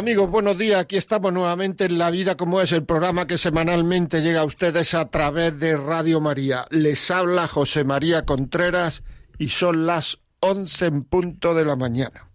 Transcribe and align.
Amigos, 0.00 0.30
buenos 0.30 0.56
días. 0.56 0.80
Aquí 0.80 0.96
estamos 0.96 1.30
nuevamente 1.30 1.84
en 1.84 1.98
La 1.98 2.10
Vida 2.10 2.34
como 2.34 2.62
es, 2.62 2.72
el 2.72 2.84
programa 2.84 3.26
que 3.26 3.36
semanalmente 3.36 4.22
llega 4.22 4.40
a 4.40 4.44
ustedes 4.44 4.94
a 4.94 5.10
través 5.10 5.60
de 5.60 5.76
Radio 5.76 6.22
María. 6.22 6.64
Les 6.70 7.10
habla 7.10 7.46
José 7.46 7.84
María 7.84 8.24
Contreras 8.24 9.02
y 9.36 9.50
son 9.50 9.84
las 9.84 10.18
once 10.40 10.86
en 10.86 11.04
punto 11.04 11.52
de 11.52 11.66
la 11.66 11.76
mañana. 11.76 12.30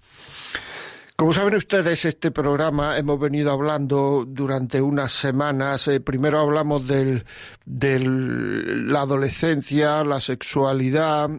Como 1.16 1.34
saben 1.34 1.56
ustedes, 1.56 2.06
este 2.06 2.30
programa 2.30 3.00
hemos 3.00 3.20
venido 3.20 3.52
hablando 3.52 4.26
durante 4.28 4.80
unas 4.80 5.12
semanas. 5.12 5.88
Eh, 5.88 6.00
primero 6.00 6.40
hablamos 6.40 6.88
de 6.88 7.24
la 7.66 9.02
adolescencia, 9.02 10.04
la 10.04 10.22
sexualidad, 10.22 11.32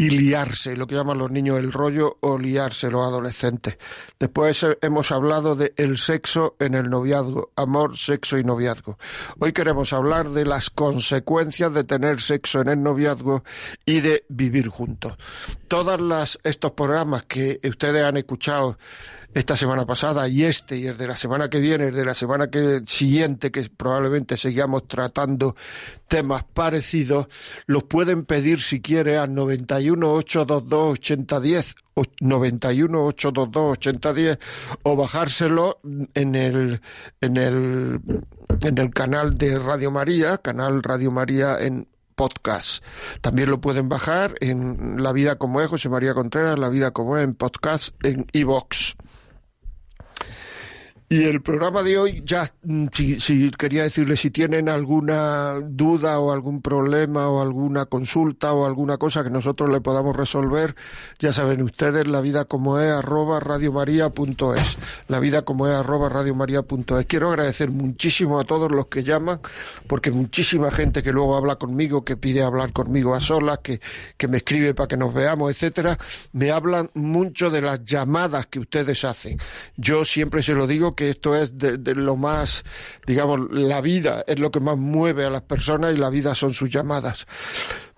y 0.00 0.10
liarse, 0.10 0.76
lo 0.76 0.86
que 0.86 0.94
llaman 0.94 1.18
los 1.18 1.32
niños 1.32 1.58
el 1.58 1.72
rollo 1.72 2.18
o 2.20 2.38
liarse 2.38 2.88
los 2.88 3.04
adolescentes. 3.04 3.78
Después 4.20 4.64
hemos 4.80 5.10
hablado 5.10 5.56
de 5.56 5.74
el 5.76 5.98
sexo 5.98 6.54
en 6.60 6.76
el 6.76 6.88
noviazgo, 6.88 7.50
amor, 7.56 7.98
sexo 7.98 8.38
y 8.38 8.44
noviazgo. 8.44 8.96
Hoy 9.40 9.52
queremos 9.52 9.92
hablar 9.92 10.30
de 10.30 10.44
las 10.44 10.70
consecuencias 10.70 11.74
de 11.74 11.82
tener 11.82 12.20
sexo 12.20 12.60
en 12.60 12.68
el 12.68 12.80
noviazgo 12.80 13.42
y 13.84 14.00
de 14.00 14.24
vivir 14.28 14.68
juntos. 14.68 15.14
Todos 15.66 16.38
estos 16.44 16.70
programas 16.70 17.24
que 17.24 17.58
ustedes 17.64 18.04
han 18.04 18.18
escuchado 18.18 18.78
esta 19.34 19.56
semana 19.56 19.84
pasada 19.86 20.26
y 20.28 20.44
este 20.44 20.76
y 20.76 20.86
el 20.86 20.96
de 20.96 21.06
la 21.06 21.16
semana 21.16 21.48
que 21.48 21.60
viene, 21.60 21.88
el 21.88 21.94
de 21.94 22.04
la 22.04 22.14
semana 22.14 22.48
que 22.48 22.80
siguiente, 22.86 23.50
que 23.50 23.68
probablemente 23.68 24.36
sigamos 24.36 24.88
tratando 24.88 25.54
temas 26.08 26.44
parecidos, 26.44 27.28
los 27.66 27.84
pueden 27.84 28.24
pedir 28.24 28.60
si 28.60 28.80
quiere 28.80 29.18
al 29.18 29.34
91 29.34 30.12
822 30.14 30.92
8010 30.92 31.76
91 32.20 33.04
822 33.06 33.72
8010 33.72 34.38
o 34.82 34.96
bajárselo 34.96 35.80
en 36.14 36.34
el 36.34 36.80
en 37.20 37.36
el 37.36 38.00
en 38.62 38.78
el 38.78 38.90
canal 38.90 39.36
de 39.36 39.58
Radio 39.58 39.90
María, 39.90 40.38
canal 40.38 40.82
Radio 40.82 41.10
María 41.10 41.58
en 41.60 41.86
podcast. 42.18 42.82
También 43.20 43.48
lo 43.48 43.60
pueden 43.60 43.88
bajar 43.88 44.34
en 44.40 45.02
La 45.02 45.12
Vida 45.12 45.36
como 45.36 45.60
es, 45.60 45.68
José 45.68 45.88
María 45.88 46.14
Contreras, 46.14 46.58
La 46.58 46.68
Vida 46.68 46.90
como 46.90 47.16
es 47.16 47.24
en 47.24 47.34
podcast 47.34 47.94
en 48.04 48.26
iVox. 48.32 48.96
Y 51.10 51.24
el 51.24 51.40
programa 51.40 51.82
de 51.82 51.96
hoy, 51.96 52.22
ya, 52.26 52.52
mm, 52.64 52.88
si, 52.92 53.50
quería 53.52 53.84
decirle 53.84 54.14
si 54.18 54.30
tienen 54.30 54.68
alguna 54.68 55.54
duda 55.58 56.18
o 56.18 56.32
algún 56.32 56.60
problema 56.60 57.28
o 57.28 57.40
alguna 57.40 57.86
consulta 57.86 58.52
o 58.52 58.66
alguna 58.66 58.98
cosa 58.98 59.24
que 59.24 59.30
nosotros 59.30 59.70
le 59.70 59.80
podamos 59.80 60.14
resolver, 60.14 60.74
ya 61.18 61.32
saben 61.32 61.62
ustedes, 61.62 62.06
la 62.06 62.20
vida 62.20 62.44
como 62.44 62.78
es 62.78 62.92
arroba 62.92 63.40
radiomaria.es. 63.40 64.76
La 65.08 65.18
vida 65.18 65.46
como 65.46 65.66
es 65.66 65.74
arroba 65.74 66.10
radiomaria.es. 66.10 67.06
Quiero 67.06 67.30
agradecer 67.30 67.70
muchísimo 67.70 68.38
a 68.38 68.44
todos 68.44 68.70
los 68.70 68.88
que 68.88 69.02
llaman, 69.02 69.40
porque 69.86 70.10
muchísima 70.10 70.70
gente 70.70 71.02
que 71.02 71.12
luego 71.12 71.38
habla 71.38 71.56
conmigo, 71.56 72.04
que 72.04 72.18
pide 72.18 72.42
hablar 72.42 72.74
conmigo 72.74 73.14
a 73.14 73.22
solas, 73.22 73.60
que, 73.62 73.80
que 74.18 74.28
me 74.28 74.36
escribe 74.38 74.74
para 74.74 74.88
que 74.88 74.98
nos 74.98 75.14
veamos, 75.14 75.50
etcétera, 75.52 75.96
me 76.32 76.50
hablan 76.50 76.90
mucho 76.92 77.48
de 77.48 77.62
las 77.62 77.82
llamadas 77.82 78.46
que 78.48 78.58
ustedes 78.58 79.06
hacen. 79.06 79.38
Yo 79.78 80.04
siempre 80.04 80.42
se 80.42 80.52
lo 80.52 80.66
digo 80.66 80.97
que 80.98 81.10
esto 81.10 81.36
es 81.36 81.56
de, 81.56 81.78
lo 81.94 82.16
más, 82.16 82.64
digamos, 83.06 83.38
la 83.52 83.80
vida 83.80 84.24
es 84.26 84.36
lo 84.40 84.50
que 84.50 84.58
más 84.58 84.76
mueve 84.76 85.24
a 85.24 85.30
las 85.30 85.42
personas 85.42 85.94
y 85.94 85.96
la 85.96 86.10
vida 86.10 86.34
son 86.34 86.52
sus 86.52 86.70
llamadas. 86.70 87.24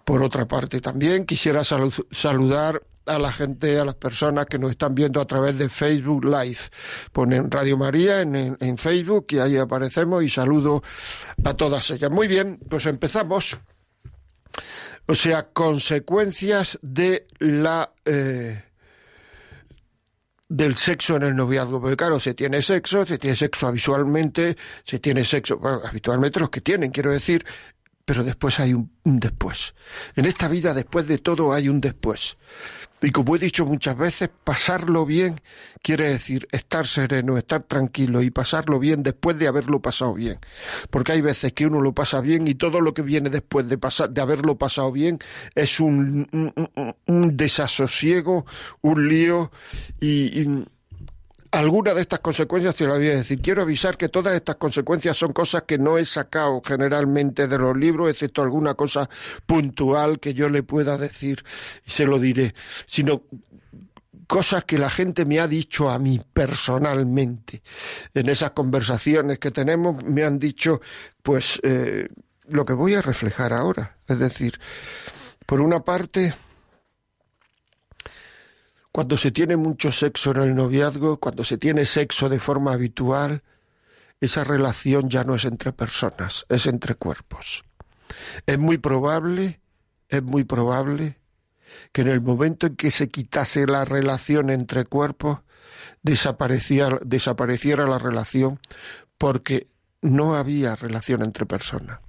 Por 0.04 0.22
otra 0.22 0.46
parte, 0.46 0.82
también 0.82 1.24
quisiera 1.24 1.64
saludar 1.64 2.82
a 3.06 3.18
la 3.18 3.32
gente, 3.32 3.78
a 3.78 3.86
las 3.86 3.94
personas 3.94 4.44
que 4.44 4.58
nos 4.58 4.72
están 4.72 4.94
viendo 4.94 5.18
a 5.18 5.26
través 5.26 5.56
de 5.56 5.70
Facebook 5.70 6.26
Live. 6.26 6.58
Ponen 7.10 7.50
Radio 7.50 7.78
María 7.78 8.20
en, 8.20 8.58
en, 8.60 8.76
Facebook 8.76 9.28
y 9.30 9.38
ahí 9.38 9.56
aparecemos 9.56 10.22
y 10.22 10.28
saludo 10.28 10.82
a 11.42 11.54
todas 11.54 11.90
ellas. 11.90 12.10
Muy 12.10 12.28
bien, 12.28 12.60
pues 12.68 12.84
empezamos. 12.84 13.56
O 15.06 15.14
sea, 15.14 15.48
consecuencias 15.48 16.78
de 16.82 17.26
la 17.38 17.94
eh, 18.04 18.62
del 20.50 20.76
sexo 20.76 21.14
en 21.14 21.22
el 21.22 21.36
noviazgo, 21.36 21.80
porque 21.80 21.96
claro, 21.96 22.18
se 22.18 22.34
tiene 22.34 22.60
sexo, 22.60 23.06
se 23.06 23.18
tiene 23.18 23.36
sexo 23.36 23.68
habitualmente, 23.68 24.56
se 24.84 24.98
tiene 24.98 25.24
sexo, 25.24 25.58
bueno, 25.58 25.80
habitualmente 25.84 26.40
los 26.40 26.50
que 26.50 26.60
tienen, 26.60 26.90
quiero 26.90 27.12
decir, 27.12 27.46
pero 28.04 28.24
después 28.24 28.58
hay 28.58 28.74
un, 28.74 28.90
después. 29.04 29.74
En 30.16 30.24
esta 30.24 30.48
vida, 30.48 30.74
después 30.74 31.06
de 31.06 31.18
todo, 31.18 31.52
hay 31.52 31.68
un 31.68 31.80
después. 31.80 32.36
Y 33.02 33.10
como 33.10 33.36
he 33.36 33.38
dicho 33.38 33.64
muchas 33.64 33.96
veces, 33.96 34.30
pasarlo 34.44 35.06
bien 35.06 35.40
quiere 35.82 36.08
decir 36.08 36.46
estar 36.52 36.86
sereno, 36.86 37.38
estar 37.38 37.62
tranquilo 37.62 38.22
y 38.22 38.30
pasarlo 38.30 38.78
bien 38.78 39.02
después 39.02 39.38
de 39.38 39.48
haberlo 39.48 39.80
pasado 39.80 40.14
bien. 40.14 40.38
Porque 40.90 41.12
hay 41.12 41.20
veces 41.20 41.52
que 41.52 41.66
uno 41.66 41.80
lo 41.80 41.94
pasa 41.94 42.20
bien 42.20 42.46
y 42.46 42.54
todo 42.54 42.80
lo 42.80 42.92
que 42.92 43.02
viene 43.02 43.30
después 43.30 43.68
de, 43.68 43.78
pasar, 43.78 44.10
de 44.10 44.20
haberlo 44.20 44.58
pasado 44.58 44.92
bien 44.92 45.18
es 45.54 45.80
un, 45.80 46.28
un, 47.06 47.36
desasosiego, 47.36 48.44
un 48.82 49.08
lío 49.08 49.50
y 50.00 50.46
alguna 51.50 51.94
de 51.94 52.00
estas 52.02 52.20
consecuencias 52.20 52.74
te 52.74 52.84
lo 52.84 52.94
voy 52.96 53.08
a 53.08 53.16
decir. 53.16 53.40
Quiero 53.40 53.62
avisar 53.62 53.96
que 53.96 54.08
todas 54.08 54.34
estas 54.34 54.56
consecuencias 54.56 55.16
son 55.16 55.32
cosas 55.32 55.62
que 55.62 55.78
no 55.78 55.98
he 55.98 56.06
sacado 56.06 56.62
generalmente 56.64 57.48
de 57.48 57.58
los 57.58 57.76
libros, 57.76 58.10
excepto 58.10 58.42
alguna 58.42 58.74
cosa 58.74 59.08
puntual 59.46 60.20
que 60.20 60.34
yo 60.34 60.48
le 60.48 60.62
pueda 60.62 60.96
decir 60.96 61.44
y 61.84 61.90
se 61.90 62.06
lo 62.06 62.18
diré, 62.18 62.54
sino 62.86 63.22
cosas 64.26 64.62
que 64.64 64.78
la 64.78 64.90
gente 64.90 65.24
me 65.24 65.40
ha 65.40 65.48
dicho 65.48 65.90
a 65.90 65.98
mí 65.98 66.20
personalmente. 66.32 67.62
En 68.14 68.28
esas 68.28 68.52
conversaciones 68.52 69.38
que 69.38 69.50
tenemos 69.50 70.04
me 70.04 70.22
han 70.22 70.38
dicho, 70.38 70.80
pues, 71.22 71.58
eh, 71.64 72.08
lo 72.46 72.64
que 72.64 72.72
voy 72.72 72.94
a 72.94 73.02
reflejar 73.02 73.52
ahora. 73.52 73.96
Es 74.06 74.20
decir, 74.20 74.60
por 75.46 75.60
una 75.60 75.80
parte, 75.80 76.32
cuando 78.92 79.16
se 79.16 79.30
tiene 79.30 79.56
mucho 79.56 79.92
sexo 79.92 80.32
en 80.32 80.42
el 80.42 80.54
noviazgo, 80.54 81.18
cuando 81.18 81.44
se 81.44 81.58
tiene 81.58 81.86
sexo 81.86 82.28
de 82.28 82.40
forma 82.40 82.72
habitual, 82.72 83.42
esa 84.20 84.44
relación 84.44 85.08
ya 85.08 85.24
no 85.24 85.34
es 85.34 85.44
entre 85.44 85.72
personas, 85.72 86.44
es 86.48 86.66
entre 86.66 86.94
cuerpos. 86.94 87.64
Es 88.46 88.58
muy 88.58 88.78
probable, 88.78 89.60
es 90.08 90.22
muy 90.22 90.44
probable 90.44 91.18
que 91.92 92.02
en 92.02 92.08
el 92.08 92.20
momento 92.20 92.66
en 92.66 92.76
que 92.76 92.90
se 92.90 93.08
quitase 93.08 93.66
la 93.66 93.84
relación 93.84 94.50
entre 94.50 94.84
cuerpos, 94.84 95.38
desapareciera, 96.02 96.98
desapareciera 97.04 97.86
la 97.86 97.98
relación 97.98 98.58
porque 99.16 99.68
no 100.02 100.34
había 100.34 100.76
relación 100.76 101.22
entre 101.22 101.46
personas. 101.46 102.00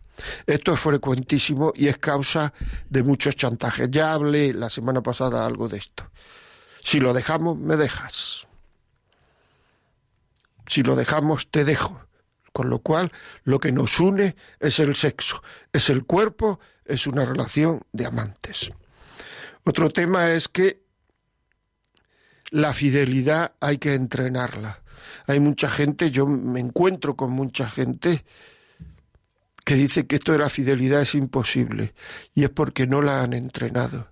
Esto 0.46 0.74
es 0.74 0.80
frecuentísimo 0.80 1.74
y 1.76 1.88
es 1.88 1.98
causa 1.98 2.54
de 2.90 3.04
muchos 3.04 3.36
chantajes. 3.36 3.90
Ya 3.92 4.14
hablé 4.14 4.54
la 4.54 4.70
semana 4.70 5.02
pasada 5.02 5.46
algo 5.46 5.68
de 5.68 5.78
esto. 5.78 6.10
Si 6.84 7.00
lo 7.00 7.14
dejamos, 7.14 7.58
me 7.58 7.78
dejas. 7.78 8.48
Si 10.68 10.84
lo 10.84 10.96
dejamos, 10.96 11.50
te 11.50 11.66
dejo. 11.66 12.02
Con 12.54 12.70
lo 12.70 12.80
cual, 12.80 13.12
lo 13.44 13.60
que 13.60 13.72
nos 13.72 14.00
une 14.00 14.36
es 14.60 14.80
el 14.80 14.96
sexo, 14.96 15.42
es 15.72 15.90
el 15.90 16.06
cuerpo, 16.06 16.60
es 16.84 17.08
una 17.08 17.24
relación 17.24 17.82
de 17.94 18.06
amantes. 18.06 18.72
Otro 19.64 19.90
tema 19.90 20.32
es 20.32 20.50
que 20.50 20.82
la 22.50 22.74
fidelidad 22.74 23.54
hay 23.62 23.78
que 23.78 23.94
entrenarla. 23.94 24.82
Hay 25.28 25.40
mucha 25.40 25.70
gente, 25.70 26.12
yo 26.12 26.28
me 26.28 26.60
encuentro 26.60 27.16
con 27.16 27.32
mucha 27.32 27.70
gente 27.70 28.26
que 29.64 29.76
dice 29.76 30.08
que 30.08 30.16
esto 30.16 30.34
de 30.34 30.40
la 30.40 30.50
fidelidad 30.50 31.02
es 31.02 31.16
imposible 31.16 31.94
y 32.34 32.44
es 32.44 32.50
porque 32.50 32.88
no 32.88 33.02
la 33.02 33.22
han 33.22 33.34
entrenado. 33.34 34.11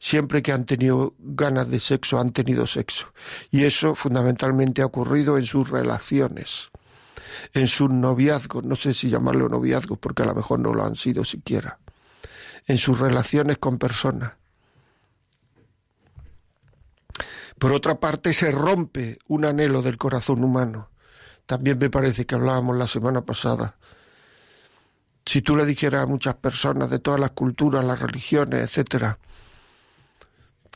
Siempre 0.00 0.42
que 0.42 0.52
han 0.52 0.64
tenido 0.66 1.14
ganas 1.18 1.70
de 1.70 1.80
sexo, 1.80 2.18
han 2.18 2.32
tenido 2.32 2.66
sexo. 2.66 3.12
Y 3.50 3.64
eso 3.64 3.94
fundamentalmente 3.94 4.82
ha 4.82 4.86
ocurrido 4.86 5.38
en 5.38 5.46
sus 5.46 5.68
relaciones, 5.68 6.70
en 7.52 7.68
sus 7.68 7.90
noviazgos, 7.90 8.64
no 8.64 8.76
sé 8.76 8.94
si 8.94 9.08
llamarlo 9.08 9.48
noviazgo, 9.48 9.96
porque 9.96 10.22
a 10.22 10.26
lo 10.26 10.34
mejor 10.34 10.60
no 10.60 10.74
lo 10.74 10.84
han 10.84 10.96
sido 10.96 11.24
siquiera, 11.24 11.78
en 12.66 12.78
sus 12.78 12.98
relaciones 12.98 13.58
con 13.58 13.78
personas. 13.78 14.32
Por 17.58 17.72
otra 17.72 17.98
parte, 17.98 18.32
se 18.32 18.52
rompe 18.52 19.18
un 19.26 19.44
anhelo 19.44 19.82
del 19.82 19.98
corazón 19.98 20.44
humano. 20.44 20.90
También 21.46 21.78
me 21.78 21.90
parece 21.90 22.24
que 22.26 22.34
hablábamos 22.34 22.76
la 22.76 22.86
semana 22.86 23.22
pasada 23.22 23.76
Si 25.24 25.42
tú 25.42 25.56
le 25.56 25.64
dijeras 25.64 26.02
a 26.02 26.06
muchas 26.06 26.36
personas 26.36 26.90
de 26.90 26.98
todas 26.98 27.18
las 27.18 27.30
culturas, 27.30 27.84
las 27.84 28.00
religiones, 28.00 28.62
etcétera, 28.64 29.18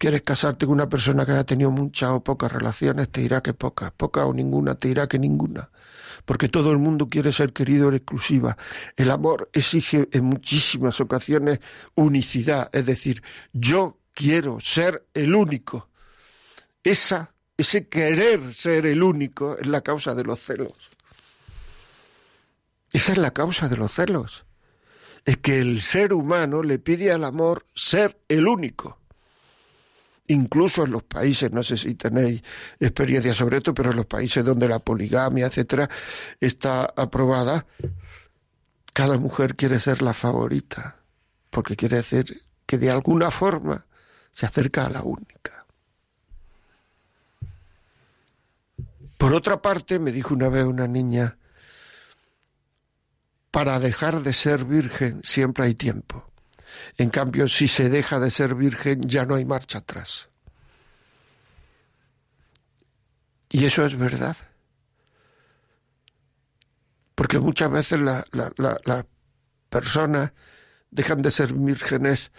quieres 0.02 0.22
casarte 0.22 0.66
con 0.66 0.72
una 0.72 0.88
persona 0.88 1.24
que 1.24 1.30
haya 1.30 1.44
tenido 1.44 1.70
muchas 1.70 2.10
o 2.10 2.24
pocas 2.24 2.50
relaciones, 2.50 3.08
te 3.08 3.20
dirá 3.20 3.40
que 3.40 3.54
pocas, 3.54 3.92
pocas 3.92 4.24
o 4.24 4.34
ninguna, 4.34 4.74
te 4.74 4.88
dirá 4.88 5.06
que 5.06 5.16
ninguna. 5.16 5.70
Porque 6.24 6.48
todo 6.48 6.72
el 6.72 6.78
mundo 6.78 7.08
quiere 7.08 7.30
ser 7.30 7.52
querido 7.52 7.88
en 7.88 7.94
exclusiva. 7.94 8.56
El 8.96 9.12
amor 9.12 9.48
exige 9.52 10.08
en 10.10 10.24
muchísimas 10.24 11.00
ocasiones 11.00 11.60
unicidad, 11.94 12.68
es 12.72 12.84
decir, 12.84 13.22
yo 13.52 14.00
quiero 14.12 14.58
ser 14.58 15.06
el 15.14 15.36
único. 15.36 15.88
Esa, 16.82 17.32
ese 17.56 17.86
querer 17.86 18.54
ser 18.54 18.86
el 18.86 19.04
único 19.04 19.56
es 19.56 19.68
la 19.68 19.82
causa 19.82 20.16
de 20.16 20.24
los 20.24 20.40
celos. 20.40 20.72
Esa 22.92 23.12
es 23.12 23.18
la 23.18 23.30
causa 23.30 23.68
de 23.68 23.76
los 23.76 23.92
celos. 23.92 24.46
Es 25.24 25.36
que 25.36 25.60
el 25.60 25.80
ser 25.80 26.12
humano 26.12 26.64
le 26.64 26.80
pide 26.80 27.12
al 27.12 27.22
amor 27.22 27.66
ser 27.72 28.18
el 28.26 28.48
único. 28.48 28.98
Incluso 30.28 30.84
en 30.84 30.92
los 30.92 31.02
países, 31.02 31.50
no 31.52 31.62
sé 31.62 31.76
si 31.76 31.94
tenéis 31.94 32.42
experiencia 32.78 33.34
sobre 33.34 33.58
esto, 33.58 33.74
pero 33.74 33.90
en 33.90 33.96
los 33.96 34.06
países 34.06 34.44
donde 34.44 34.68
la 34.68 34.78
poligamia, 34.78 35.46
etcétera, 35.46 35.90
está 36.40 36.84
aprobada, 36.96 37.66
cada 38.92 39.18
mujer 39.18 39.56
quiere 39.56 39.80
ser 39.80 40.00
la 40.00 40.12
favorita, 40.12 40.96
porque 41.50 41.76
quiere 41.76 41.96
decir 41.96 42.42
que 42.66 42.78
de 42.78 42.90
alguna 42.90 43.30
forma 43.30 43.84
se 44.30 44.46
acerca 44.46 44.86
a 44.86 44.90
la 44.90 45.02
única. 45.02 45.66
Por 49.18 49.34
otra 49.34 49.62
parte, 49.62 49.98
me 49.98 50.12
dijo 50.12 50.34
una 50.34 50.48
vez 50.48 50.64
una 50.64 50.88
niña, 50.88 51.36
para 53.52 53.78
dejar 53.78 54.22
de 54.22 54.32
ser 54.32 54.64
virgen 54.64 55.20
siempre 55.22 55.66
hay 55.66 55.74
tiempo. 55.74 56.31
En 56.96 57.10
cambio, 57.10 57.48
si 57.48 57.68
se 57.68 57.88
deja 57.88 58.18
de 58.20 58.30
ser 58.30 58.54
virgen, 58.54 59.02
ya 59.02 59.24
no 59.24 59.34
hay 59.34 59.44
marcha 59.44 59.78
atrás. 59.78 60.28
Y 63.48 63.66
eso 63.66 63.84
es 63.84 63.96
verdad. 63.96 64.36
Porque 67.14 67.38
muchas 67.38 67.70
veces 67.70 68.00
las 68.00 68.24
la, 68.32 69.06
personas 69.68 70.32
dejan 70.90 71.22
de 71.22 71.30
ser 71.30 71.52
vírgenes 71.52 72.32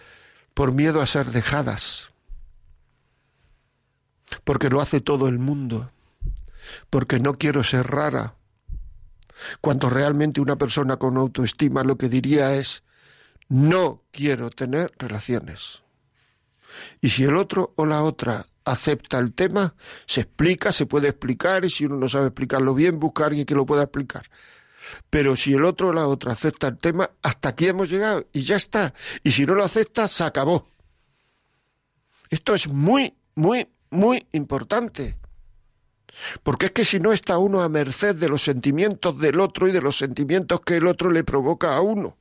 por 0.54 0.72
miedo 0.72 1.02
a 1.02 1.08
ser 1.08 1.28
dejadas. 1.28 2.10
Porque 4.44 4.70
lo 4.70 4.82
hace 4.82 5.02
todo 5.02 5.28
el 5.28 5.38
mundo. 5.38 5.92
Porque 6.90 7.20
no 7.20 7.36
quiero 7.36 7.64
ser 7.64 7.88
rara 7.88 8.36
cuando 9.62 9.90
realmente 9.90 10.42
una 10.42 10.58
persona 10.58 10.98
con 10.98 11.18
autoestima 11.18 11.84
lo 11.84 11.98
que 11.98 12.10
diría 12.10 12.56
es 12.56 12.84
no 13.54 14.02
quiero 14.10 14.50
tener 14.50 14.92
relaciones. 14.98 15.84
Y 17.02 17.10
si 17.10 17.24
el 17.24 17.38
otro 17.38 17.72
o 17.76 17.86
la 17.86 18.02
otra 18.02 18.48
acepta 18.66 19.20
el 19.20 19.34
tema, 19.34 19.76
se 20.08 20.22
explica, 20.22 20.72
se 20.72 20.88
puede 20.88 21.10
explicar, 21.10 21.64
y 21.64 21.70
si 21.70 21.86
uno 21.86 21.98
no 21.98 22.10
sabe 22.10 22.28
explicarlo 22.28 22.74
bien, 22.74 23.00
busca 23.00 23.24
a 23.24 23.28
alguien 23.28 23.46
que 23.46 23.54
lo 23.54 23.68
pueda 23.68 23.84
explicar. 23.84 24.26
Pero 25.12 25.36
si 25.36 25.54
el 25.54 25.66
otro 25.66 25.90
o 25.90 25.94
la 25.94 26.08
otra 26.08 26.32
acepta 26.32 26.68
el 26.68 26.80
tema, 26.80 27.12
hasta 27.22 27.50
aquí 27.50 27.68
hemos 27.68 27.92
llegado 27.92 28.26
y 28.34 28.42
ya 28.42 28.56
está. 28.56 28.96
Y 29.24 29.32
si 29.32 29.46
no 29.46 29.54
lo 29.54 29.64
acepta, 29.64 30.08
se 30.08 30.24
acabó. 30.24 30.68
Esto 32.32 32.56
es 32.56 32.68
muy, 32.68 33.14
muy, 33.36 33.68
muy 33.92 34.26
importante. 34.32 35.16
Porque 36.42 36.68
es 36.68 36.72
que 36.72 36.86
si 36.86 37.00
no 37.00 37.14
está 37.14 37.38
uno 37.38 37.62
a 37.62 37.70
merced 37.70 38.16
de 38.16 38.30
los 38.30 38.42
sentimientos 38.42 39.20
del 39.20 39.40
otro 39.40 39.68
y 39.68 39.72
de 39.72 39.82
los 39.82 39.96
sentimientos 39.96 40.62
que 40.62 40.78
el 40.78 40.88
otro 40.88 41.12
le 41.12 41.24
provoca 41.24 41.76
a 41.76 41.82
uno. 41.82 42.18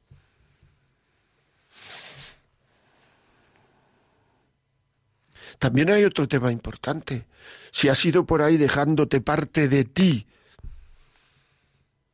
También 5.62 5.90
hay 5.90 6.02
otro 6.02 6.26
tema 6.26 6.50
importante. 6.50 7.28
Si 7.70 7.88
has 7.88 8.04
ido 8.04 8.26
por 8.26 8.42
ahí 8.42 8.56
dejándote 8.56 9.20
parte 9.20 9.68
de 9.68 9.84
ti 9.84 10.26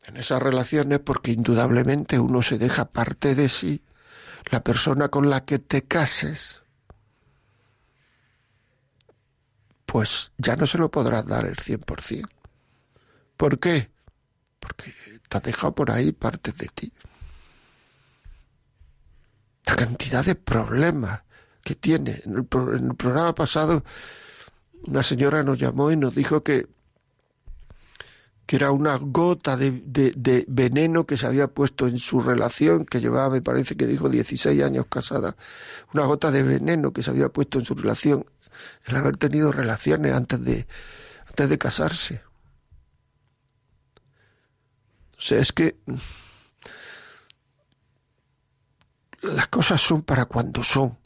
en 0.05 0.19
esas 0.19 0.43
relaciones, 0.43 0.99
porque 0.99 1.33
indudablemente 1.33 2.19
uno 2.19 2.43
se 2.43 2.59
deja 2.59 2.91
parte 2.91 3.35
de 3.35 3.49
sí, 3.49 3.83
la 4.51 4.63
persona 4.63 5.09
con 5.09 5.31
la 5.31 5.47
que 5.47 5.59
te 5.59 5.85
cases 5.85 6.61
pues 9.87 10.31
ya 10.37 10.55
no 10.55 10.67
se 10.67 10.77
lo 10.77 10.91
podrás 10.91 11.25
dar 11.25 11.47
el 11.47 11.57
100%. 11.57 12.29
¿Por 13.39 13.59
qué? 13.59 13.91
Porque 14.61 14.93
te 15.27 15.37
has 15.39 15.43
dejado 15.43 15.75
por 15.75 15.91
ahí 15.91 16.13
parte 16.13 16.53
de 16.53 16.69
ti. 16.69 16.93
La 19.65 19.75
cantidad 19.75 20.23
de 20.23 20.35
problemas 20.35 21.23
que 21.69 21.75
tiene. 21.75 22.23
En 22.25 22.35
el, 22.35 22.47
programa 22.47 23.35
pasado 23.35 23.85
una 24.87 25.03
señora 25.03 25.43
nos 25.43 25.59
llamó 25.59 25.93
y 25.93 25.99
nos 25.99 26.15
dijo 26.15 26.43
que, 26.43 26.67
que 28.47 28.57
era 28.57 28.71
una 28.73 28.97
gota 28.97 29.55
de, 29.59 29.83
de, 29.85 30.47
veneno 30.49 31.05
que 31.05 31.19
se 31.19 31.27
había 31.27 31.49
puesto 31.49 31.87
en 31.87 31.99
su 31.99 32.23
relación, 32.23 32.87
que 32.87 33.03
llevaba, 33.03 33.29
me 33.29 33.43
parece 33.43 33.77
que 33.77 33.87
dijo, 33.87 34.09
16 34.09 34.63
años 34.63 34.87
casada. 34.89 35.37
Una 35.93 36.07
gota 36.07 36.31
de 36.31 36.43
veneno 36.43 36.95
que 36.95 37.03
se 37.03 37.11
había 37.11 37.29
puesto 37.29 37.59
en 37.59 37.67
su 37.67 37.75
relación 37.75 38.25
el 38.87 38.97
haber 38.97 39.19
tenido 39.19 39.53
relaciones 39.53 40.15
antes 40.15 40.43
de, 40.43 40.67
antes 41.29 41.51
de 41.51 41.59
casarse. 41.59 42.23
O 45.19 45.21
sea, 45.21 45.39
es 45.39 45.53
que 45.53 45.77
las 49.21 49.49
cosas 49.49 49.83
son 49.83 50.03
para 50.03 50.25
cuando 50.25 50.63
son 50.63 50.97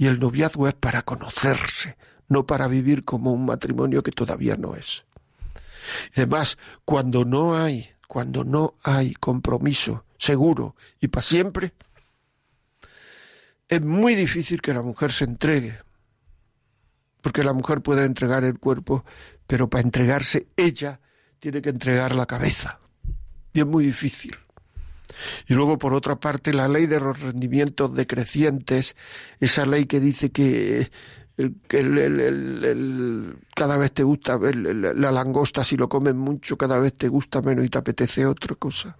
y 0.00 0.06
el 0.06 0.18
noviazgo 0.18 0.66
es 0.66 0.72
para 0.72 1.02
conocerse, 1.02 1.98
no 2.26 2.46
para 2.46 2.68
vivir 2.68 3.04
como 3.04 3.34
un 3.34 3.44
matrimonio 3.44 4.02
que 4.02 4.12
todavía 4.12 4.56
no 4.56 4.74
es. 4.74 5.04
Y 6.16 6.20
además, 6.20 6.56
cuando 6.86 7.26
no 7.26 7.54
hay, 7.54 7.90
cuando 8.08 8.42
no 8.42 8.76
hay 8.82 9.12
compromiso 9.12 10.06
seguro 10.16 10.74
y 11.02 11.08
para 11.08 11.22
siempre, 11.22 11.74
es 13.68 13.82
muy 13.82 14.14
difícil 14.14 14.62
que 14.62 14.72
la 14.72 14.82
mujer 14.82 15.12
se 15.12 15.24
entregue, 15.24 15.78
porque 17.20 17.44
la 17.44 17.52
mujer 17.52 17.82
puede 17.82 18.06
entregar 18.06 18.42
el 18.44 18.58
cuerpo, 18.58 19.04
pero 19.46 19.68
para 19.68 19.82
entregarse 19.82 20.46
ella 20.56 20.98
tiene 21.40 21.60
que 21.60 21.68
entregar 21.68 22.14
la 22.14 22.24
cabeza. 22.24 22.80
Y 23.52 23.60
es 23.60 23.66
muy 23.66 23.84
difícil. 23.84 24.34
Y 25.46 25.54
luego, 25.54 25.78
por 25.78 25.94
otra 25.94 26.16
parte, 26.16 26.52
la 26.52 26.68
ley 26.68 26.86
de 26.86 27.00
los 27.00 27.20
rendimientos 27.20 27.94
decrecientes, 27.94 28.96
esa 29.40 29.66
ley 29.66 29.86
que 29.86 30.00
dice 30.00 30.30
que, 30.30 30.90
cada 33.54 33.76
vez 33.76 33.92
te 33.92 34.02
gusta 34.02 34.38
la 34.38 35.12
langosta, 35.12 35.64
si 35.64 35.76
lo 35.76 35.88
comes 35.88 36.14
mucho, 36.14 36.58
cada 36.58 36.78
vez 36.78 36.94
te 36.94 37.08
gusta 37.08 37.40
menos 37.40 37.64
y 37.64 37.68
te 37.68 37.78
apetece 37.78 38.26
otra 38.26 38.54
cosa. 38.56 38.96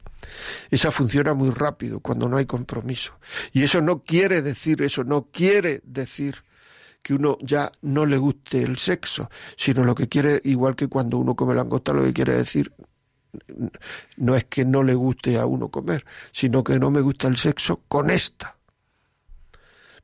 Esa 0.70 0.90
funciona 0.90 1.34
muy 1.34 1.50
rápido 1.50 2.00
cuando 2.00 2.28
no 2.28 2.36
hay 2.36 2.46
compromiso. 2.46 3.18
Y 3.52 3.62
eso 3.62 3.80
no 3.82 4.02
quiere 4.02 4.42
decir, 4.42 4.82
eso 4.82 5.04
no 5.04 5.28
quiere 5.30 5.82
decir 5.84 6.36
que 7.02 7.14
uno 7.14 7.38
ya 7.40 7.72
no 7.82 8.06
le 8.06 8.18
guste 8.18 8.62
el 8.62 8.78
sexo, 8.78 9.30
sino 9.56 9.84
lo 9.84 9.94
que 9.94 10.08
quiere, 10.08 10.40
igual 10.44 10.76
que 10.76 10.88
cuando 10.88 11.18
uno 11.18 11.34
come 11.34 11.54
langosta, 11.54 11.92
lo 11.92 12.02
que 12.04 12.12
quiere 12.12 12.34
decir 12.34 12.72
no 14.16 14.34
es 14.34 14.44
que 14.44 14.64
no 14.64 14.82
le 14.82 14.94
guste 14.94 15.38
a 15.38 15.46
uno 15.46 15.68
comer, 15.68 16.04
sino 16.32 16.64
que 16.64 16.78
no 16.78 16.90
me 16.90 17.00
gusta 17.00 17.28
el 17.28 17.37
sexo 17.37 17.82
con 17.88 18.10
esta. 18.10 18.56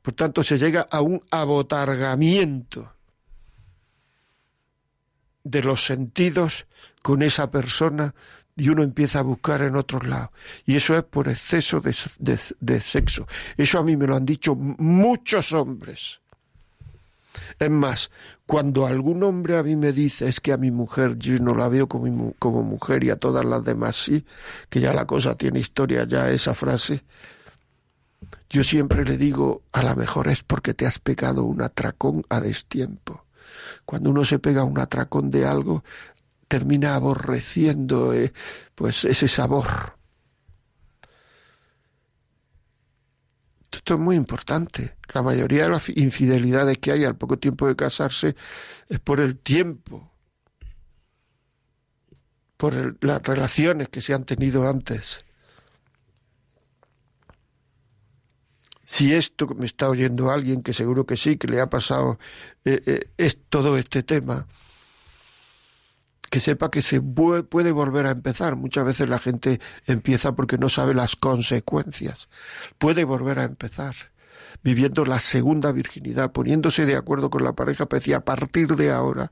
Por 0.01 0.13
tanto, 0.13 0.43
se 0.43 0.57
llega 0.57 0.87
a 0.89 1.01
un 1.01 1.21
abotargamiento 1.31 2.93
de 5.43 5.63
los 5.63 5.85
sentidos 5.85 6.65
con 7.01 7.21
esa 7.21 7.51
persona 7.51 8.13
y 8.55 8.69
uno 8.69 8.83
empieza 8.83 9.19
a 9.19 9.23
buscar 9.23 9.61
en 9.61 9.75
otros 9.75 10.05
lados. 10.05 10.29
Y 10.65 10.75
eso 10.75 10.95
es 10.95 11.03
por 11.03 11.29
exceso 11.29 11.81
de, 11.81 12.81
sexo. 12.81 13.27
Eso 13.55 13.79
a 13.79 13.83
mí 13.83 13.95
me 13.95 14.07
lo 14.07 14.15
han 14.15 14.25
dicho 14.25 14.55
muchos 14.55 15.53
hombres. 15.53 16.19
Es 17.59 17.69
más, 17.69 18.11
cuando 18.45 18.85
algún 18.85 19.23
hombre 19.23 19.57
a 19.57 19.63
mí 19.63 19.75
me 19.75 19.91
dice 19.91 20.27
es 20.27 20.39
que 20.39 20.53
a 20.53 20.57
mi 20.57 20.71
mujer 20.71 21.17
yo 21.17 21.37
no 21.39 21.55
la 21.55 21.67
veo 21.67 21.87
como, 21.87 22.33
como 22.39 22.63
mujer 22.63 23.03
y 23.03 23.09
a 23.09 23.17
todas 23.17 23.45
las 23.45 23.63
demás 23.63 23.95
sí, 23.95 24.25
que 24.69 24.79
ya 24.79 24.93
la 24.93 25.05
cosa 25.05 25.35
tiene 25.35 25.59
historia, 25.59 26.05
ya 26.05 26.29
esa 26.31 26.55
frase, 26.55 27.03
yo 28.49 28.63
siempre 28.63 29.03
le 29.03 29.17
digo, 29.17 29.63
a 29.73 29.83
lo 29.83 29.95
mejor 29.95 30.27
es 30.29 30.43
porque 30.43 30.73
te 30.73 30.85
has 30.85 30.99
pegado 30.99 31.43
un 31.43 31.61
atracón 31.61 32.25
a 32.29 32.39
destiempo. 32.39 33.25
Cuando 33.85 34.09
uno 34.09 34.23
se 34.25 34.39
pega 34.39 34.63
un 34.63 34.79
atracón 34.79 35.31
de 35.31 35.45
algo, 35.45 35.83
termina 36.47 36.95
aborreciendo 36.95 38.13
eh, 38.13 38.33
pues 38.75 39.05
ese 39.05 39.27
sabor. 39.27 39.96
Esto 43.77 43.93
es 43.93 43.99
muy 43.99 44.15
importante. 44.15 44.97
La 45.13 45.21
mayoría 45.21 45.63
de 45.63 45.69
las 45.69 45.87
infidelidades 45.89 46.79
que 46.79 46.91
hay 46.91 47.05
al 47.05 47.15
poco 47.15 47.37
tiempo 47.37 47.67
de 47.67 47.75
casarse 47.75 48.35
es 48.89 48.99
por 48.99 49.21
el 49.21 49.37
tiempo, 49.37 50.11
por 52.57 52.97
las 53.03 53.21
relaciones 53.21 53.87
que 53.89 54.01
se 54.01 54.15
han 54.15 54.25
tenido 54.25 54.67
antes. 54.67 55.23
si 58.83 59.13
esto 59.13 59.47
me 59.47 59.65
está 59.65 59.89
oyendo 59.89 60.31
alguien, 60.31 60.63
que 60.63 60.71
seguro 60.73 61.05
que 61.05 61.17
sí, 61.17 61.37
que 61.37 61.49
le 61.49 61.59
ha 61.59 61.69
pasado 61.69 62.19
eh, 62.63 62.81
eh, 62.85 63.09
es 63.17 63.37
todo 63.49 63.77
este 63.77 64.01
tema, 64.01 64.47
que 66.29 66.39
sepa 66.39 66.71
que 66.71 66.81
se 66.81 67.01
puede 67.01 67.71
volver 67.71 68.05
a 68.05 68.11
empezar. 68.11 68.55
Muchas 68.55 68.85
veces 68.85 69.09
la 69.09 69.19
gente 69.19 69.59
empieza 69.85 70.35
porque 70.35 70.57
no 70.57 70.69
sabe 70.69 70.93
las 70.93 71.15
consecuencias. 71.15 72.27
Puede 72.77 73.03
volver 73.03 73.39
a 73.39 73.43
empezar 73.43 73.95
viviendo 74.63 75.05
la 75.05 75.19
segunda 75.19 75.71
virginidad, 75.71 76.31
poniéndose 76.31 76.85
de 76.85 76.95
acuerdo 76.95 77.29
con 77.29 77.43
la 77.43 77.53
pareja, 77.53 77.87
pero 77.87 77.99
decía, 77.99 78.17
a 78.17 78.25
partir 78.25 78.75
de 78.75 78.91
ahora. 78.91 79.31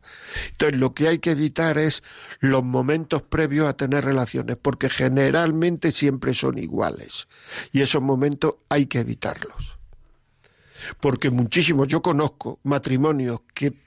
Entonces, 0.52 0.80
lo 0.80 0.94
que 0.94 1.08
hay 1.08 1.20
que 1.20 1.32
evitar 1.32 1.78
es 1.78 2.04
los 2.40 2.64
momentos 2.64 3.22
previos 3.22 3.68
a 3.68 3.74
tener 3.74 4.06
relaciones, 4.06 4.58
porque 4.62 4.90
generalmente 4.90 5.92
siempre 5.92 6.34
son 6.34 6.58
iguales. 6.58 7.28
Y 7.72 7.82
esos 7.82 8.02
momentos 8.02 8.56
hay 8.70 8.86
que 8.86 9.00
evitarlos. 9.00 9.78
Porque 11.00 11.32
muchísimos, 11.32 11.88
yo 11.88 12.02
conozco 12.02 12.60
matrimonios 12.64 13.42
que 13.54 13.85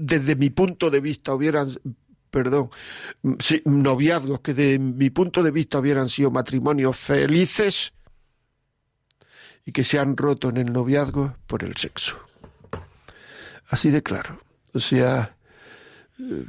desde 0.00 0.36
mi 0.36 0.50
punto 0.50 0.90
de 0.90 1.00
vista 1.00 1.34
hubieran 1.34 1.68
perdón, 2.30 2.70
noviazgos 3.64 4.40
que 4.40 4.54
de 4.54 4.78
mi 4.78 5.10
punto 5.10 5.42
de 5.42 5.50
vista 5.50 5.78
hubieran 5.78 6.08
sido 6.08 6.30
matrimonios 6.30 6.96
felices 6.96 7.92
y 9.66 9.72
que 9.72 9.84
se 9.84 9.98
han 9.98 10.16
roto 10.16 10.48
en 10.48 10.56
el 10.56 10.72
noviazgo 10.72 11.36
por 11.46 11.64
el 11.64 11.76
sexo. 11.76 12.16
Así 13.68 13.90
de 13.90 14.02
claro. 14.02 14.40
O 14.72 14.80
sea, 14.80 15.36
eh, 16.18 16.44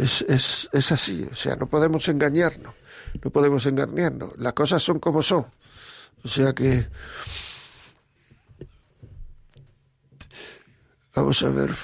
es, 0.00 0.22
es, 0.22 0.68
es 0.72 0.92
así. 0.92 1.24
O 1.30 1.34
sea, 1.34 1.56
no 1.56 1.66
podemos 1.66 2.08
engañarnos. 2.08 2.74
No 3.22 3.30
podemos 3.30 3.64
engañarnos. 3.66 4.36
Las 4.38 4.52
cosas 4.52 4.82
son 4.82 4.98
como 4.98 5.22
son. 5.22 5.46
O 6.24 6.28
sea 6.28 6.52
que... 6.52 6.88
Vamos 11.14 11.42
a 11.42 11.50
ver. 11.50 11.74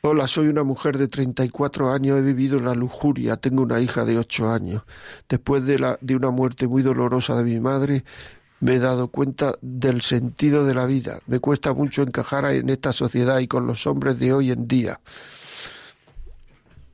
Hola, 0.00 0.28
soy 0.28 0.46
una 0.46 0.62
mujer 0.62 0.96
de 0.96 1.08
34 1.08 1.90
años, 1.90 2.18
he 2.18 2.22
vivido 2.22 2.60
la 2.60 2.72
lujuria, 2.72 3.36
tengo 3.36 3.64
una 3.64 3.80
hija 3.80 4.04
de 4.04 4.16
8 4.16 4.48
años. 4.48 4.84
Después 5.28 5.64
de, 5.64 5.80
la, 5.80 5.98
de 6.00 6.14
una 6.14 6.30
muerte 6.30 6.68
muy 6.68 6.82
dolorosa 6.82 7.36
de 7.36 7.42
mi 7.42 7.58
madre, 7.58 8.04
me 8.60 8.76
he 8.76 8.78
dado 8.78 9.08
cuenta 9.08 9.54
del 9.60 10.02
sentido 10.02 10.64
de 10.64 10.74
la 10.74 10.86
vida. 10.86 11.18
Me 11.26 11.40
cuesta 11.40 11.72
mucho 11.72 12.02
encajar 12.02 12.44
en 12.44 12.70
esta 12.70 12.92
sociedad 12.92 13.40
y 13.40 13.48
con 13.48 13.66
los 13.66 13.88
hombres 13.88 14.20
de 14.20 14.32
hoy 14.32 14.52
en 14.52 14.68
día. 14.68 15.00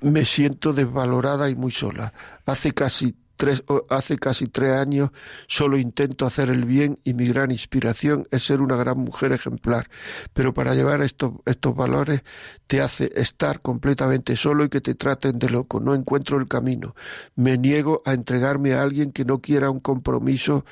Me 0.00 0.25
siento 0.25 0.73
desvalorada 0.73 1.50
y 1.50 1.54
muy 1.54 1.73
sola. 1.73 2.14
Hace 2.46 2.73
casi 2.73 3.14
tres, 3.36 3.62
hace 3.90 4.18
casi 4.18 4.46
tres 4.48 4.72
años 4.72 5.10
solo 5.46 5.76
intento 5.76 6.26
hacer 6.26 6.50
el 6.50 6.64
bien 6.64 6.98
y 7.04 7.14
mi 7.14 7.26
gran 7.26 7.50
inspiración 7.50 8.26
es 8.30 8.44
ser 8.44 8.60
una 8.60 8.76
gran 8.76 8.98
mujer 8.98 9.32
ejemplar. 9.32 9.88
Pero 10.32 10.54
para 10.54 10.74
llevar 10.74 11.02
estos, 11.02 11.32
estos 11.44 11.74
valores 11.74 12.22
te 12.66 12.80
hace 12.80 13.12
estar 13.14 13.60
completamente 13.60 14.36
solo 14.36 14.64
y 14.64 14.68
que 14.68 14.80
te 14.80 14.94
traten 14.94 15.38
de 15.38 15.50
loco. 15.50 15.80
No 15.80 15.94
encuentro 15.94 16.38
el 16.38 16.48
camino. 16.48 16.94
Me 17.36 17.58
niego 17.58 18.02
a 18.04 18.12
entregarme 18.12 18.74
a 18.74 18.82
alguien 18.82 19.12
que 19.12 19.24
no 19.24 19.40
quiera 19.40 19.70
un 19.70 19.80
compromiso 19.80 20.64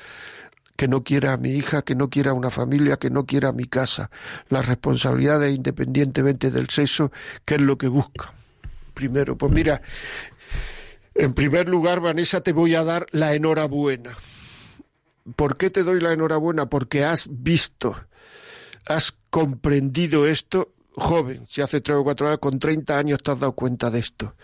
que 0.75 0.87
no 0.87 1.03
quiera 1.03 1.33
a 1.33 1.37
mi 1.37 1.51
hija, 1.51 1.83
que 1.83 1.95
no 1.95 2.09
quiera 2.09 2.33
una 2.33 2.49
familia, 2.49 2.97
que 2.97 3.09
no 3.09 3.25
quiera 3.25 3.49
a 3.49 3.53
mi 3.53 3.65
casa. 3.65 4.09
Las 4.49 4.65
responsabilidades 4.65 5.55
independientemente 5.55 6.51
del 6.51 6.69
sexo, 6.69 7.11
¿qué 7.45 7.55
es 7.55 7.61
lo 7.61 7.77
que 7.77 7.87
busca? 7.87 8.33
Primero, 8.93 9.37
pues 9.37 9.51
mira, 9.51 9.81
en 11.15 11.33
primer 11.33 11.69
lugar, 11.69 11.99
Vanessa, 11.99 12.41
te 12.41 12.53
voy 12.53 12.75
a 12.75 12.83
dar 12.83 13.07
la 13.11 13.33
enhorabuena. 13.33 14.17
¿Por 15.35 15.57
qué 15.57 15.69
te 15.69 15.83
doy 15.83 15.99
la 15.99 16.11
enhorabuena? 16.11 16.69
Porque 16.69 17.03
has 17.03 17.27
visto, 17.29 17.95
has 18.85 19.13
comprendido 19.29 20.27
esto 20.27 20.73
joven, 20.95 21.45
si 21.49 21.61
hace 21.61 21.81
tres 21.81 21.97
o 21.97 22.03
cuatro 22.03 22.27
años, 22.27 22.39
con 22.39 22.59
30 22.59 22.97
años 22.97 23.19
te 23.23 23.31
has 23.31 23.39
dado 23.39 23.53
cuenta 23.53 23.89
de 23.89 23.99
esto. 23.99 24.35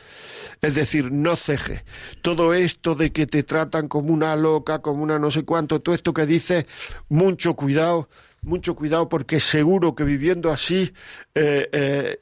Es 0.61 0.75
decir, 0.75 1.11
no 1.11 1.35
ceje. 1.35 1.83
Todo 2.21 2.53
esto 2.53 2.95
de 2.95 3.11
que 3.11 3.27
te 3.27 3.43
tratan 3.43 3.88
como 3.88 4.13
una 4.13 4.35
loca, 4.35 4.79
como 4.79 5.03
una 5.03 5.19
no 5.19 5.31
sé 5.31 5.43
cuánto, 5.43 5.81
todo 5.81 5.95
esto 5.95 6.13
que 6.13 6.25
dices, 6.25 6.65
mucho 7.07 7.55
cuidado, 7.55 8.09
mucho 8.41 8.75
cuidado 8.75 9.10
porque 9.10 9.39
seguro 9.39 9.96
que 9.96 10.03
viviendo 10.03 10.51
así 10.51 10.93
eh, 11.36 11.69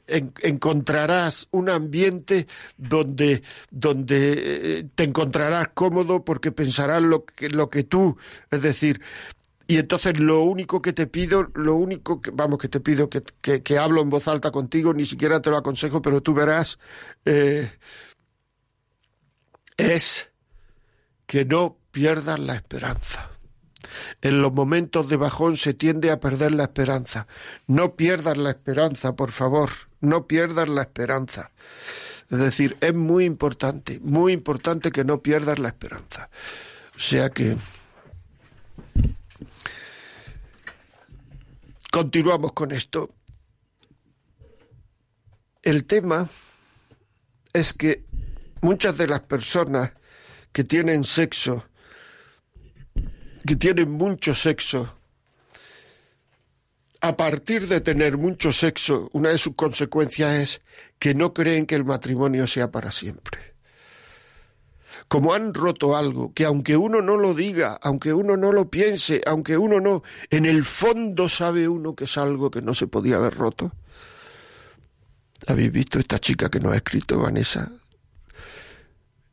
eh, 0.06 0.30
encontrarás 0.42 1.48
un 1.50 1.68
ambiente 1.68 2.46
donde, 2.76 3.42
donde 3.70 4.32
eh, 4.78 4.84
te 4.94 5.04
encontrarás 5.04 5.68
cómodo 5.74 6.24
porque 6.24 6.52
pensarás 6.52 7.02
lo 7.02 7.24
que, 7.24 7.48
lo 7.48 7.70
que 7.70 7.84
tú, 7.84 8.16
es 8.50 8.62
decir, 8.62 9.00
y 9.66 9.76
entonces 9.76 10.18
lo 10.18 10.42
único 10.42 10.80
que 10.80 10.92
te 10.92 11.06
pido, 11.06 11.48
lo 11.54 11.74
único 11.74 12.20
que, 12.20 12.30
vamos, 12.30 12.58
que 12.58 12.68
te 12.68 12.80
pido 12.80 13.10
que, 13.10 13.22
que, 13.42 13.78
hablo 13.78 14.00
en 14.00 14.08
voz 14.08 14.26
alta 14.26 14.50
contigo, 14.50 14.94
ni 14.94 15.04
siquiera 15.04 15.42
te 15.42 15.50
lo 15.50 15.58
aconsejo, 15.58 16.00
pero 16.00 16.22
tú 16.22 16.32
verás, 16.32 16.78
es 19.76 20.30
que 21.26 21.44
no 21.44 21.76
pierdas 21.90 22.38
la 22.38 22.54
esperanza. 22.54 23.37
En 24.22 24.42
los 24.42 24.52
momentos 24.52 25.08
de 25.08 25.16
bajón 25.16 25.56
se 25.56 25.74
tiende 25.74 26.10
a 26.10 26.20
perder 26.20 26.52
la 26.52 26.64
esperanza. 26.64 27.26
No 27.66 27.94
pierdas 27.96 28.36
la 28.36 28.50
esperanza, 28.50 29.16
por 29.16 29.30
favor. 29.30 29.70
No 30.00 30.26
pierdas 30.26 30.68
la 30.68 30.82
esperanza. 30.82 31.50
Es 32.30 32.38
decir, 32.38 32.76
es 32.80 32.94
muy 32.94 33.24
importante, 33.24 34.00
muy 34.02 34.32
importante 34.32 34.92
que 34.92 35.04
no 35.04 35.22
pierdas 35.22 35.58
la 35.58 35.68
esperanza. 35.68 36.30
O 36.94 37.00
sea 37.00 37.30
que 37.30 37.56
Continuamos 41.90 42.52
con 42.52 42.70
esto. 42.70 43.08
El 45.62 45.84
tema 45.86 46.28
es 47.52 47.72
que 47.72 48.04
muchas 48.60 48.98
de 48.98 49.06
las 49.06 49.20
personas 49.20 49.92
que 50.52 50.64
tienen 50.64 51.04
sexo, 51.04 51.64
que 53.48 53.56
tienen 53.56 53.90
mucho 53.90 54.34
sexo, 54.34 54.94
a 57.00 57.16
partir 57.16 57.66
de 57.66 57.80
tener 57.80 58.18
mucho 58.18 58.52
sexo, 58.52 59.08
una 59.14 59.30
de 59.30 59.38
sus 59.38 59.54
consecuencias 59.54 60.34
es 60.34 60.60
que 60.98 61.14
no 61.14 61.32
creen 61.32 61.64
que 61.64 61.74
el 61.74 61.86
matrimonio 61.86 62.46
sea 62.46 62.70
para 62.70 62.90
siempre 62.90 63.56
como 65.06 65.32
han 65.32 65.54
roto 65.54 65.96
algo, 65.96 66.34
que 66.34 66.44
aunque 66.44 66.76
uno 66.76 67.00
no 67.00 67.16
lo 67.16 67.32
diga, 67.32 67.78
aunque 67.80 68.12
uno 68.12 68.36
no 68.36 68.52
lo 68.52 68.68
piense, 68.68 69.22
aunque 69.24 69.56
uno 69.56 69.80
no, 69.80 70.02
en 70.28 70.44
el 70.44 70.64
fondo 70.64 71.30
sabe 71.30 71.66
uno 71.66 71.94
que 71.94 72.04
es 72.04 72.18
algo 72.18 72.50
que 72.50 72.60
no 72.60 72.74
se 72.74 72.88
podía 72.88 73.16
haber 73.16 73.34
roto. 73.34 73.72
¿Habéis 75.46 75.72
visto 75.72 75.98
esta 75.98 76.18
chica 76.18 76.50
que 76.50 76.60
nos 76.60 76.74
ha 76.74 76.76
escrito, 76.76 77.20
Vanessa? 77.20 77.70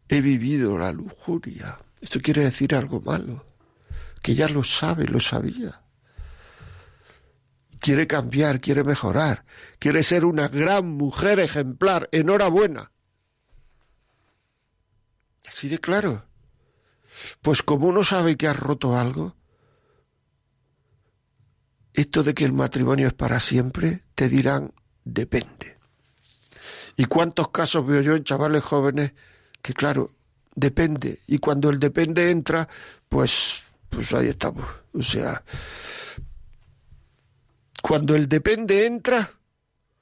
He 0.08 0.22
vivido 0.22 0.78
la 0.78 0.94
lujuria. 0.94 1.78
Esto 2.00 2.22
quiere 2.22 2.44
decir 2.44 2.74
algo 2.76 3.02
malo, 3.02 3.44
que 4.26 4.34
ya 4.34 4.50
lo 4.50 4.64
sabe, 4.64 5.06
lo 5.06 5.20
sabía. 5.20 5.84
Quiere 7.80 8.08
cambiar, 8.08 8.60
quiere 8.60 8.84
mejorar, 8.84 9.46
quiere 9.78 10.02
ser 10.02 10.26
una 10.26 10.48
gran 10.48 10.88
mujer 10.88 11.40
ejemplar. 11.40 12.10
Enhorabuena. 12.12 12.92
Así 15.48 15.70
de 15.70 15.78
claro. 15.78 16.26
Pues 17.44 17.62
como 17.62 17.86
uno 17.86 18.04
sabe 18.04 18.36
que 18.36 18.48
has 18.48 18.58
roto 18.58 18.98
algo, 18.98 19.36
esto 21.94 22.24
de 22.24 22.34
que 22.34 22.46
el 22.46 22.54
matrimonio 22.54 23.10
es 23.10 23.14
para 23.14 23.40
siempre, 23.40 24.06
te 24.16 24.28
dirán, 24.28 24.74
depende. 25.04 25.78
¿Y 26.98 27.06
cuántos 27.06 27.50
casos 27.50 27.86
veo 27.86 28.02
yo 28.02 28.16
en 28.16 28.24
chavales 28.24 28.64
jóvenes 28.64 29.12
que, 29.62 29.74
claro, 29.74 30.16
depende? 30.56 31.22
Y 31.28 31.38
cuando 31.38 31.70
el 31.70 31.80
depende 31.80 32.32
entra, 32.32 32.68
pues, 33.08 33.65
pues 33.96 34.14
ahí 34.14 34.28
estamos. 34.28 34.66
O 34.94 35.02
sea, 35.02 35.44
cuando 37.82 38.16
el 38.16 38.28
depende 38.28 38.86
entra, 38.86 39.32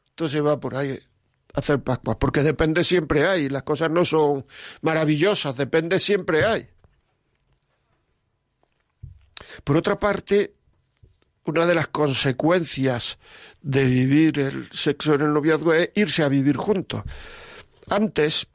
entonces 0.10 0.44
va 0.44 0.60
por 0.60 0.76
ahí 0.76 1.00
hacer 1.54 1.82
Pascua, 1.84 2.18
porque 2.18 2.42
depende 2.42 2.84
siempre 2.84 3.28
hay, 3.28 3.48
las 3.48 3.64
cosas 3.64 3.92
no 3.92 4.04
son 4.04 4.46
maravillosas, 4.82 5.56
depende 5.56 6.00
siempre 6.00 6.46
hay. 6.46 6.68
Por 9.64 9.78
otra 9.78 10.00
parte, 10.00 10.56
una 11.46 11.68
de 11.68 11.76
las 11.76 11.88
consecuencias 11.88 13.20
de 13.62 13.86
vivir 13.86 14.40
el 14.40 14.72
sexo 14.72 15.14
en 15.14 15.22
el 15.22 15.34
noviazgo 15.34 15.74
es 15.74 15.90
irse 15.94 16.24
a 16.24 16.30
vivir 16.30 16.58
juntos. 16.58 17.04
Antes, 17.88 18.48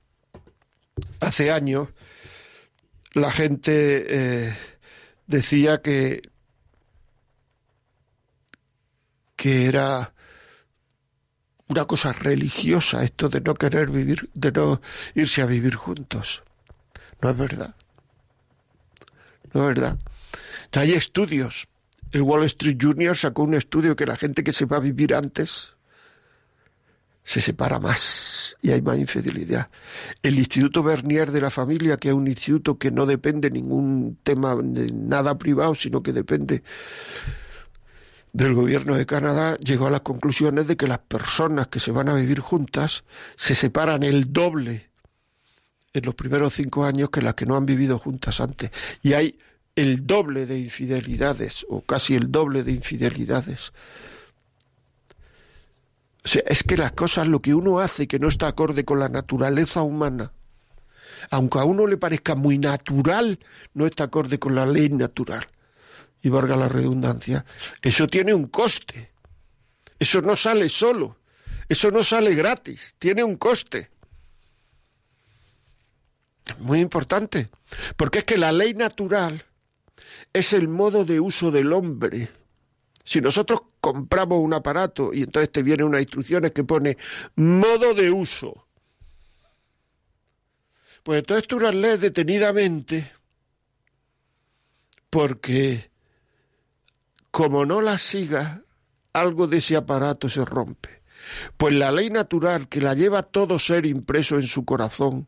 hace 1.21 1.53
años, 1.53 1.89
la 3.13 3.31
gente 3.31 4.07
eh, 4.09 4.57
decía 5.29 5.81
que, 5.81 6.23
que 9.37 9.67
era 9.67 10.13
una 11.69 11.85
cosa 11.85 12.13
religiosa 12.13 13.05
esto 13.05 13.29
de 13.29 13.41
no 13.41 13.55
querer 13.55 13.91
vivir, 13.91 14.31
de 14.35 14.51
no 14.51 14.81
irse 15.15 15.43
a 15.43 15.47
vivir 15.47 15.77
juntos. 15.77 16.43
No 17.21 17.31
es 17.31 17.37
verdad. 17.37 17.75
No 19.53 19.69
es 19.69 19.77
verdad. 19.77 19.99
Hay 20.73 20.93
estudios. 20.93 21.69
El 22.11 22.23
Wall 22.23 22.45
Street 22.45 22.79
Junior 22.81 23.17
sacó 23.17 23.43
un 23.43 23.55
estudio 23.55 23.95
que 23.95 24.07
la 24.07 24.17
gente 24.17 24.43
que 24.43 24.53
se 24.53 24.65
va 24.65 24.79
a 24.79 24.81
vivir 24.81 25.15
antes 25.15 25.75
se 27.29 27.43
separa 27.43 27.79
más 27.79 28.57
y 28.63 28.71
hay 28.71 28.81
más 28.81 28.97
infidelidad. 28.97 29.69
El 30.23 30.39
Instituto 30.39 30.83
Bernier 30.83 31.31
de 31.31 31.43
la 31.43 31.51
Familia, 31.51 31.99
que 31.99 32.09
es 32.09 32.15
un 32.15 32.27
instituto 32.27 32.79
que 32.79 32.91
no 32.91 33.05
depende 33.05 33.51
de 33.51 33.61
ningún 33.61 34.17
tema 34.23 34.57
de 34.57 34.91
nada 34.91 35.37
privado, 35.37 35.75
sino 35.75 36.03
que 36.03 36.15
depende 36.15 36.63
del 38.33 38.55
gobierno 38.55 38.95
de 38.95 39.05
Canadá, 39.05 39.59
llegó 39.59 39.89
a 39.89 39.91
las 39.91 40.01
conclusiones 40.01 40.67
de 40.69 40.79
que 40.79 40.87
las 40.87 41.01
personas 41.01 41.67
que 41.67 41.81
se 41.81 41.91
van 41.91 42.09
a 42.09 42.15
vivir 42.15 42.41
juntas 42.41 43.05
se 43.37 43.55
separan 43.55 44.05
el 44.05 44.33
doble 44.33 44.89
en 45.93 46.07
los 46.07 46.15
primeros 46.15 46.55
cinco 46.55 46.87
años 46.87 47.11
que 47.11 47.21
las 47.21 47.35
que 47.35 47.45
no 47.45 47.59
han 47.59 47.67
vivido 47.67 47.99
juntas 47.99 48.41
antes. 48.41 48.71
Y 49.03 49.13
hay 49.13 49.39
el 49.77 50.07
doble 50.07 50.47
de 50.47 50.59
infidelidades, 50.59 51.67
o 51.69 51.83
casi 51.83 52.15
el 52.15 52.33
doble 52.33 52.63
de 52.63 52.73
infidelidades 52.73 53.75
es 56.35 56.63
que 56.63 56.77
las 56.77 56.93
cosas, 56.93 57.29
lo 57.29 57.41
que 57.41 57.55
uno 57.55 57.81
hace 57.81 58.09
que 58.09 58.19
no 58.19 58.29
está 58.29 58.49
acorde 58.49 58.85
con 58.85 58.99
la 58.99 59.09
naturaleza 59.09 59.83
humana, 59.83 60.33
aunque 61.31 61.59
a 61.59 61.65
uno 61.65 61.87
le 61.87 61.97
parezca 61.97 62.35
muy 62.35 62.59
natural, 62.59 63.39
no 63.75 63.87
está 63.87 64.05
acorde 64.05 64.39
con 64.39 64.55
la 64.55 64.67
ley 64.67 64.89
natural. 64.91 65.47
Y 66.21 66.31
valga 66.31 66.57
la 66.57 66.69
redundancia, 66.69 67.45
eso 67.83 68.09
tiene 68.09 68.35
un 68.35 68.49
coste. 68.49 69.13
Eso 69.99 70.21
no 70.21 70.37
sale 70.37 70.69
solo. 70.69 71.19
Eso 71.69 71.91
no 71.91 72.03
sale 72.03 72.35
gratis. 72.35 72.95
Tiene 72.99 73.23
un 73.23 73.37
coste. 73.37 73.91
Muy 76.59 76.81
importante. 76.81 77.51
Porque 77.97 78.21
es 78.21 78.25
que 78.25 78.39
la 78.39 78.53
ley 78.53 78.75
natural 78.75 79.45
es 80.33 80.53
el 80.53 80.69
modo 80.69 81.05
de 81.05 81.21
uso 81.21 81.51
del 81.51 81.73
hombre 81.73 82.31
si 83.09 83.23
nosotros 83.23 83.63
compramos 83.81 84.39
un 84.39 84.53
aparato 84.53 85.15
y 85.15 85.23
entonces 85.23 85.51
te 85.51 85.63
vienen 85.63 85.87
unas 85.87 86.03
instrucciones 86.03 86.53
que 86.53 86.63
pone 86.63 86.99
modo 87.37 87.95
de 87.95 88.11
uso, 88.11 88.67
pues 91.05 91.21
entonces 91.21 91.49
tú 91.49 91.59
las 91.59 91.75
lees 91.75 92.03
detenidamente 92.03 93.11
porque 95.09 95.91
como 97.31 97.65
no 97.65 97.81
las 97.81 98.03
sigas, 98.03 98.61
algo 99.15 99.47
de 99.47 99.57
ese 99.57 99.77
aparato 99.77 100.29
se 100.29 100.45
rompe. 100.45 101.01
Pues 101.57 101.73
la 101.73 101.91
ley 101.91 102.11
natural 102.11 102.69
que 102.69 102.83
la 102.83 102.93
lleva 102.93 103.23
todo 103.23 103.59
ser 103.59 103.87
impreso 103.87 104.37
en 104.37 104.47
su 104.47 104.67
corazón 104.67 105.27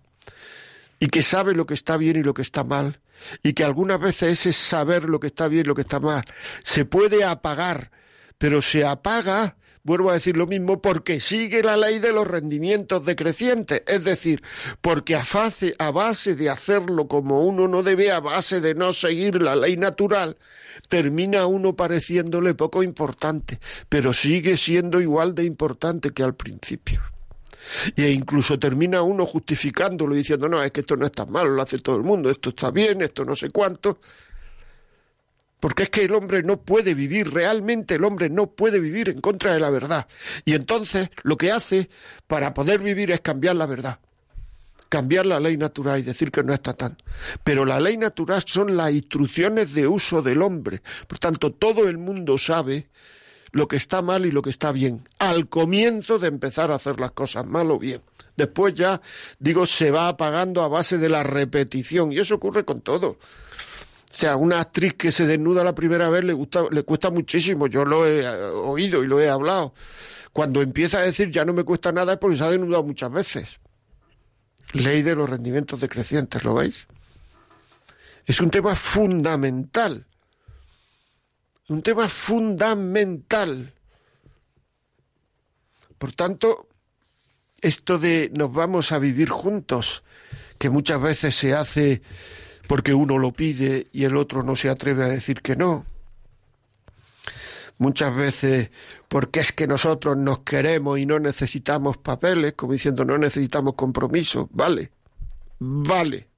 y 0.98 1.06
que 1.06 1.22
sabe 1.22 1.54
lo 1.54 1.64
que 1.64 1.72
está 1.72 1.96
bien 1.96 2.18
y 2.18 2.22
lo 2.22 2.34
que 2.34 2.42
está 2.42 2.62
mal, 2.62 3.00
y 3.42 3.52
que 3.52 3.64
algunas 3.64 4.00
veces 4.00 4.46
ese 4.46 4.52
saber 4.52 5.04
lo 5.04 5.20
que 5.20 5.28
está 5.28 5.48
bien 5.48 5.66
lo 5.66 5.74
que 5.74 5.82
está 5.82 6.00
mal 6.00 6.24
se 6.62 6.84
puede 6.84 7.24
apagar, 7.24 7.90
pero 8.38 8.62
se 8.62 8.84
apaga, 8.84 9.56
vuelvo 9.82 10.10
a 10.10 10.14
decir 10.14 10.36
lo 10.36 10.46
mismo, 10.46 10.80
porque 10.80 11.20
sigue 11.20 11.62
la 11.62 11.76
ley 11.76 11.98
de 11.98 12.12
los 12.12 12.26
rendimientos 12.26 13.04
decrecientes, 13.04 13.82
es 13.86 14.04
decir, 14.04 14.42
porque 14.80 15.16
a, 15.16 15.24
a 15.78 15.90
base 15.90 16.34
de 16.36 16.50
hacerlo 16.50 17.08
como 17.08 17.44
uno 17.44 17.68
no 17.68 17.82
debe, 17.82 18.10
a 18.10 18.20
base 18.20 18.60
de 18.60 18.74
no 18.74 18.92
seguir 18.92 19.40
la 19.42 19.56
ley 19.56 19.76
natural, 19.76 20.36
termina 20.88 21.46
uno 21.46 21.76
pareciéndole 21.76 22.54
poco 22.54 22.82
importante, 22.82 23.60
pero 23.88 24.12
sigue 24.12 24.56
siendo 24.56 25.00
igual 25.00 25.34
de 25.34 25.44
importante 25.44 26.12
que 26.12 26.22
al 26.22 26.34
principio. 26.34 27.02
E 27.96 28.10
incluso 28.10 28.58
termina 28.58 29.02
uno 29.02 29.26
justificándolo 29.26 30.14
diciendo, 30.14 30.48
no, 30.48 30.62
es 30.62 30.70
que 30.70 30.80
esto 30.80 30.96
no 30.96 31.06
es 31.06 31.12
tan 31.12 31.30
malo, 31.30 31.50
lo 31.50 31.62
hace 31.62 31.78
todo 31.78 31.96
el 31.96 32.02
mundo, 32.02 32.30
esto 32.30 32.50
está 32.50 32.70
bien, 32.70 33.02
esto 33.02 33.24
no 33.24 33.36
sé 33.36 33.50
cuánto. 33.50 34.00
Porque 35.58 35.84
es 35.84 35.90
que 35.90 36.04
el 36.04 36.14
hombre 36.14 36.42
no 36.42 36.62
puede 36.62 36.94
vivir, 36.94 37.32
realmente 37.32 37.96
el 37.96 38.04
hombre 38.04 38.30
no 38.30 38.46
puede 38.46 38.80
vivir 38.80 39.10
en 39.10 39.20
contra 39.20 39.52
de 39.52 39.60
la 39.60 39.70
verdad. 39.70 40.06
Y 40.44 40.54
entonces 40.54 41.10
lo 41.22 41.36
que 41.36 41.52
hace 41.52 41.90
para 42.26 42.54
poder 42.54 42.80
vivir 42.80 43.10
es 43.10 43.20
cambiar 43.20 43.56
la 43.56 43.66
verdad 43.66 43.98
cambiar 44.90 45.24
la 45.24 45.40
ley 45.40 45.56
natural 45.56 46.00
y 46.00 46.02
decir 46.02 46.30
que 46.30 46.42
no 46.42 46.52
está 46.52 46.74
tan. 46.74 46.98
Pero 47.44 47.64
la 47.64 47.80
ley 47.80 47.96
natural 47.96 48.42
son 48.44 48.76
las 48.76 48.92
instrucciones 48.92 49.72
de 49.72 49.86
uso 49.86 50.20
del 50.20 50.42
hombre. 50.42 50.82
Por 51.06 51.18
tanto, 51.18 51.52
todo 51.52 51.88
el 51.88 51.96
mundo 51.96 52.36
sabe 52.36 52.88
lo 53.52 53.68
que 53.68 53.76
está 53.76 54.02
mal 54.02 54.26
y 54.26 54.30
lo 54.30 54.42
que 54.42 54.50
está 54.50 54.72
bien, 54.72 55.08
al 55.18 55.48
comienzo 55.48 56.18
de 56.18 56.28
empezar 56.28 56.70
a 56.70 56.76
hacer 56.76 57.00
las 57.00 57.12
cosas 57.12 57.46
mal 57.46 57.70
o 57.70 57.78
bien. 57.78 58.00
Después 58.36 58.74
ya, 58.74 59.00
digo, 59.38 59.66
se 59.66 59.90
va 59.90 60.08
apagando 60.08 60.62
a 60.62 60.68
base 60.68 60.98
de 60.98 61.08
la 61.08 61.22
repetición 61.22 62.12
y 62.12 62.18
eso 62.18 62.36
ocurre 62.36 62.64
con 62.64 62.80
todo. 62.80 63.10
O 63.10 64.14
sea, 64.14 64.36
una 64.36 64.60
actriz 64.60 64.94
que 64.94 65.12
se 65.12 65.26
desnuda 65.26 65.62
la 65.62 65.74
primera 65.74 66.08
vez 66.08 66.24
le, 66.24 66.32
gusta, 66.32 66.64
le 66.70 66.82
cuesta 66.82 67.10
muchísimo, 67.10 67.66
yo 67.66 67.84
lo 67.84 68.06
he 68.06 68.22
eh, 68.22 68.26
oído 68.26 69.04
y 69.04 69.06
lo 69.06 69.20
he 69.20 69.28
hablado. 69.28 69.74
Cuando 70.32 70.62
empieza 70.62 70.98
a 70.98 71.02
decir 71.02 71.30
ya 71.30 71.44
no 71.44 71.52
me 71.52 71.64
cuesta 71.64 71.92
nada 71.92 72.14
es 72.14 72.18
porque 72.18 72.36
se 72.36 72.44
ha 72.44 72.50
desnudado 72.50 72.82
muchas 72.82 73.12
veces. 73.12 73.60
Ley 74.72 75.02
de 75.02 75.14
los 75.14 75.28
rendimientos 75.28 75.80
decrecientes, 75.80 76.42
¿lo 76.44 76.54
veis? 76.54 76.86
Es 78.26 78.40
un 78.40 78.50
tema 78.50 78.74
fundamental 78.76 80.06
un 81.70 81.82
tema 81.82 82.08
fundamental. 82.08 83.72
Por 85.98 86.12
tanto, 86.12 86.66
esto 87.60 87.96
de 87.96 88.30
nos 88.36 88.52
vamos 88.52 88.90
a 88.90 88.98
vivir 88.98 89.28
juntos, 89.28 90.02
que 90.58 90.68
muchas 90.68 91.00
veces 91.00 91.36
se 91.36 91.54
hace 91.54 92.02
porque 92.66 92.92
uno 92.92 93.18
lo 93.18 93.32
pide 93.32 93.86
y 93.92 94.02
el 94.02 94.16
otro 94.16 94.42
no 94.42 94.56
se 94.56 94.68
atreve 94.68 95.04
a 95.04 95.08
decir 95.08 95.42
que 95.42 95.54
no. 95.54 95.86
Muchas 97.78 98.16
veces 98.16 98.70
porque 99.08 99.38
es 99.38 99.52
que 99.52 99.68
nosotros 99.68 100.16
nos 100.16 100.40
queremos 100.40 100.98
y 100.98 101.06
no 101.06 101.20
necesitamos 101.20 101.98
papeles, 101.98 102.54
como 102.54 102.72
diciendo 102.72 103.04
no 103.04 103.16
necesitamos 103.16 103.74
compromiso. 103.74 104.48
Vale, 104.52 104.90
vale. 105.60 106.29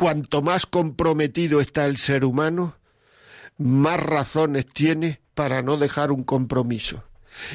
Cuanto 0.00 0.40
más 0.40 0.64
comprometido 0.64 1.60
está 1.60 1.84
el 1.84 1.98
ser 1.98 2.24
humano, 2.24 2.74
más 3.58 4.00
razones 4.00 4.64
tiene 4.64 5.20
para 5.34 5.60
no 5.60 5.76
dejar 5.76 6.10
un 6.10 6.24
compromiso. 6.24 7.04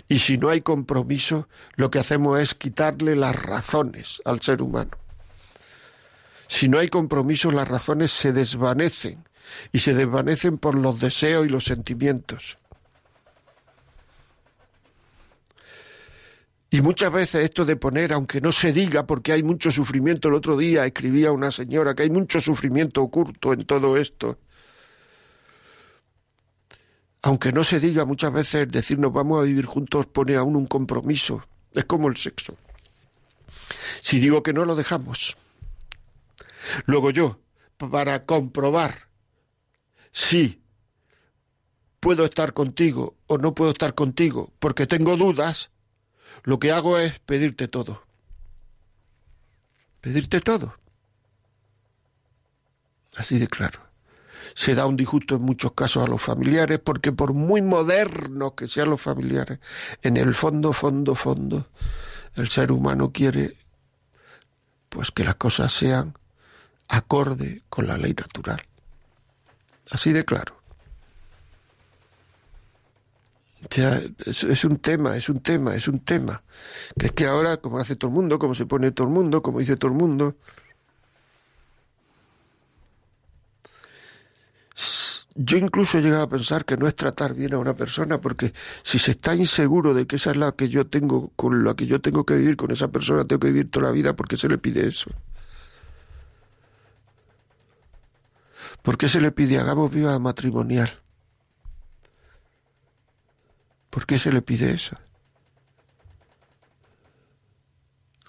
Y 0.08 0.20
si 0.20 0.38
no 0.38 0.50
hay 0.50 0.62
compromiso, 0.62 1.50
lo 1.74 1.90
que 1.90 1.98
hacemos 1.98 2.40
es 2.40 2.54
quitarle 2.54 3.16
las 3.16 3.36
razones 3.36 4.22
al 4.26 4.42
ser 4.42 4.62
humano. 4.62 4.92
Si 6.48 6.70
no 6.70 6.78
hay 6.78 6.88
compromiso, 6.88 7.50
las 7.50 7.68
razones 7.68 8.12
se 8.12 8.32
desvanecen 8.32 9.24
y 9.72 9.80
se 9.80 9.96
desvanecen 9.96 10.60
por 10.60 10.76
los 10.76 11.00
deseos 11.00 11.48
y 11.48 11.50
los 11.50 11.66
sentimientos. 11.66 12.60
Y 16.70 16.82
muchas 16.82 17.12
veces 17.12 17.46
esto 17.46 17.64
de 17.64 17.76
poner, 17.76 18.12
aunque 18.12 18.42
no 18.42 18.52
se 18.52 18.74
diga, 18.74 19.06
porque 19.06 19.32
hay 19.32 19.44
mucho 19.44 19.72
sufrimiento, 19.72 20.28
el 20.28 20.34
otro 20.34 20.58
día 20.58 20.86
escribía 20.86 21.32
una 21.32 21.52
señora 21.52 21.94
que 21.96 22.04
hay 22.04 22.10
mucho 22.10 22.42
sufrimiento 22.42 23.02
oculto 23.02 23.54
en 23.54 23.66
todo 23.66 23.98
esto. 23.98 24.40
Aunque 27.22 27.52
no 27.52 27.64
se 27.64 27.80
diga 27.80 28.06
muchas 28.06 28.34
veces 28.34 28.68
decir 28.70 29.00
nos 29.00 29.14
vamos 29.14 29.40
a 29.40 29.44
vivir 29.44 29.66
juntos 29.66 30.06
pone 30.06 30.36
aún 30.36 30.56
un 30.56 30.68
compromiso. 30.68 31.44
Es 31.74 31.86
como 31.86 32.08
el 32.08 32.18
sexo. 32.18 32.58
Si 34.02 34.20
digo 34.20 34.44
que 34.44 34.54
no 34.54 34.66
lo 34.66 34.76
dejamos. 34.76 35.38
Luego 36.86 37.12
yo, 37.12 37.40
para 37.78 38.26
comprobar 38.26 39.08
si 40.12 40.62
puedo 42.00 42.26
estar 42.26 42.54
contigo 42.54 43.16
o 43.28 43.38
no 43.38 43.56
puedo 43.56 43.72
estar 43.72 43.96
contigo 43.96 44.54
porque 44.60 44.88
tengo 44.88 45.18
dudas, 45.18 45.72
lo 46.46 46.60
que 46.60 46.72
hago 46.72 47.00
es 47.00 47.20
pedirte 47.20 47.68
todo. 47.68 48.04
Pedirte 50.00 50.40
todo. 50.40 50.76
Así 53.18 53.40
de 53.40 53.48
claro. 53.48 53.80
Se 54.54 54.76
da 54.76 54.86
un 54.86 54.96
disgusto 54.96 55.36
en 55.36 55.42
muchos 55.42 55.74
casos 55.74 56.04
a 56.04 56.08
los 56.08 56.22
familiares 56.22 56.80
porque 56.80 57.12
por 57.12 57.34
muy 57.34 57.64
modernos 57.64 58.54
que 58.54 58.68
sean 58.68 58.92
los 58.92 59.02
familiares, 59.02 59.60
en 60.04 60.18
el 60.18 60.36
fondo, 60.36 60.72
fondo, 60.72 61.16
fondo, 61.16 61.68
el 62.36 62.48
ser 62.50 62.72
humano 62.72 63.12
quiere 63.12 63.54
pues 64.90 65.10
que 65.10 65.26
las 65.26 65.36
cosas 65.36 65.74
sean 65.74 66.14
acorde 66.88 67.64
con 67.70 67.88
la 67.88 67.98
ley 67.98 68.14
natural. 68.14 68.64
Así 69.90 70.14
de 70.14 70.24
claro. 70.24 70.65
Es, 73.70 74.66
un 74.66 74.78
tema, 74.78 75.18
es 75.18 75.30
un 75.30 75.42
tema, 75.42 75.76
es 75.76 75.88
un 75.88 76.00
tema. 76.00 76.44
Es 76.96 77.12
que 77.12 77.26
ahora, 77.26 77.58
como 77.58 77.80
hace 77.80 77.96
todo 77.96 78.10
el 78.10 78.16
mundo, 78.16 78.40
como 78.40 78.56
se 78.56 78.66
pone 78.66 78.92
todo 78.92 79.08
el 79.08 79.14
mundo, 79.14 79.42
como 79.42 79.60
dice 79.60 79.78
todo 79.78 79.92
el 79.92 79.98
mundo, 79.98 80.36
yo 85.36 85.58
incluso 85.58 85.98
he 85.98 86.02
llegado 86.02 86.24
a 86.24 86.30
pensar 86.30 86.64
que 86.66 86.78
no 86.78 86.88
es 86.88 86.96
tratar 86.96 87.34
bien 87.34 87.54
a 87.54 87.58
una 87.58 87.74
persona, 87.74 88.22
porque 88.22 88.54
si 88.84 89.00
se 89.00 89.12
está 89.12 89.36
inseguro 89.36 89.94
de 89.94 90.08
que 90.08 90.16
esa 90.16 90.32
es 90.32 90.38
la 90.38 90.54
que 90.54 90.70
yo 90.70 90.88
tengo, 90.88 91.32
con 91.36 91.64
la 91.64 91.76
que 91.76 91.86
yo 91.86 92.00
tengo 92.02 92.26
que 92.26 92.36
vivir, 92.36 92.56
con 92.56 92.72
esa 92.72 92.88
persona 92.90 93.26
tengo 93.26 93.42
que 93.42 93.48
vivir 93.48 93.70
toda 93.70 93.88
la 93.88 93.92
vida, 93.92 94.16
porque 94.16 94.38
se 94.38 94.48
le 94.48 94.58
pide 94.58 94.88
eso? 94.88 95.12
¿Por 98.82 98.98
qué 98.98 99.10
se 99.10 99.20
le 99.20 99.32
pide 99.32 99.58
hagamos 99.58 99.92
viva 99.92 100.18
matrimonial? 100.20 101.05
¿Por 103.96 104.06
qué 104.06 104.20
se 104.20 104.30
le 104.30 104.42
pide 104.42 104.74
eso? 104.74 104.98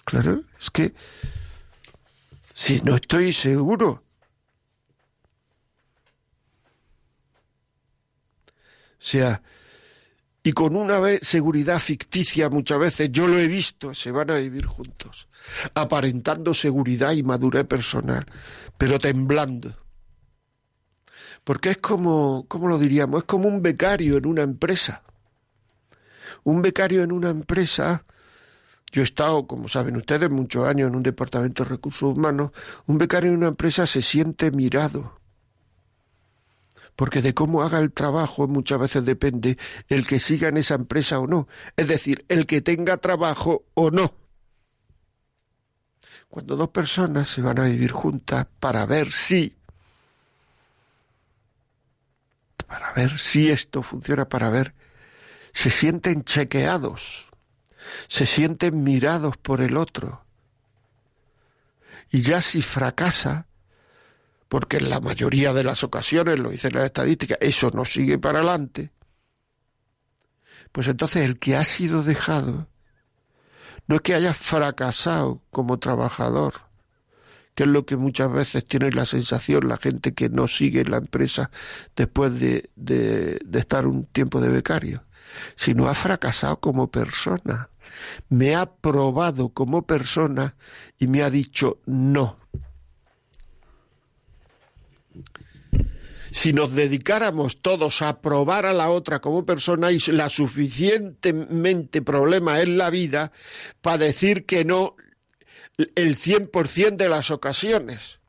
Claro, 0.05 0.41
es 0.57 0.71
que 0.71 0.93
si 2.53 2.79
no 2.79 2.95
estoy 2.95 3.33
seguro, 3.33 3.89
o 3.89 4.01
sea, 8.97 9.41
y 10.41 10.53
con 10.53 10.77
una 10.77 11.01
seguridad 11.21 11.79
ficticia 11.79 12.49
muchas 12.49 12.79
veces, 12.79 13.11
yo 13.11 13.27
lo 13.27 13.37
he 13.37 13.49
visto, 13.49 13.93
se 13.93 14.11
van 14.11 14.31
a 14.31 14.37
vivir 14.37 14.65
juntos, 14.67 15.27
aparentando 15.75 16.53
seguridad 16.53 17.11
y 17.11 17.23
madurez 17.23 17.65
personal, 17.65 18.25
pero 18.77 18.99
temblando. 18.99 19.75
Porque 21.43 21.71
es 21.71 21.77
como, 21.79 22.45
¿cómo 22.47 22.69
lo 22.69 22.79
diríamos? 22.79 23.23
Es 23.23 23.25
como 23.25 23.49
un 23.49 23.61
becario 23.61 24.15
en 24.15 24.27
una 24.27 24.43
empresa. 24.43 25.03
Un 26.43 26.61
becario 26.61 27.03
en 27.03 27.11
una 27.11 27.29
empresa, 27.29 28.05
yo 28.91 29.01
he 29.01 29.05
estado, 29.05 29.47
como 29.47 29.67
saben 29.67 29.97
ustedes, 29.97 30.29
muchos 30.29 30.65
años 30.65 30.89
en 30.89 30.95
un 30.95 31.03
departamento 31.03 31.63
de 31.63 31.69
recursos 31.69 32.15
humanos, 32.15 32.51
un 32.85 32.97
becario 32.97 33.31
en 33.31 33.37
una 33.37 33.47
empresa 33.47 33.87
se 33.87 34.01
siente 34.01 34.51
mirado. 34.51 35.19
Porque 36.95 37.21
de 37.21 37.33
cómo 37.33 37.61
haga 37.61 37.79
el 37.79 37.91
trabajo 37.91 38.47
muchas 38.47 38.79
veces 38.79 39.05
depende 39.05 39.57
el 39.87 40.07
que 40.07 40.19
siga 40.19 40.47
en 40.47 40.57
esa 40.57 40.75
empresa 40.75 41.19
o 41.19 41.27
no. 41.27 41.47
Es 41.75 41.87
decir, 41.87 42.25
el 42.27 42.47
que 42.47 42.61
tenga 42.61 42.97
trabajo 42.97 43.65
o 43.75 43.91
no. 43.91 44.13
Cuando 46.29 46.55
dos 46.55 46.69
personas 46.69 47.29
se 47.29 47.41
van 47.41 47.59
a 47.59 47.65
vivir 47.65 47.91
juntas 47.91 48.47
para 48.59 48.85
ver 48.85 49.11
si 49.11 49.57
para 52.67 52.91
ver 52.93 53.17
si 53.17 53.49
esto 53.49 53.81
funciona, 53.81 54.27
para 54.27 54.49
ver, 54.49 54.73
se 55.57 55.71
sienten 55.71 56.23
chequeados, 56.23 57.29
se 58.07 58.27
sienten 58.27 58.83
mirados 58.83 59.37
por 59.37 59.61
el 59.61 59.75
otro. 59.75 60.23
Y 62.11 62.21
ya 62.21 62.41
si 62.41 62.61
fracasa, 62.61 63.47
porque 64.49 64.77
en 64.77 64.91
la 64.91 64.99
mayoría 64.99 65.53
de 65.53 65.63
las 65.63 65.83
ocasiones, 65.83 66.39
lo 66.39 66.51
dicen 66.51 66.75
las 66.75 66.83
estadísticas, 66.83 67.39
eso 67.41 67.71
no 67.73 67.85
sigue 67.85 68.19
para 68.19 68.37
adelante, 68.37 68.91
pues 70.71 70.89
entonces 70.89 71.25
el 71.25 71.39
que 71.39 71.55
ha 71.55 71.65
sido 71.65 72.03
dejado 72.03 72.67
no 73.87 73.95
es 73.95 74.01
que 74.03 74.13
haya 74.13 74.35
fracasado 74.35 75.41
como 75.49 75.79
trabajador, 75.79 76.53
que 77.55 77.63
es 77.63 77.69
lo 77.69 77.83
que 77.83 77.97
muchas 77.97 78.31
veces 78.31 78.63
tiene 78.63 78.91
la 78.91 79.07
sensación 79.07 79.67
la 79.67 79.77
gente 79.77 80.13
que 80.13 80.29
no 80.29 80.47
sigue 80.47 80.85
la 80.85 80.97
empresa 80.97 81.49
después 81.95 82.39
de, 82.39 82.69
de, 82.75 83.39
estar 83.53 83.87
un 83.87 84.05
tiempo 84.05 84.39
de 84.39 84.49
becario, 84.49 85.06
sino 85.55 85.87
ha 85.87 85.93
fracasado 85.93 86.59
como 86.59 86.89
persona. 86.91 87.69
Me 88.29 88.55
ha 88.55 88.65
probado 88.65 89.49
como 89.49 89.83
persona 89.83 90.55
y 90.99 91.07
me 91.07 91.23
ha 91.23 91.29
dicho 91.29 91.79
no. 91.85 92.37
si 96.31 96.53
nos 96.53 96.73
dedicáramos 96.73 97.61
todos 97.61 98.01
a 98.01 98.21
probar 98.21 98.65
a 98.65 98.73
la 98.73 98.89
otra 98.89 99.19
como 99.19 99.45
persona 99.45 99.91
y 99.91 99.99
la 100.07 100.29
suficientemente 100.29 102.01
problema 102.01 102.61
en 102.61 102.77
la 102.77 102.89
vida 102.89 103.31
para 103.81 103.97
decir 103.97 104.45
que 104.45 104.65
no 104.65 104.95
el 105.77 106.17
100% 106.17 106.95
de 106.95 107.09
las 107.09 107.31
ocasiones. 107.31 108.19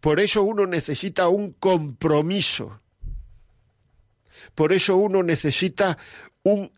Por 0.00 0.20
eso 0.20 0.42
uno 0.42 0.66
necesita 0.66 1.28
un 1.28 1.52
compromiso. 1.52 2.80
Por 4.54 4.72
eso 4.72 4.96
uno 4.96 5.22
necesita 5.22 5.98
un 6.42 6.72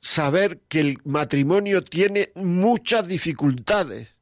saber 0.00 0.60
que 0.68 0.80
el 0.80 0.98
matrimonio 1.04 1.82
tiene 1.82 2.30
muchas 2.34 3.06
dificultades. 3.08 4.16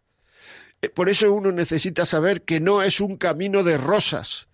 Eh, 0.82 0.88
por 0.88 1.08
eso 1.08 1.32
uno 1.32 1.52
necesita 1.52 2.06
saber 2.06 2.42
que 2.42 2.60
no 2.60 2.82
es 2.82 3.00
un 3.00 3.16
camino 3.16 3.62
de 3.62 3.78
rosas, 3.78 4.48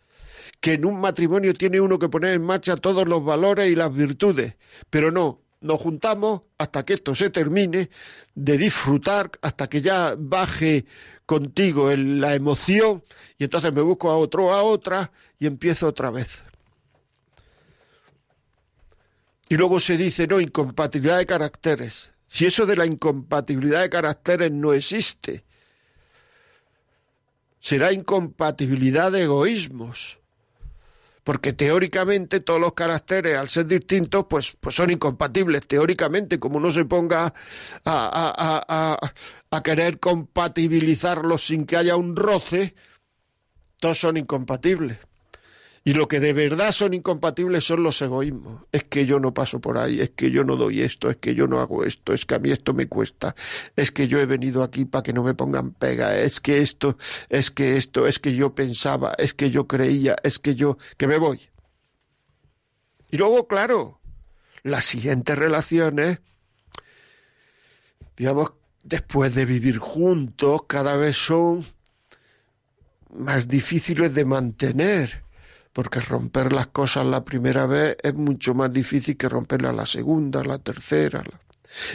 que 0.60 0.74
en 0.74 0.84
un 0.84 1.00
matrimonio 1.00 1.54
tiene 1.54 1.80
uno 1.80 1.98
que 1.98 2.08
poner 2.08 2.34
en 2.34 2.42
marcha 2.42 2.76
todos 2.76 3.06
los 3.06 3.24
valores 3.24 3.70
y 3.70 3.76
las 3.76 3.92
virtudes, 3.92 4.56
pero 4.90 5.10
no, 5.10 5.40
nos 5.60 5.80
juntamos 5.80 6.42
hasta 6.58 6.84
que 6.84 6.94
esto 6.94 7.14
se 7.14 7.30
termine, 7.30 7.90
de 8.34 8.58
disfrutar 8.58 9.30
hasta 9.42 9.68
que 9.68 9.80
ya 9.80 10.14
baje 10.18 10.86
contigo 11.26 11.94
la 11.94 12.34
emoción 12.34 13.04
y 13.38 13.44
entonces 13.44 13.72
me 13.72 13.82
busco 13.82 14.10
a 14.10 14.16
otro, 14.16 14.52
a 14.52 14.62
otra 14.62 15.12
y 15.38 15.46
empiezo 15.46 15.86
otra 15.86 16.10
vez. 16.10 16.42
Y 19.50 19.56
luego 19.56 19.80
se 19.80 19.96
dice, 19.96 20.28
no, 20.28 20.40
incompatibilidad 20.40 21.18
de 21.18 21.26
caracteres. 21.26 22.12
Si 22.28 22.46
eso 22.46 22.66
de 22.66 22.76
la 22.76 22.86
incompatibilidad 22.86 23.82
de 23.82 23.90
caracteres 23.90 24.52
no 24.52 24.72
existe, 24.72 25.44
será 27.58 27.92
incompatibilidad 27.92 29.10
de 29.10 29.24
egoísmos 29.24 30.20
porque 31.24 31.52
teóricamente 31.52 32.40
todos 32.40 32.60
los 32.60 32.72
caracteres, 32.72 33.36
al 33.36 33.48
ser 33.48 33.66
distintos, 33.66 34.26
pues, 34.28 34.56
pues 34.58 34.74
son 34.74 34.90
incompatibles. 34.90 35.66
Teóricamente, 35.66 36.38
como 36.38 36.56
uno 36.56 36.70
se 36.70 36.84
ponga 36.84 37.26
a, 37.26 37.32
a, 37.84 38.64
a, 38.68 39.12
a 39.50 39.62
querer 39.62 39.98
compatibilizarlos 39.98 41.46
sin 41.46 41.66
que 41.66 41.76
haya 41.76 41.96
un 41.96 42.16
roce, 42.16 42.74
todos 43.78 43.98
son 43.98 44.16
incompatibles. 44.16 44.98
Y 45.82 45.94
lo 45.94 46.08
que 46.08 46.20
de 46.20 46.34
verdad 46.34 46.72
son 46.72 46.92
incompatibles 46.92 47.64
son 47.64 47.82
los 47.82 48.02
egoísmos. 48.02 48.64
Es 48.70 48.84
que 48.84 49.06
yo 49.06 49.18
no 49.18 49.32
paso 49.32 49.60
por 49.60 49.78
ahí, 49.78 50.00
es 50.00 50.10
que 50.10 50.30
yo 50.30 50.44
no 50.44 50.56
doy 50.56 50.82
esto, 50.82 51.08
es 51.08 51.16
que 51.16 51.34
yo 51.34 51.46
no 51.46 51.58
hago 51.58 51.84
esto, 51.84 52.12
es 52.12 52.26
que 52.26 52.34
a 52.34 52.38
mí 52.38 52.50
esto 52.50 52.74
me 52.74 52.86
cuesta, 52.86 53.34
es 53.76 53.90
que 53.90 54.06
yo 54.06 54.18
he 54.18 54.26
venido 54.26 54.62
aquí 54.62 54.84
para 54.84 55.02
que 55.02 55.14
no 55.14 55.22
me 55.22 55.34
pongan 55.34 55.72
pega, 55.72 56.18
es 56.18 56.38
que 56.40 56.60
esto, 56.60 56.98
es 57.30 57.50
que 57.50 57.78
esto, 57.78 58.06
es 58.06 58.18
que 58.18 58.34
yo 58.34 58.54
pensaba, 58.54 59.14
es 59.16 59.32
que 59.32 59.50
yo 59.50 59.66
creía, 59.66 60.16
es 60.22 60.38
que 60.38 60.54
yo, 60.54 60.76
que 60.98 61.06
me 61.06 61.16
voy. 61.16 61.40
Y 63.10 63.16
luego, 63.16 63.48
claro, 63.48 64.00
las 64.62 64.84
siguientes 64.84 65.36
relaciones, 65.36 66.20
digamos, 68.18 68.52
después 68.84 69.34
de 69.34 69.46
vivir 69.46 69.78
juntos, 69.78 70.62
cada 70.66 70.96
vez 70.96 71.16
son 71.16 71.64
más 73.12 73.48
difíciles 73.48 74.12
de 74.12 74.26
mantener 74.26 75.29
porque 75.72 76.00
romper 76.00 76.52
las 76.52 76.66
cosas 76.68 77.06
la 77.06 77.24
primera 77.24 77.66
vez 77.66 77.96
es 78.02 78.14
mucho 78.14 78.54
más 78.54 78.72
difícil 78.72 79.16
que 79.16 79.28
romperlas 79.28 79.74
la 79.74 79.86
segunda, 79.86 80.42
la 80.42 80.58
tercera. 80.58 81.22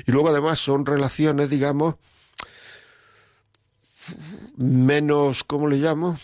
Y 0.06 0.12
luego 0.12 0.30
además 0.30 0.60
son 0.60 0.86
relaciones, 0.86 1.50
digamos, 1.50 1.96
menos, 4.56 5.44
¿cómo 5.44 5.68
le 5.68 5.78
llamo? 5.78 6.20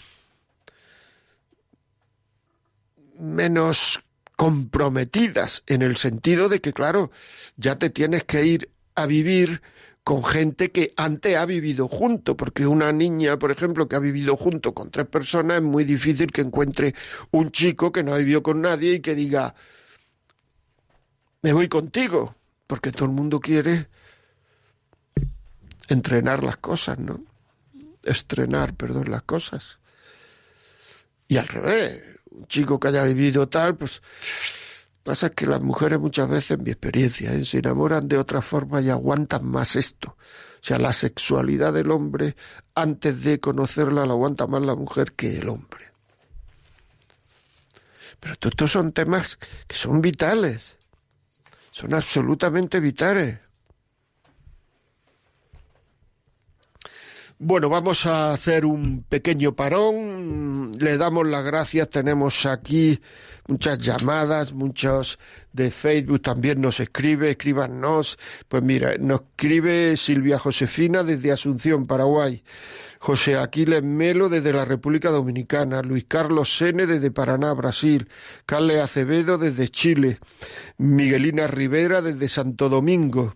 Menos 3.20 4.02
comprometidas 4.36 5.64
en 5.68 5.82
el 5.82 5.98
sentido 5.98 6.50
de 6.50 6.62
que, 6.62 6.74
claro, 6.74 7.12
ya 7.58 7.78
te 7.78 7.90
tienes 7.90 8.24
que 8.24 8.46
ir 8.46 8.70
a 8.96 9.06
vivir 9.06 9.62
con 10.04 10.24
gente 10.26 10.72
que 10.72 10.94
antes 10.98 11.38
ha 11.38 11.46
vivido 11.46 11.88
junto, 11.88 12.36
porque 12.36 12.66
una 12.66 12.92
niña, 12.92 13.38
por 13.38 13.52
ejemplo, 13.52 13.88
que 13.88 13.96
ha 13.96 14.00
vivido 14.00 14.36
junto 14.36 14.74
con 14.74 14.90
tres 14.90 15.08
personas, 15.08 15.58
es 15.58 15.64
muy 15.64 15.84
difícil 15.84 16.32
que 16.32 16.42
encuentre 16.42 16.96
un 17.32 17.52
chico 17.52 17.92
que 17.92 18.04
no 18.04 18.14
ha 18.14 18.18
vivido 18.18 18.42
con 18.42 18.62
nadie 18.62 18.96
y 18.96 19.00
que 19.00 19.14
diga, 19.14 19.54
me 21.42 21.54
voy 21.54 21.70
contigo, 21.70 22.36
porque 22.68 22.92
todo 22.92 23.06
el 23.06 23.12
mundo 23.12 23.40
quiere 23.40 23.88
entrenar 25.88 26.44
las 26.44 26.58
cosas, 26.58 26.98
¿no? 26.98 27.24
Estrenar, 28.04 28.74
perdón, 28.74 29.12
las 29.12 29.22
cosas. 29.24 29.80
Y 31.28 31.38
al 31.38 31.48
revés, 31.48 32.20
un 32.32 32.48
chico 32.48 32.80
que 32.80 32.88
haya 32.88 33.04
vivido 33.04 33.48
tal, 33.48 33.78
pues 33.78 34.02
Pasa 35.04 35.32
que 35.32 35.48
las 35.48 35.62
mujeres 35.62 36.00
muchas 36.00 36.30
veces, 36.30 36.52
en 36.52 36.64
mi 36.64 36.72
experiencia, 36.72 37.34
¿eh? 37.34 37.44
se 37.44 37.58
enamoran 37.58 38.08
de 38.08 38.18
otra 38.18 38.42
forma 38.42 38.82
y 38.82 38.90
aguantan 38.90 39.46
más 39.46 39.76
esto. 39.76 40.16
O 40.62 40.64
sea, 40.64 40.78
la 40.78 40.94
sexualidad 40.94 41.74
del 41.74 41.90
hombre, 41.90 42.36
antes 42.76 43.24
de 43.24 43.40
conocerla, 43.40 44.06
la 44.06 44.14
aguanta 44.14 44.46
más 44.46 44.62
la 44.62 44.76
mujer 44.76 45.14
que 45.14 45.40
el 45.40 45.50
hombre. 45.50 45.92
Pero 48.20 48.36
estos 48.40 48.72
son 48.72 48.92
temas 48.92 49.40
que 49.68 49.76
son 49.76 50.02
vitales. 50.02 50.78
Son 51.72 51.94
absolutamente 51.96 52.80
vitales. 52.80 53.40
Bueno, 57.44 57.70
vamos 57.70 58.06
a 58.06 58.34
hacer 58.34 58.66
un 58.66 59.02
pequeño 59.02 59.56
parón. 59.56 60.74
Le 60.78 60.96
damos 60.96 61.26
las 61.28 61.44
gracias. 61.44 61.90
Tenemos 61.90 62.46
aquí 62.46 63.02
muchas 63.48 63.80
llamadas, 63.80 64.54
muchos 64.54 65.18
de 65.52 65.72
Facebook 65.72 66.22
también 66.22 66.62
nos 66.62 66.80
escribe, 66.80 67.32
escríbanos. 67.32 68.20
Pues 68.48 68.62
mira, 68.62 68.96
nos 69.00 69.22
escribe 69.22 69.98
Silvia 69.98 70.38
Josefina 70.38 71.04
desde 71.04 71.32
Asunción, 71.32 71.88
Paraguay. 71.88 72.44
José 73.00 73.36
Aquiles 73.36 73.82
Melo 73.82 74.30
desde 74.30 74.54
la 74.54 74.64
República 74.64 75.10
Dominicana, 75.10 75.82
Luis 75.82 76.06
Carlos 76.08 76.56
Sene 76.56 76.86
desde 76.86 77.10
Paraná, 77.10 77.56
Brasil, 77.56 78.08
Carles 78.46 78.78
Acevedo 78.78 79.40
desde 79.40 79.68
Chile, 79.70 80.20
Miguelina 80.78 81.48
Rivera 81.48 82.04
desde 82.04 82.30
Santo 82.30 82.70
Domingo, 82.70 83.36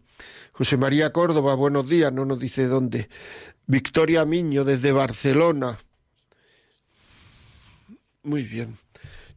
José 0.52 0.78
María 0.78 1.12
Córdoba, 1.12 1.56
buenos 1.56 1.90
días, 1.90 2.14
no 2.14 2.24
nos 2.24 2.40
dice 2.40 2.68
dónde. 2.68 3.10
Victoria 3.68 4.26
Miño 4.26 4.64
desde 4.64 4.92
Barcelona. 4.92 5.80
Muy 8.24 8.44
bien. 8.44 8.78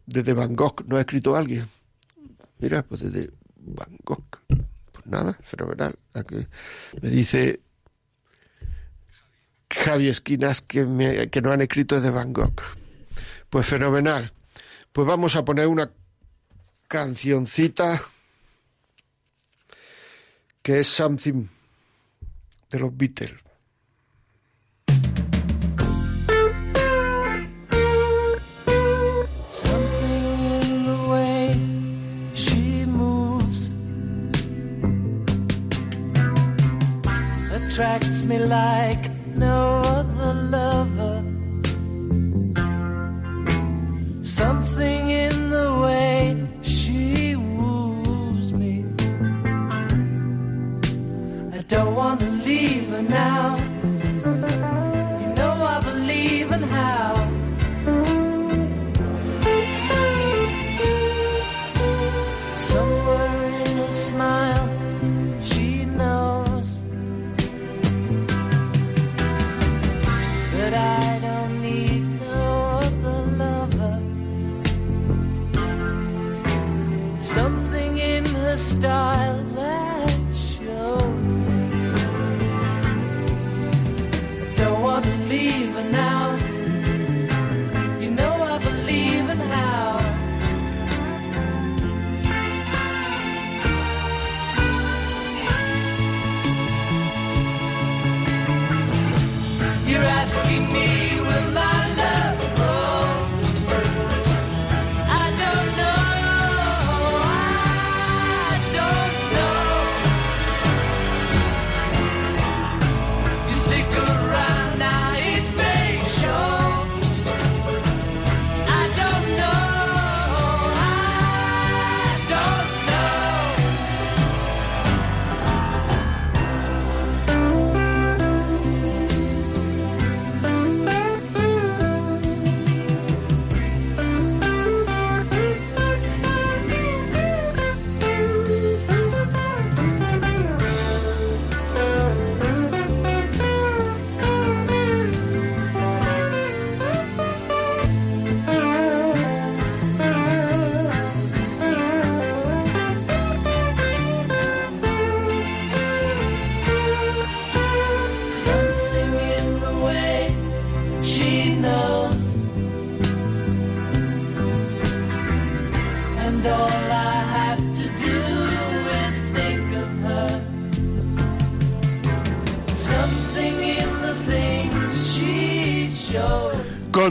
Desde 0.06 0.32
Bangkok, 0.32 0.84
¿no 0.86 0.96
ha 0.96 1.00
escrito 1.00 1.36
alguien? 1.36 1.68
Mira, 2.58 2.82
pues 2.82 3.02
desde 3.02 3.30
Bangkok. 3.56 4.40
Pues 4.92 5.06
nada, 5.06 5.38
fenomenal. 5.42 5.98
Me 7.02 7.08
dice 7.10 7.60
Javi 9.70 10.08
Esquinas 10.08 10.60
que, 10.62 10.84
me, 10.84 11.28
que 11.28 11.42
no 11.42 11.52
han 11.52 11.60
escrito 11.60 11.96
desde 11.96 12.10
Bangkok. 12.10 12.62
Pues 13.50 13.66
fenomenal. 13.66 14.32
Pues 14.92 15.06
vamos 15.06 15.36
a 15.36 15.44
poner 15.44 15.66
una 15.66 15.90
cancioncita 16.88 18.02
que 20.62 20.80
es 20.80 20.86
Something 20.86 21.46
de 22.70 22.78
los 22.78 22.96
Beatles. 22.96 23.47
Attracts 37.78 38.24
me 38.24 38.38
like 38.40 39.08
no 39.36 39.67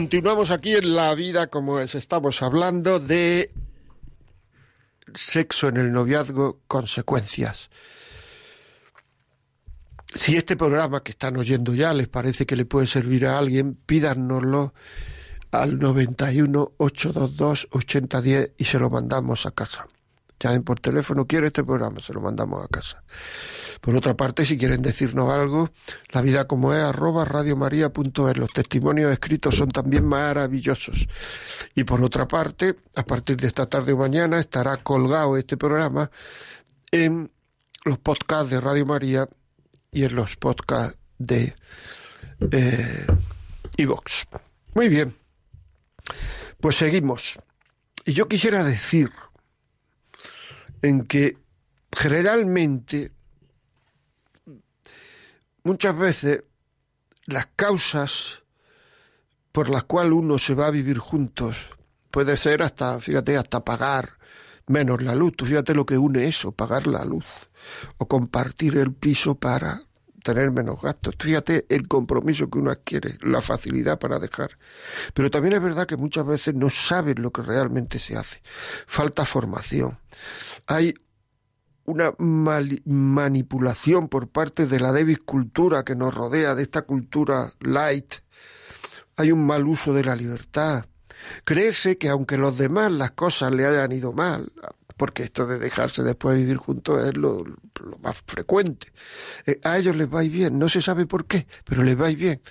Continuamos 0.08 0.50
aquí 0.50 0.74
en 0.74 0.94
La 0.96 1.14
Vida 1.14 1.48
como 1.48 1.80
es. 1.80 1.94
Estamos 1.94 2.40
hablando 2.40 2.98
de 2.98 3.52
sexo 5.12 5.68
en 5.68 5.76
el 5.76 5.92
noviazgo, 5.92 6.60
consecuencias. 6.66 7.68
Si 10.14 10.34
este 10.34 10.56
programa 10.56 11.02
que 11.02 11.10
están 11.10 11.36
oyendo 11.36 11.74
ya 11.74 11.92
les 11.92 12.08
parece 12.08 12.46
que 12.46 12.56
le 12.56 12.64
puede 12.64 12.86
servir 12.86 13.26
a 13.26 13.36
alguien, 13.36 13.74
pídanoslo 13.74 14.72
al 15.50 15.78
91 15.78 16.72
822 16.78 17.68
8010 17.70 18.52
y 18.56 18.64
se 18.64 18.78
lo 18.78 18.88
mandamos 18.88 19.44
a 19.44 19.50
casa. 19.50 19.88
Llamen 20.40 20.62
por 20.62 20.78
teléfono, 20.78 21.26
quiero 21.26 21.46
este 21.46 21.64
programa, 21.64 22.00
se 22.00 22.12
lo 22.12 22.20
mandamos 22.20 22.64
a 22.64 22.68
casa. 22.68 23.02
Por 23.80 23.96
otra 23.96 24.16
parte, 24.16 24.44
si 24.44 24.56
quieren 24.56 24.82
decirnos 24.82 25.30
algo, 25.32 25.70
la 26.10 26.20
vida 26.20 26.46
como 26.46 26.72
es 26.74 26.82
arroba 26.82 27.24
radiomaria.es. 27.24 28.36
Los 28.36 28.50
testimonios 28.52 29.12
escritos 29.12 29.56
son 29.56 29.68
también 29.68 30.04
maravillosos. 30.04 31.08
Y 31.74 31.84
por 31.84 32.02
otra 32.02 32.28
parte, 32.28 32.76
a 32.94 33.04
partir 33.04 33.36
de 33.36 33.48
esta 33.48 33.66
tarde 33.66 33.92
o 33.92 33.96
mañana 33.96 34.38
estará 34.38 34.76
colgado 34.78 35.36
este 35.36 35.56
programa 35.56 36.10
en 36.90 37.30
los 37.84 37.98
podcasts 37.98 38.50
de 38.50 38.60
Radio 38.60 38.86
María 38.86 39.28
y 39.90 40.04
en 40.04 40.14
los 40.14 40.36
podcasts 40.36 40.98
de 41.18 41.54
eh, 42.52 43.06
iVox. 43.76 44.26
Muy 44.74 44.88
bien. 44.88 45.14
Pues 46.60 46.76
seguimos. 46.76 47.38
Y 48.04 48.12
yo 48.12 48.28
quisiera 48.28 48.64
decir 48.64 49.10
en 50.82 51.06
que 51.06 51.36
generalmente 51.92 53.12
muchas 55.62 55.96
veces 55.96 56.44
las 57.26 57.46
causas 57.56 58.42
por 59.52 59.68
las 59.68 59.84
cuales 59.84 60.12
uno 60.12 60.38
se 60.38 60.54
va 60.54 60.66
a 60.66 60.70
vivir 60.70 60.98
juntos 60.98 61.56
puede 62.10 62.36
ser 62.36 62.62
hasta, 62.62 63.00
fíjate, 63.00 63.36
hasta 63.36 63.64
pagar 63.64 64.18
menos 64.66 65.02
la 65.02 65.14
luz. 65.14 65.32
Tú 65.36 65.46
fíjate 65.46 65.74
lo 65.74 65.86
que 65.86 65.98
une 65.98 66.26
eso, 66.26 66.52
pagar 66.52 66.86
la 66.86 67.04
luz 67.04 67.50
o 67.98 68.06
compartir 68.06 68.76
el 68.76 68.92
piso 68.92 69.34
para 69.34 69.87
tener 70.28 70.50
menos 70.50 70.82
gastos. 70.82 71.14
Fíjate 71.18 71.64
el 71.70 71.88
compromiso 71.88 72.50
que 72.50 72.58
uno 72.58 72.70
adquiere, 72.70 73.16
la 73.22 73.40
facilidad 73.40 73.98
para 73.98 74.18
dejar. 74.18 74.58
Pero 75.14 75.30
también 75.30 75.54
es 75.54 75.62
verdad 75.62 75.86
que 75.86 75.96
muchas 75.96 76.26
veces 76.26 76.54
no 76.54 76.68
saben 76.68 77.22
lo 77.22 77.30
que 77.30 77.40
realmente 77.40 77.98
se 77.98 78.14
hace. 78.14 78.42
Falta 78.86 79.24
formación. 79.24 79.98
Hay 80.66 80.92
una 81.86 82.12
manipulación 82.18 84.08
por 84.08 84.28
parte 84.28 84.66
de 84.66 84.78
la 84.78 84.92
débil 84.92 85.24
cultura 85.24 85.82
que 85.82 85.96
nos 85.96 86.14
rodea, 86.14 86.54
de 86.54 86.64
esta 86.64 86.82
cultura 86.82 87.54
light. 87.60 88.16
Hay 89.16 89.32
un 89.32 89.46
mal 89.46 89.66
uso 89.66 89.94
de 89.94 90.04
la 90.04 90.14
libertad. 90.14 90.84
Creerse 91.44 91.96
que 91.96 92.10
aunque 92.10 92.36
los 92.36 92.58
demás 92.58 92.92
las 92.92 93.12
cosas 93.12 93.50
le 93.52 93.64
hayan 93.64 93.90
ido 93.92 94.12
mal, 94.12 94.52
porque 94.98 95.22
esto 95.22 95.46
de 95.46 95.58
dejarse 95.58 96.02
después 96.02 96.36
vivir 96.36 96.58
juntos 96.58 97.02
es 97.04 97.16
lo, 97.16 97.44
lo 97.44 97.98
más 98.02 98.22
frecuente, 98.26 98.92
eh, 99.46 99.58
a 99.64 99.78
ellos 99.78 99.96
les 99.96 100.12
va 100.12 100.20
bien, 100.20 100.58
no 100.58 100.68
se 100.68 100.82
sabe 100.82 101.06
por 101.06 101.24
qué, 101.26 101.46
pero 101.64 101.82
les 101.82 101.98
va 101.98 102.08
bien. 102.08 102.42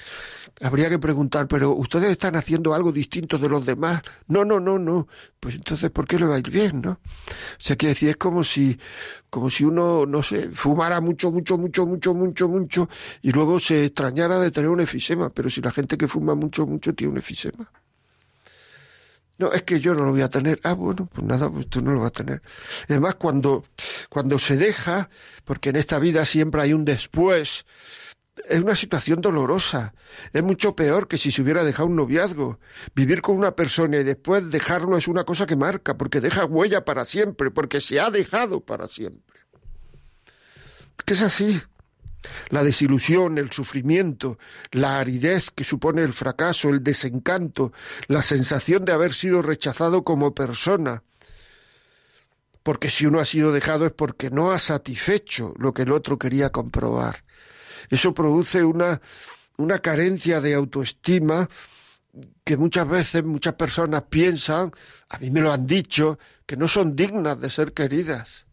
Habría 0.61 0.89
que 0.89 0.97
preguntar, 0.97 1.47
pero 1.47 1.71
ustedes 1.75 2.09
están 2.09 2.35
haciendo 2.35 2.73
algo 2.73 2.91
distinto 2.91 3.37
de 3.37 3.47
los 3.47 3.63
demás. 3.63 4.01
No, 4.27 4.43
no, 4.43 4.59
no, 4.59 4.79
no. 4.79 5.07
Pues 5.39 5.53
entonces, 5.53 5.91
¿por 5.91 6.07
qué 6.07 6.17
le 6.17 6.25
va 6.25 6.35
a 6.35 6.39
ir 6.39 6.49
bien, 6.49 6.81
no? 6.81 6.91
O 6.91 6.99
sea, 7.59 7.75
quiere 7.75 7.93
decir, 7.93 8.09
es 8.09 8.17
como 8.17 8.43
si, 8.43 8.79
como 9.29 9.51
si 9.51 9.65
uno, 9.65 10.07
no 10.07 10.23
sé, 10.23 10.49
fumara 10.49 10.99
mucho, 10.99 11.31
mucho, 11.31 11.59
mucho, 11.59 11.85
mucho, 11.85 12.15
mucho, 12.15 12.49
mucho, 12.49 12.89
y 13.21 13.31
luego 13.31 13.59
se 13.59 13.85
extrañara 13.85 14.39
de 14.39 14.49
tener 14.49 14.69
un 14.69 14.79
efisema. 14.79 15.29
Pero 15.29 15.49
si 15.51 15.61
la 15.61 15.71
gente 15.71 15.97
que 15.97 16.07
fuma 16.07 16.33
mucho, 16.33 16.65
mucho 16.65 16.95
tiene 16.95 17.11
un 17.11 17.19
efisema. 17.19 17.71
No, 19.37 19.51
es 19.51 19.63
que 19.63 19.79
yo 19.79 19.93
no 19.93 20.03
lo 20.03 20.11
voy 20.11 20.21
a 20.21 20.29
tener. 20.29 20.59
Ah, 20.63 20.73
bueno, 20.73 21.07
pues 21.13 21.23
nada, 21.23 21.49
pues 21.49 21.67
tú 21.67 21.81
no 21.81 21.91
lo 21.91 21.99
vas 21.99 22.07
a 22.07 22.23
tener. 22.23 22.41
Además, 22.89 23.15
cuando, 23.15 23.65
cuando 24.09 24.39
se 24.39 24.57
deja, 24.57 25.09
porque 25.45 25.69
en 25.69 25.75
esta 25.75 25.99
vida 25.99 26.25
siempre 26.25 26.61
hay 26.61 26.73
un 26.73 26.85
después, 26.85 27.65
es 28.49 28.59
una 28.59 28.75
situación 28.75 29.21
dolorosa. 29.21 29.93
Es 30.33 30.41
mucho 30.41 30.75
peor 30.75 31.07
que 31.07 31.17
si 31.17 31.31
se 31.31 31.41
hubiera 31.41 31.63
dejado 31.63 31.87
un 31.87 31.95
noviazgo. 31.95 32.59
Vivir 32.95 33.21
con 33.21 33.37
una 33.37 33.55
persona 33.55 33.97
y 33.97 34.03
después 34.03 34.49
dejarlo 34.49 34.97
es 34.97 35.07
una 35.07 35.23
cosa 35.23 35.45
que 35.45 35.55
marca, 35.55 35.97
porque 35.97 36.21
deja 36.21 36.45
huella 36.45 36.83
para 36.83 37.05
siempre, 37.05 37.51
porque 37.51 37.79
se 37.81 37.99
ha 37.99 38.09
dejado 38.09 38.61
para 38.61 38.87
siempre. 38.87 39.39
Que 41.05 41.13
es 41.13 41.21
así. 41.21 41.61
La 42.49 42.63
desilusión, 42.63 43.37
el 43.37 43.51
sufrimiento, 43.51 44.37
la 44.71 44.99
aridez 44.99 45.51
que 45.51 45.63
supone 45.63 46.03
el 46.03 46.13
fracaso, 46.13 46.69
el 46.69 46.83
desencanto, 46.83 47.73
la 48.07 48.23
sensación 48.23 48.85
de 48.85 48.93
haber 48.93 49.13
sido 49.13 49.41
rechazado 49.41 50.03
como 50.03 50.33
persona. 50.33 51.03
Porque 52.63 52.89
si 52.89 53.05
uno 53.05 53.19
ha 53.19 53.25
sido 53.25 53.51
dejado 53.51 53.85
es 53.85 53.93
porque 53.93 54.29
no 54.29 54.51
ha 54.51 54.59
satisfecho 54.59 55.53
lo 55.57 55.73
que 55.73 55.83
el 55.83 55.91
otro 55.91 56.17
quería 56.17 56.49
comprobar. 56.49 57.23
Eso 57.89 58.13
produce 58.13 58.63
una, 58.63 59.01
una 59.57 59.79
carencia 59.79 60.41
de 60.41 60.53
autoestima 60.53 61.47
que 62.43 62.57
muchas 62.57 62.87
veces 62.87 63.23
muchas 63.23 63.53
personas 63.53 64.03
piensan, 64.09 64.71
a 65.09 65.17
mí 65.19 65.29
me 65.29 65.41
lo 65.41 65.51
han 65.51 65.67
dicho, 65.67 66.17
que 66.45 66.57
no 66.57 66.67
son 66.67 66.95
dignas 66.95 67.39
de 67.39 67.51
ser 67.51 67.73
queridas. 67.73 68.46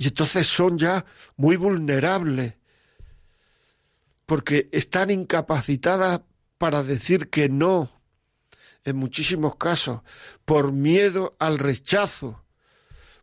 Y 0.00 0.06
entonces 0.06 0.46
son 0.46 0.78
ya 0.78 1.04
muy 1.36 1.56
vulnerables, 1.56 2.54
porque 4.24 4.70
están 4.72 5.10
incapacitadas 5.10 6.22
para 6.56 6.82
decir 6.82 7.28
que 7.28 7.50
no, 7.50 8.00
en 8.82 8.96
muchísimos 8.96 9.56
casos, 9.56 10.00
por 10.46 10.72
miedo 10.72 11.36
al 11.38 11.58
rechazo, 11.58 12.42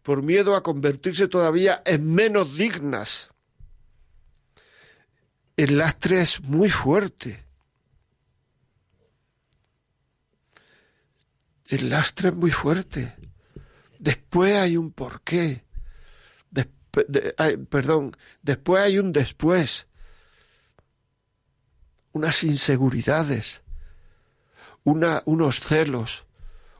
por 0.04 0.22
miedo 0.22 0.56
a 0.56 0.62
convertirse 0.62 1.28
todavía 1.28 1.82
en 1.84 2.13
menos 2.13 2.58
dignas. 2.58 3.32
El 5.56 5.80
lastre 5.80 6.22
es 6.22 6.42
muy 6.42 6.70
fuerte. 6.70 7.44
El 11.66 11.90
lastre 11.90 12.30
es 12.30 12.36
muy 12.36 12.52
fuerte. 12.52 13.16
Después 13.98 14.56
hay 14.56 14.78
un 14.78 14.92
porqué. 14.92 15.66
Perdón, 16.91 18.15
después 18.41 18.84
hay 18.84 19.00
un 19.00 19.12
después. 19.12 19.88
Unas 22.13 22.43
inseguridades, 22.43 23.62
una, 24.84 25.21
unos 25.26 25.60
celos, 25.60 26.26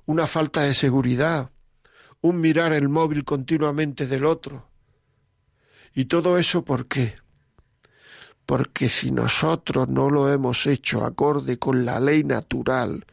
una 0.06 0.26
falta 0.26 0.62
de 0.62 0.74
seguridad, 0.74 1.52
un 2.22 2.40
mirar 2.40 2.74
el 2.74 2.90
móvil 2.90 3.24
continuamente 3.24 4.08
del 4.08 4.26
otro. 4.26 4.68
¿Y 5.94 6.06
todo 6.06 6.38
eso 6.38 6.64
por 6.64 6.88
qué? 6.88 7.16
Porque 8.46 8.90
si 8.90 9.12
nosotros 9.12 9.90
no 9.90 10.10
lo 10.10 10.32
hemos 10.32 10.66
hecho 10.66 11.04
acorde 11.04 11.60
con 11.60 11.86
la 11.86 12.00
ley 12.00 12.24
natural, 12.24 13.06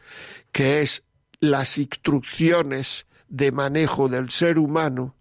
que 0.51 0.81
es 0.81 1.03
las 1.39 1.77
instrucciones 1.77 3.05
de 3.27 3.51
manejo 3.51 4.07
del 4.07 4.29
ser 4.29 4.57
humano, 4.57 5.15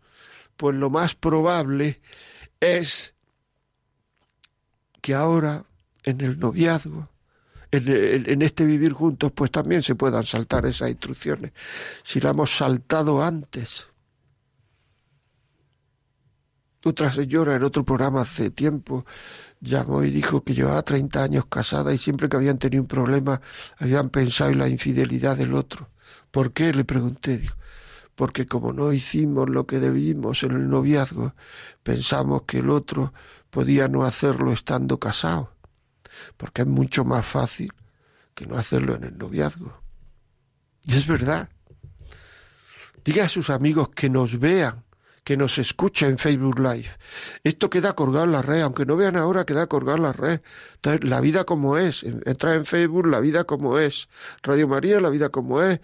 pues 0.56 0.76
lo 0.76 0.90
más 0.90 1.14
probable 1.14 2.00
es 2.60 3.14
que 5.00 5.14
ahora 5.14 5.64
en 6.02 6.20
el 6.20 6.38
noviazgo, 6.38 7.08
en, 7.70 8.42
este 8.42 8.64
vivir 8.64 8.92
juntos, 8.92 9.32
pues 9.32 9.50
también 9.50 9.82
se 9.82 9.94
puedan 9.94 10.24
saltar 10.24 10.64
esas 10.66 10.90
instrucciones. 10.90 11.52
Si 12.02 12.20
la 12.20 12.30
hemos 12.30 12.56
saltado 12.56 13.22
antes. 13.22 13.88
Otra 16.84 17.10
señora 17.10 17.56
en 17.56 17.64
otro 17.64 17.84
programa 17.84 18.20
hace 18.20 18.50
tiempo 18.50 19.06
llamó 19.60 20.04
y 20.04 20.10
dijo 20.10 20.44
que 20.44 20.54
llevaba 20.54 20.82
30 20.82 21.22
años 21.22 21.46
casada 21.46 21.94
y 21.94 21.98
siempre 21.98 22.28
que 22.28 22.36
habían 22.36 22.58
tenido 22.58 22.82
un 22.82 22.88
problema 22.88 23.40
habían 23.78 24.10
pensado 24.10 24.50
en 24.50 24.58
la 24.58 24.68
infidelidad 24.68 25.36
del 25.36 25.54
otro. 25.54 25.88
¿Por 26.30 26.52
qué? 26.52 26.72
Le 26.72 26.84
pregunté. 26.84 27.42
Porque 28.14 28.46
como 28.46 28.72
no 28.72 28.92
hicimos 28.92 29.48
lo 29.48 29.66
que 29.66 29.81
debimos 29.81 30.42
en 30.42 30.53
el 30.53 30.68
noviazgo, 30.68 31.35
pensamos 31.83 32.42
que 32.42 32.59
el 32.59 32.70
otro 32.70 33.12
podía 33.50 33.88
no 33.88 34.05
hacerlo 34.05 34.53
estando 34.53 34.98
casado, 34.98 35.53
porque 36.37 36.62
es 36.62 36.68
mucho 36.68 37.05
más 37.05 37.27
fácil 37.27 37.72
que 38.35 38.46
no 38.46 38.57
hacerlo 38.57 38.94
en 38.96 39.05
el 39.05 39.18
noviazgo. 39.18 39.81
Y 40.83 40.96
es 40.96 41.07
verdad. 41.07 41.48
Diga 43.05 43.24
a 43.24 43.29
sus 43.29 43.50
amigos 43.50 43.90
que 43.90 44.09
nos 44.09 44.38
vean, 44.38 44.85
que 45.24 45.37
nos 45.37 45.59
escuchen 45.59 46.11
en 46.11 46.18
Facebook 46.18 46.59
Live. 46.59 46.88
Esto 47.42 47.70
queda 47.70 47.94
colgado 47.94 48.24
en 48.24 48.33
la 48.33 48.42
red, 48.42 48.61
aunque 48.61 48.85
no 48.85 48.96
vean 48.96 49.16
ahora, 49.16 49.44
queda 49.44 49.66
colgado 49.66 49.96
en 49.96 50.03
la 50.03 50.12
red. 50.12 50.40
Entonces, 50.77 51.09
la 51.09 51.20
vida 51.20 51.44
como 51.44 51.79
es. 51.79 52.03
Entra 52.03 52.55
en 52.55 52.66
Facebook, 52.66 53.07
la 53.07 53.20
vida 53.20 53.44
como 53.44 53.79
es. 53.79 54.09
Radio 54.42 54.68
María, 54.68 55.00
la 55.00 55.09
vida 55.09 55.31
como 55.31 55.62
es. 55.62 55.81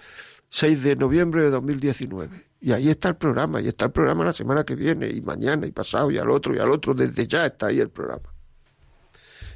6 0.51 0.83
de 0.83 0.97
noviembre 0.97 1.45
de 1.45 1.51
2019. 1.51 2.51
Y 2.61 2.73
ahí 2.73 2.91
está 2.91 3.09
el 3.09 3.17
programa, 3.17 3.61
y 3.61 3.69
está 3.69 3.87
el 3.87 3.93
programa 3.93 4.25
la 4.25 4.33
semana 4.33 4.65
que 4.65 4.75
viene, 4.75 5.09
y 5.09 5.23
mañana, 5.23 5.67
y 5.67 5.73
pasado, 5.73 6.11
y 6.11 6.19
al 6.19 6.31
otro, 6.31 6.55
y 6.55 6.59
al 6.59 6.71
otro, 6.71 6.93
desde 6.93 7.27
ya 7.27 7.47
está 7.47 7.67
ahí 7.67 7.81
el 7.81 7.91
programa. 7.91 8.35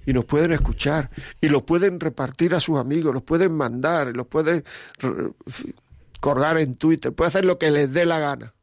Y 0.07 0.13
nos 0.13 0.25
pueden 0.25 0.53
escuchar, 0.53 1.11
y 1.41 1.49
los 1.49 1.65
pueden 1.65 2.01
repartir 2.01 2.55
a 2.55 2.61
sus 2.61 2.79
amigos, 2.79 3.13
los 3.13 3.23
pueden 3.23 3.53
mandar, 3.53 4.17
los 4.17 4.27
pueden 4.27 4.65
colgar 6.21 6.59
en 6.59 6.77
Twitter, 6.77 7.13
pueden 7.13 7.29
hacer 7.29 7.45
lo 7.45 7.59
que 7.59 7.71
les 7.71 7.93
dé 7.93 8.07
la 8.07 8.19
gana. 8.19 8.55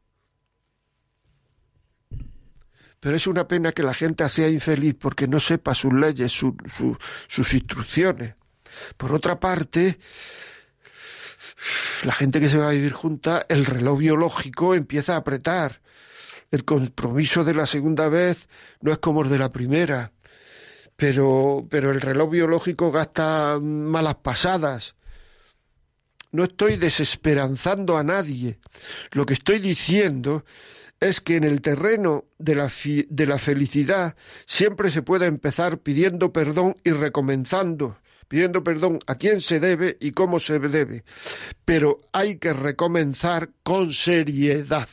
Pero 2.98 3.16
es 3.16 3.26
una 3.26 3.46
pena 3.46 3.72
que 3.72 3.82
la 3.82 3.94
gente 3.94 4.28
sea 4.28 4.48
infeliz 4.48 4.94
porque 4.94 5.26
no 5.26 5.40
sepa 5.40 5.74
sus 5.74 5.92
leyes, 5.92 6.32
su, 6.32 6.56
sus 7.28 7.54
instrucciones. 7.54 8.36
Por 8.96 9.12
otra 9.12 9.38
parte, 9.40 9.98
la 12.04 12.12
gente 12.12 12.40
que 12.40 12.48
se 12.48 12.58
va 12.58 12.68
a 12.68 12.72
vivir 12.72 12.92
junta, 12.92 13.46
el 13.48 13.66
reloj 13.66 13.98
biológico 13.98 14.74
empieza 14.74 15.14
a 15.14 15.18
apretar. 15.18 15.80
El 16.50 16.64
compromiso 16.64 17.44
de 17.44 17.54
la 17.54 17.66
segunda 17.66 18.08
vez 18.08 18.48
no 18.80 18.92
es 18.92 18.98
como 18.98 19.22
el 19.22 19.30
de 19.30 19.38
la 19.38 19.52
primera, 19.52 20.12
pero, 20.96 21.66
pero 21.70 21.90
el 21.90 22.00
reloj 22.00 22.30
biológico 22.30 22.90
gasta 22.90 23.58
malas 23.60 24.16
pasadas. 24.16 24.94
No 26.30 26.44
estoy 26.44 26.76
desesperanzando 26.76 27.96
a 27.96 28.04
nadie. 28.04 28.58
Lo 29.12 29.26
que 29.26 29.34
estoy 29.34 29.58
diciendo 29.58 30.44
es 31.00 31.20
que 31.20 31.36
en 31.36 31.44
el 31.44 31.62
terreno 31.62 32.24
de 32.38 32.54
la, 32.54 32.70
de 33.08 33.26
la 33.26 33.38
felicidad 33.38 34.14
siempre 34.46 34.90
se 34.90 35.02
puede 35.02 35.26
empezar 35.26 35.78
pidiendo 35.78 36.32
perdón 36.32 36.76
y 36.84 36.90
recomenzando 36.90 37.98
pidiendo 38.32 38.64
perdón 38.64 38.98
a 39.06 39.16
quién 39.16 39.42
se 39.42 39.60
debe 39.60 39.98
y 40.00 40.12
cómo 40.12 40.40
se 40.40 40.58
debe. 40.58 41.04
Pero 41.66 42.00
hay 42.14 42.36
que 42.36 42.54
recomenzar 42.54 43.50
con 43.62 43.92
seriedad. 43.92 44.88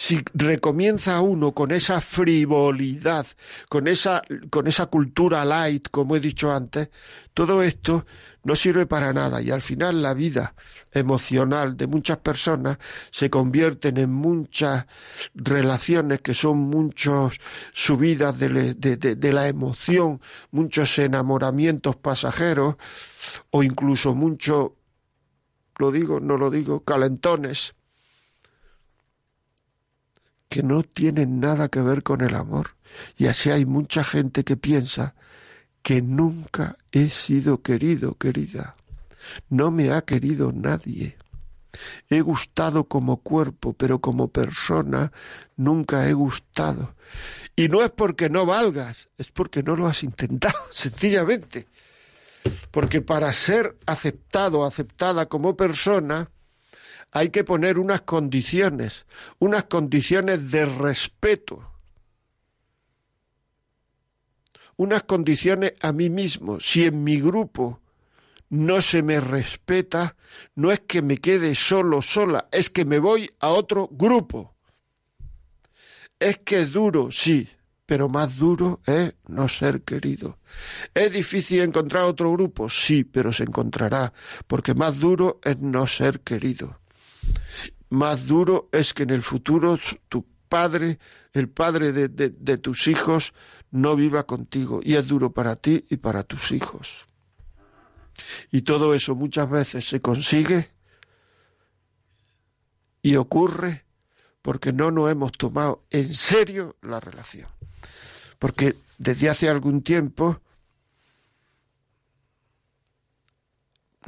Si 0.00 0.22
recomienza 0.32 1.20
uno 1.20 1.50
con 1.54 1.72
esa 1.72 2.00
frivolidad, 2.00 3.26
con 3.68 3.88
esa, 3.88 4.22
con 4.48 4.68
esa 4.68 4.86
cultura 4.86 5.44
light, 5.44 5.88
como 5.90 6.14
he 6.14 6.20
dicho 6.20 6.52
antes, 6.52 6.90
todo 7.34 7.64
esto 7.64 8.06
no 8.44 8.54
sirve 8.54 8.86
para 8.86 9.12
nada 9.12 9.42
y 9.42 9.50
al 9.50 9.60
final 9.60 10.00
la 10.00 10.14
vida 10.14 10.54
emocional 10.92 11.76
de 11.76 11.88
muchas 11.88 12.18
personas 12.18 12.78
se 13.10 13.28
convierten 13.28 13.96
en 13.96 14.12
muchas 14.12 14.86
relaciones 15.34 16.20
que 16.20 16.32
son 16.32 16.58
muchas 16.58 17.36
subidas 17.72 18.38
de, 18.38 18.74
de, 18.74 18.96
de, 18.96 19.16
de, 19.16 19.32
la 19.32 19.48
emoción, 19.48 20.20
muchos 20.52 20.96
enamoramientos 21.00 21.96
pasajeros 21.96 22.76
o 23.50 23.64
incluso 23.64 24.14
muchos, 24.14 24.70
lo 25.76 25.90
digo, 25.90 26.20
no 26.20 26.36
lo 26.36 26.50
digo, 26.50 26.84
calentones 26.84 27.74
que 30.48 30.62
no 30.62 30.82
tienen 30.82 31.40
nada 31.40 31.68
que 31.68 31.80
ver 31.80 32.02
con 32.02 32.20
el 32.20 32.34
amor. 32.34 32.76
Y 33.16 33.26
así 33.26 33.50
hay 33.50 33.66
mucha 33.66 34.04
gente 34.04 34.44
que 34.44 34.56
piensa 34.56 35.14
que 35.82 36.02
nunca 36.02 36.76
he 36.92 37.10
sido 37.10 37.62
querido, 37.62 38.16
querida. 38.16 38.76
No 39.48 39.70
me 39.70 39.92
ha 39.92 40.02
querido 40.02 40.52
nadie. 40.52 41.16
He 42.08 42.20
gustado 42.22 42.84
como 42.84 43.18
cuerpo, 43.18 43.72
pero 43.74 44.00
como 44.00 44.28
persona 44.28 45.12
nunca 45.56 46.08
he 46.08 46.12
gustado. 46.12 46.94
Y 47.54 47.68
no 47.68 47.82
es 47.82 47.90
porque 47.90 48.30
no 48.30 48.46
valgas, 48.46 49.08
es 49.18 49.30
porque 49.30 49.62
no 49.62 49.76
lo 49.76 49.86
has 49.86 50.02
intentado, 50.02 50.58
sencillamente. 50.72 51.66
Porque 52.70 53.02
para 53.02 53.32
ser 53.32 53.76
aceptado, 53.86 54.64
aceptada 54.64 55.26
como 55.26 55.56
persona, 55.56 56.30
hay 57.12 57.30
que 57.30 57.44
poner 57.44 57.78
unas 57.78 58.02
condiciones, 58.02 59.06
unas 59.38 59.64
condiciones 59.64 60.50
de 60.50 60.64
respeto, 60.66 61.70
unas 64.76 65.02
condiciones 65.04 65.74
a 65.80 65.92
mí 65.92 66.10
mismo. 66.10 66.60
Si 66.60 66.84
en 66.84 67.02
mi 67.02 67.20
grupo 67.20 67.80
no 68.50 68.80
se 68.80 69.02
me 69.02 69.20
respeta, 69.20 70.16
no 70.54 70.70
es 70.70 70.80
que 70.80 71.02
me 71.02 71.18
quede 71.18 71.54
solo, 71.54 72.02
sola, 72.02 72.48
es 72.52 72.70
que 72.70 72.84
me 72.84 72.98
voy 72.98 73.30
a 73.40 73.48
otro 73.48 73.88
grupo. 73.90 74.54
Es 76.18 76.38
que 76.38 76.60
es 76.62 76.72
duro, 76.72 77.10
sí, 77.10 77.48
pero 77.86 78.08
más 78.08 78.38
duro 78.38 78.80
es 78.86 79.14
no 79.28 79.48
ser 79.48 79.82
querido. 79.82 80.38
¿Es 80.94 81.12
difícil 81.12 81.60
encontrar 81.60 82.04
otro 82.04 82.32
grupo? 82.32 82.68
Sí, 82.68 83.04
pero 83.04 83.32
se 83.32 83.44
encontrará, 83.44 84.12
porque 84.46 84.74
más 84.74 85.00
duro 85.00 85.40
es 85.42 85.58
no 85.58 85.86
ser 85.86 86.20
querido. 86.20 86.78
Más 87.90 88.26
duro 88.26 88.68
es 88.72 88.92
que 88.92 89.04
en 89.04 89.10
el 89.10 89.22
futuro 89.22 89.78
tu 90.08 90.26
padre, 90.48 90.98
el 91.32 91.48
padre 91.48 91.92
de, 91.92 92.08
de, 92.08 92.58
tus 92.58 92.86
hijos, 92.88 93.34
no 93.70 93.96
viva 93.96 94.24
contigo. 94.24 94.80
Y 94.82 94.94
es 94.94 95.06
duro 95.06 95.32
para 95.32 95.56
ti 95.56 95.84
y 95.88 95.96
para 95.96 96.22
tus 96.22 96.52
hijos. 96.52 97.06
Y 98.50 98.62
todo 98.62 98.94
eso 98.94 99.14
muchas 99.14 99.48
veces 99.48 99.88
se 99.88 100.00
consigue 100.00 100.70
y 103.02 103.16
ocurre 103.16 103.84
porque 104.42 104.72
no 104.72 104.90
nos 104.90 105.10
hemos 105.10 105.32
tomado 105.32 105.84
en 105.90 106.12
serio 106.12 106.76
la 106.82 107.00
relación. 107.00 107.48
Porque 108.38 108.74
desde 108.98 109.30
hace 109.30 109.48
algún 109.48 109.82
tiempo 109.82 110.40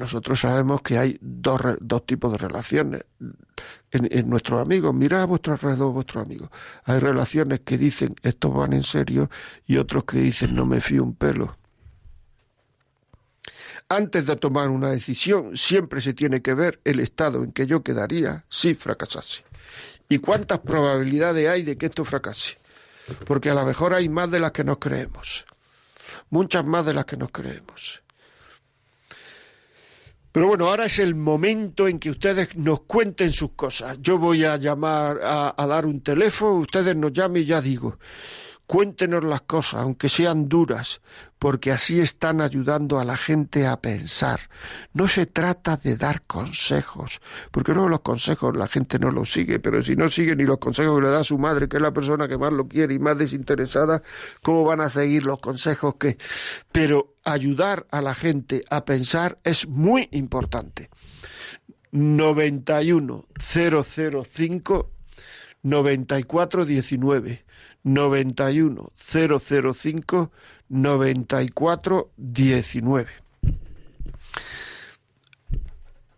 nosotros 0.01 0.41
sabemos 0.41 0.81
que 0.81 0.97
hay 0.97 1.19
dos, 1.21 1.61
dos 1.79 2.07
tipos 2.07 2.33
de 2.33 2.39
relaciones 2.39 3.05
en, 3.91 4.31
nuestros 4.31 4.63
amigos. 4.63 4.95
Mirad 4.95 5.23
a 5.23 5.27
vuestro 5.27 5.53
alrededor, 5.53 5.93
vuestros 5.93 6.25
amigos. 6.25 6.49
Hay 6.85 6.99
relaciones 6.99 7.61
que 7.61 7.77
dicen 7.77 8.17
estos 8.23 8.55
van 8.55 8.73
en 8.73 8.83
serio 8.83 9.29
y 9.67 9.77
otros 9.77 10.05
que 10.05 10.17
dicen 10.17 10.55
no 10.55 10.65
me 10.65 10.81
fío 10.81 11.05
un 11.05 11.15
pelo. 11.15 11.59
Antes 13.91 14.25
de 14.25 14.37
tomar 14.37 14.71
una 14.71 14.89
decisión, 14.89 15.55
siempre 15.55 16.01
se 16.01 16.15
tiene 16.15 16.41
que 16.41 16.55
ver 16.55 16.81
el 16.85 16.99
estado 16.99 17.45
en 17.45 17.53
que 17.53 17.67
yo 17.67 17.83
quedaría 17.83 18.47
si 18.49 18.75
fracasase. 18.75 19.45
¿Y 20.09 20.19
cuántas 20.19 20.61
probabilidades 20.61 21.47
hay 21.47 21.63
de 21.63 21.77
que 21.77 21.87
esto 21.87 22.07
fracase? 22.07 22.57
Porque 23.27 23.51
a 23.51 23.55
lo 23.55 23.67
mejor 23.67 23.93
hay 23.93 24.09
más 24.09 24.31
de 24.31 24.41
las 24.41 24.53
que 24.53 24.65
nos 24.65 24.79
creemos. 24.79 25.45
Muchas 26.31 26.65
más 26.65 26.87
de 26.87 26.95
las 26.95 27.05
que 27.05 27.19
nos 27.19 27.31
creemos. 27.31 28.03
Pero 30.33 30.47
bueno, 30.47 30.69
ahora 30.69 30.85
es 30.85 30.99
el 30.99 31.15
momento 31.15 31.89
en 31.89 31.99
que 31.99 32.11
ustedes 32.11 32.57
nos 32.57 32.83
cuenten 32.83 33.33
sus 33.33 33.53
cosas. 33.53 33.99
Yo 34.01 34.19
voy 34.19 34.45
a 34.45 34.57
llamar 34.57 35.21
a, 35.23 35.55
a 35.57 35.67
dar 35.67 35.87
un 35.87 36.01
teléfono, 36.03 36.55
ustedes 36.61 36.95
nos 36.95 37.13
llamen 37.13 37.43
y 37.43 37.47
ya 37.47 37.61
digo. 37.61 37.99
Cuéntenos 38.71 39.25
las 39.25 39.41
cosas, 39.41 39.83
aunque 39.83 40.09
sean 40.09 40.49
duras, 40.49 41.01
porque 41.41 41.73
así 41.73 41.99
están 41.99 42.41
ayudando 42.41 43.01
a 43.01 43.05
la 43.05 43.17
gente 43.17 43.67
a 43.67 43.81
pensar. 43.81 44.43
No 44.93 45.09
se 45.09 45.27
trata 45.27 45.77
de 45.77 45.97
dar 45.97 46.23
consejos, 46.23 47.21
porque 47.51 47.73
luego 47.73 47.89
los 47.89 48.03
consejos 48.03 48.57
la 48.57 48.69
gente 48.69 49.01
no 49.01 49.11
los 49.11 49.33
sigue, 49.33 49.59
pero 49.59 49.83
si 49.83 49.97
no 49.97 50.09
sigue 50.09 50.37
ni 50.37 50.45
los 50.45 50.59
consejos 50.59 51.01
que 51.01 51.07
le 51.07 51.11
da 51.11 51.25
su 51.25 51.37
madre, 51.37 51.69
que 51.69 51.79
es 51.79 51.83
la 51.83 51.93
persona 51.93 52.29
que 52.29 52.39
más 52.39 52.53
lo 52.53 52.69
quiere 52.69 52.95
y 52.95 53.01
más 53.01 53.19
desinteresada, 53.19 54.03
¿cómo 54.41 54.63
van 54.63 54.83
a 54.83 54.89
seguir 54.89 55.27
los 55.27 55.41
consejos 55.41 55.97
que... 55.97 56.17
Pero 56.71 57.17
ayudar 57.25 57.89
a 57.91 58.01
la 58.01 58.15
gente 58.15 58.65
a 58.71 58.85
pensar 58.85 59.41
es 59.43 59.67
muy 59.67 60.09
importante. 60.13 60.91
91 61.91 63.27
005 63.37 64.91
9419 65.63 67.45
91 67.83 68.93
005 68.97 70.33
94 70.69 72.13
19. 72.17 73.07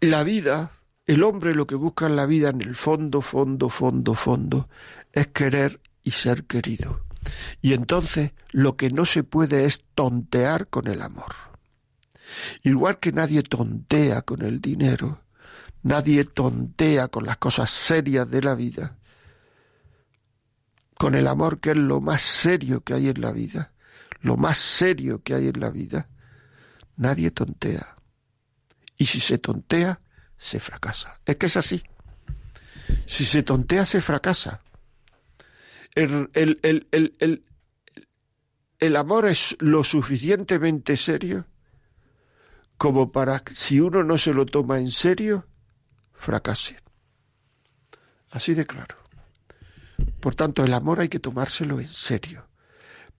La 0.01 0.25
vida, 0.25 0.73
el 1.07 1.23
hombre 1.23 1.55
lo 1.55 1.67
que 1.67 1.77
busca 1.77 2.07
en 2.07 2.17
la 2.17 2.27
vida 2.27 2.49
en 2.51 2.61
el 2.61 2.75
fondo, 2.75 3.23
fondo, 3.23 3.69
fondo, 3.69 4.15
fondo, 4.15 4.69
es 5.13 5.29
querer 5.29 5.81
y 6.03 6.11
ser 6.11 6.45
querido. 6.45 7.05
Y 7.61 7.73
entonces 7.73 8.33
lo 8.51 8.77
que 8.77 8.91
no 8.91 9.05
se 9.05 9.23
puede 9.23 9.65
es 9.65 9.85
tontear 9.95 10.67
con 10.69 10.89
el 10.89 11.03
amor. 11.03 11.33
Igual 12.63 12.99
que 12.99 13.13
nadie 13.13 13.43
tontea 13.43 14.23
con 14.23 14.43
el 14.43 14.61
dinero, 14.61 15.23
nadie 15.83 16.25
tontea 16.25 17.09
con 17.09 17.25
las 17.27 17.37
cosas 17.37 17.71
serias 17.71 18.29
de 18.31 18.43
la 18.43 18.55
vida, 18.55 18.99
con 20.97 21.15
el 21.15 21.27
amor 21.27 21.61
que 21.61 21.71
es 21.71 21.77
lo 21.77 22.01
más 22.01 22.23
serio 22.23 22.83
que 22.83 22.95
hay 22.95 23.09
en 23.09 23.21
la 23.21 23.33
vida, 23.33 23.73
lo 24.21 24.37
más 24.37 24.59
serio 24.59 25.23
que 25.23 25.35
hay 25.35 25.49
en 25.49 25.61
la 25.61 25.71
vida, 25.71 26.09
nadie 26.97 27.31
tontea. 27.31 27.97
Y 28.97 29.07
si 29.07 29.21
se 29.21 29.39
tontea, 29.39 30.01
se 30.39 30.61
fracasa. 30.61 31.21
Es 31.25 31.37
que 31.37 31.47
es 31.47 31.57
así. 31.57 31.83
Si 33.07 33.25
se 33.25 33.43
tontea, 33.43 33.87
se 33.87 34.01
fracasa. 34.01 34.61
El, 35.95 36.31
el, 36.33 36.59
el, 36.63 37.45
el, 38.79 38.97
amor 38.97 39.27
es 39.27 39.57
lo 39.61 39.85
suficientemente 39.85 40.97
serio 40.97 41.47
como 42.79 43.13
para 43.13 43.43
si 43.53 43.79
uno 43.79 44.03
no 44.03 44.17
se 44.17 44.33
lo 44.33 44.47
toma 44.47 44.79
en 44.79 44.91
serio, 44.91 45.47
fracase. 46.15 46.79
Así 48.31 48.55
de 48.55 48.67
claro. 48.67 49.02
Por 50.23 50.37
tanto, 50.37 50.65
el 50.65 50.73
amor 50.73 51.01
hay 51.01 51.09
que 51.09 51.19
tomárselo 51.19 51.81
en 51.81 51.89
serio. 51.89 52.47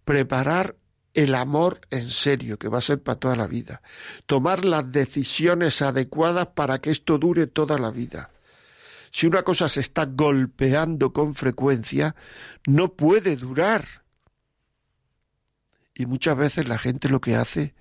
Preparar 0.06 0.78
el 1.14 1.36
amor 1.36 1.82
en 1.90 2.10
serio, 2.10 2.58
que 2.58 2.70
va 2.70 2.78
a 2.78 2.82
ser 2.82 3.04
para 3.04 3.20
toda 3.20 3.36
la 3.36 3.46
vida. 3.46 3.82
Tomar 4.26 4.64
las 4.64 4.90
decisiones 4.90 5.82
adecuadas 5.82 6.48
para 6.56 6.80
que 6.80 6.92
esto 6.92 7.18
dure 7.18 7.46
toda 7.46 7.78
la 7.78 7.92
vida. 7.92 8.32
Si 9.12 9.28
una 9.28 9.44
cosa 9.44 9.68
se 9.68 9.82
está 9.82 10.06
golpeando 10.06 11.12
con 11.12 11.36
frecuencia, 11.36 12.16
no 12.66 12.94
puede 12.94 13.36
durar. 13.36 13.84
Y 15.94 16.06
muchas 16.06 16.38
veces 16.38 16.70
la 16.70 16.78
gente 16.78 17.10
lo 17.10 17.20
que 17.20 17.36
hace 17.36 17.76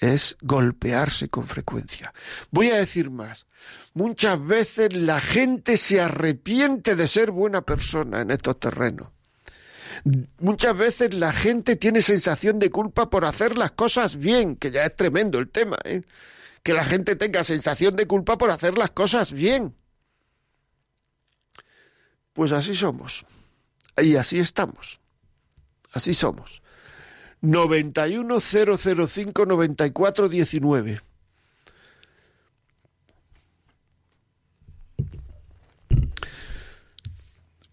es 0.00 0.36
golpearse 0.40 1.28
con 1.28 1.46
frecuencia. 1.46 2.12
Voy 2.50 2.70
a 2.70 2.76
decir 2.76 3.10
más. 3.10 3.46
Muchas 3.94 4.44
veces 4.44 4.92
la 4.92 5.20
gente 5.20 5.76
se 5.76 6.00
arrepiente 6.00 6.96
de 6.96 7.06
ser 7.06 7.30
buena 7.30 7.62
persona 7.62 8.20
en 8.20 8.30
estos 8.30 8.58
terrenos. 8.58 9.08
Muchas 10.38 10.76
veces 10.76 11.14
la 11.14 11.32
gente 11.32 11.76
tiene 11.76 12.02
sensación 12.02 12.58
de 12.58 12.70
culpa 12.70 13.08
por 13.08 13.24
hacer 13.24 13.56
las 13.56 13.72
cosas 13.72 14.16
bien, 14.16 14.56
que 14.56 14.70
ya 14.70 14.84
es 14.84 14.96
tremendo 14.96 15.38
el 15.38 15.48
tema, 15.48 15.78
¿eh? 15.84 16.02
que 16.62 16.72
la 16.72 16.84
gente 16.84 17.14
tenga 17.14 17.44
sensación 17.44 17.94
de 17.94 18.06
culpa 18.06 18.36
por 18.36 18.50
hacer 18.50 18.76
las 18.76 18.90
cosas 18.90 19.32
bien. 19.32 19.74
Pues 22.32 22.52
así 22.52 22.74
somos. 22.74 23.24
Y 24.02 24.16
así 24.16 24.40
estamos. 24.40 24.98
Así 25.92 26.14
somos. 26.14 26.63
91 27.44 28.40
005 28.40 29.46
94 29.46 30.28
19. 30.30 31.00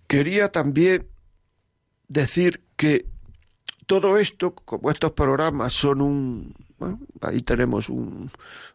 Quería 0.08 0.52
también 0.52 1.08
decir 2.10 2.62
que 2.76 3.06
todo 3.86 4.18
esto, 4.18 4.54
como 4.54 4.92
estos 4.92 5.14
programas 5.14 5.72
son 5.72 6.02
un, 6.02 6.54
bueno, 6.78 7.00
ahí 7.22 7.42
tenemos 7.42 7.88
un, 7.88 8.30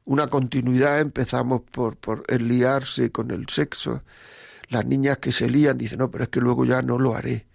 una 0.06 0.28
continuidad, 0.28 1.00
empezamos 1.00 1.60
por, 1.60 1.96
por 1.98 2.24
el 2.28 2.48
liarse 2.48 3.12
con 3.12 3.30
el 3.32 3.50
sexo, 3.50 4.02
las 4.68 4.86
niñas 4.86 5.18
que 5.18 5.30
se 5.30 5.50
lían 5.50 5.76
dicen, 5.76 5.98
no, 5.98 6.10
pero 6.10 6.24
es 6.24 6.30
que 6.30 6.40
luego 6.40 6.64
ya 6.64 6.80
no 6.80 6.98
lo 6.98 7.14
haré. 7.14 7.46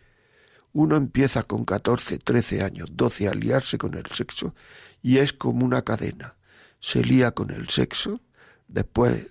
Uno 0.74 0.96
empieza 0.96 1.44
con 1.44 1.66
14, 1.66 2.20
13 2.20 2.64
años, 2.64 2.90
12 2.94 3.28
a 3.28 3.34
liarse 3.34 3.78
con 3.78 3.94
el 3.96 4.06
sexo 4.08 4.56
y 5.02 5.18
es 5.18 5.34
como 5.34 5.66
una 5.66 5.82
cadena. 5.82 6.36
Se 6.80 7.04
lía 7.04 7.32
con 7.32 7.52
el 7.52 7.70
sexo, 7.70 8.22
después 8.68 9.28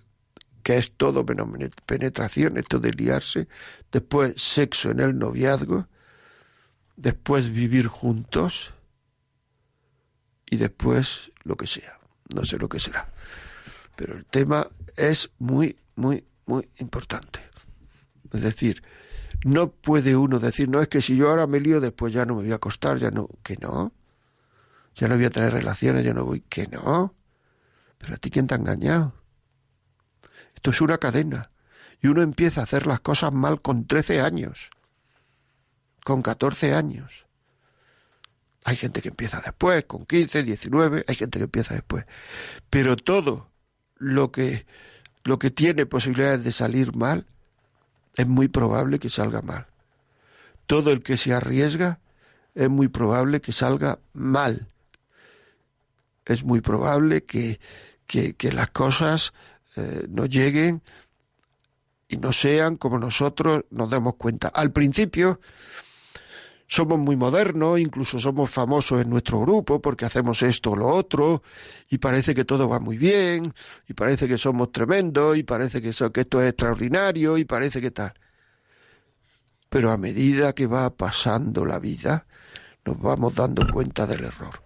que 0.63 0.77
es 0.77 0.93
todo 0.93 1.25
penetración, 1.25 2.59
esto 2.59 2.79
de 2.79 2.93
liarse, 2.93 3.49
después 3.91 4.41
sexo 4.41 4.91
en 4.91 5.01
el 5.01 5.19
noviazgo, 5.19 5.89
después 6.97 7.51
vivir 7.51 7.87
juntos 7.87 8.75
y 10.51 10.57
después 10.57 11.33
lo 11.45 11.57
que 11.57 11.67
sea, 11.67 11.99
no 12.35 12.45
sé 12.45 12.59
lo 12.59 12.69
que 12.69 12.79
será. 12.79 13.11
Pero 13.97 14.17
el 14.17 14.27
tema 14.27 14.67
es 14.97 15.31
muy, 15.39 15.79
muy, 15.97 16.25
muy 16.47 16.69
importante. 16.79 17.41
Es 18.33 18.43
decir, 18.43 18.83
no 19.45 19.71
puede 19.71 20.17
uno 20.17 20.39
decir, 20.39 20.69
no 20.69 20.81
es 20.81 20.89
que 20.89 21.01
si 21.01 21.17
yo 21.17 21.31
ahora 21.31 21.47
me 21.47 21.61
lío, 21.61 21.81
después 21.81 22.13
ya 22.13 22.25
no 22.25 22.35
me 22.37 22.43
voy 22.43 22.53
a 22.53 22.57
acostar, 22.57 22.99
ya 22.99 23.11
no, 23.11 23.29
que 23.43 23.57
no. 23.57 23.93
Ya 24.95 25.09
no 25.09 25.17
voy 25.17 25.25
a 25.25 25.31
tener 25.31 25.53
relaciones, 25.53 26.05
ya 26.05 26.13
no 26.13 26.25
voy, 26.25 26.41
que 26.43 26.67
no. 26.67 27.15
Pero 27.99 28.15
a 28.15 28.17
ti 28.17 28.31
quién 28.31 28.47
te 28.47 28.55
ha 28.55 28.59
engañado. 28.59 29.15
Esto 30.55 30.71
es 30.71 30.81
una 30.81 30.99
cadena. 30.99 31.51
Y 32.03 32.09
uno 32.09 32.23
empieza 32.23 32.61
a 32.61 32.65
hacer 32.65 32.87
las 32.87 33.01
cosas 33.01 33.33
mal 33.33 33.61
con 33.61 33.87
13 33.87 34.21
años, 34.21 34.71
con 36.05 36.23
14 36.23 36.75
años. 36.75 37.27
Hay 38.65 38.77
gente 38.77 39.01
que 39.01 39.09
empieza 39.09 39.41
después, 39.41 39.85
con 39.85 40.07
15, 40.07 40.43
19, 40.43 41.05
hay 41.07 41.15
gente 41.15 41.39
que 41.39 41.45
empieza 41.45 41.75
después. 41.75 42.05
Pero 42.69 42.97
todo 42.97 43.51
lo 43.97 44.33
que, 44.33 44.67
lo 45.25 45.39
que 45.39 45.51
tiene 45.51 45.87
posibilidades 45.87 46.45
de 46.45 46.53
salir 46.53 46.95
mal, 46.95 47.27
es 48.17 48.27
muy 48.27 48.49
probable 48.49 48.99
que 48.99 49.09
salga 49.09 49.43
mal. 49.43 49.67
Todo 50.67 50.93
el 50.93 51.03
que 51.03 51.17
se 51.17 51.33
arriesga 51.33 52.01
es 52.55 52.69
muy 52.69 52.89
probable 52.89 53.41
que 53.41 53.53
salga 53.53 53.99
mal. 54.13 54.69
Es 56.25 56.45
muy 56.45 56.61
probable 56.61 57.25
que, 57.25 57.59
que, 58.07 58.53
las 58.53 58.71
cosas 58.71 59.33
eh, 59.77 60.07
no 60.09 60.27
lleguen 60.27 60.83
y 62.09 62.17
no 62.17 62.33
sean 62.33 62.77
como 62.77 62.99
nosotros 62.99 63.65
nos 63.71 63.91
demos 63.91 64.15
cuenta. 64.17 64.49
Al 64.49 64.73
principio 64.73 65.41
somos 66.71 66.99
muy 67.01 67.17
modernos, 67.17 67.81
incluso 67.81 68.21
somos 68.21 68.49
famosos 68.49 69.01
en 69.01 69.11
nuestro 69.11 69.41
grupo 69.41 69.83
porque 69.83 70.05
hacemos 70.05 70.41
esto 70.43 70.71
o 70.71 70.77
lo 70.77 70.87
otro, 70.87 71.43
y 71.89 71.99
parece 71.99 72.33
que 72.33 72.45
todo 72.45 72.69
va 72.69 72.79
muy 72.79 72.97
bien, 72.97 73.53
y 73.89 73.95
parece 73.95 74.29
que 74.29 74.39
somos 74.39 74.71
tremendos, 74.71 75.37
y 75.37 75.43
parece 75.43 75.83
que, 75.83 75.89
esto 75.89 76.13
es 76.15 76.49
extraordinario, 76.49 77.37
y 77.39 77.45
parece 77.45 77.81
que 77.81 77.91
tal. 77.91 78.13
Pero 79.69 79.91
a 79.91 79.97
medida 79.97 80.53
que 80.53 80.69
va 80.69 80.91
pasando 80.91 81.65
la 81.65 81.81
vida, 81.81 82.29
nos 82.85 83.01
vamos 83.01 83.35
dando 83.35 83.67
cuenta 83.67 84.07
del 84.07 84.27
error. 84.27 84.63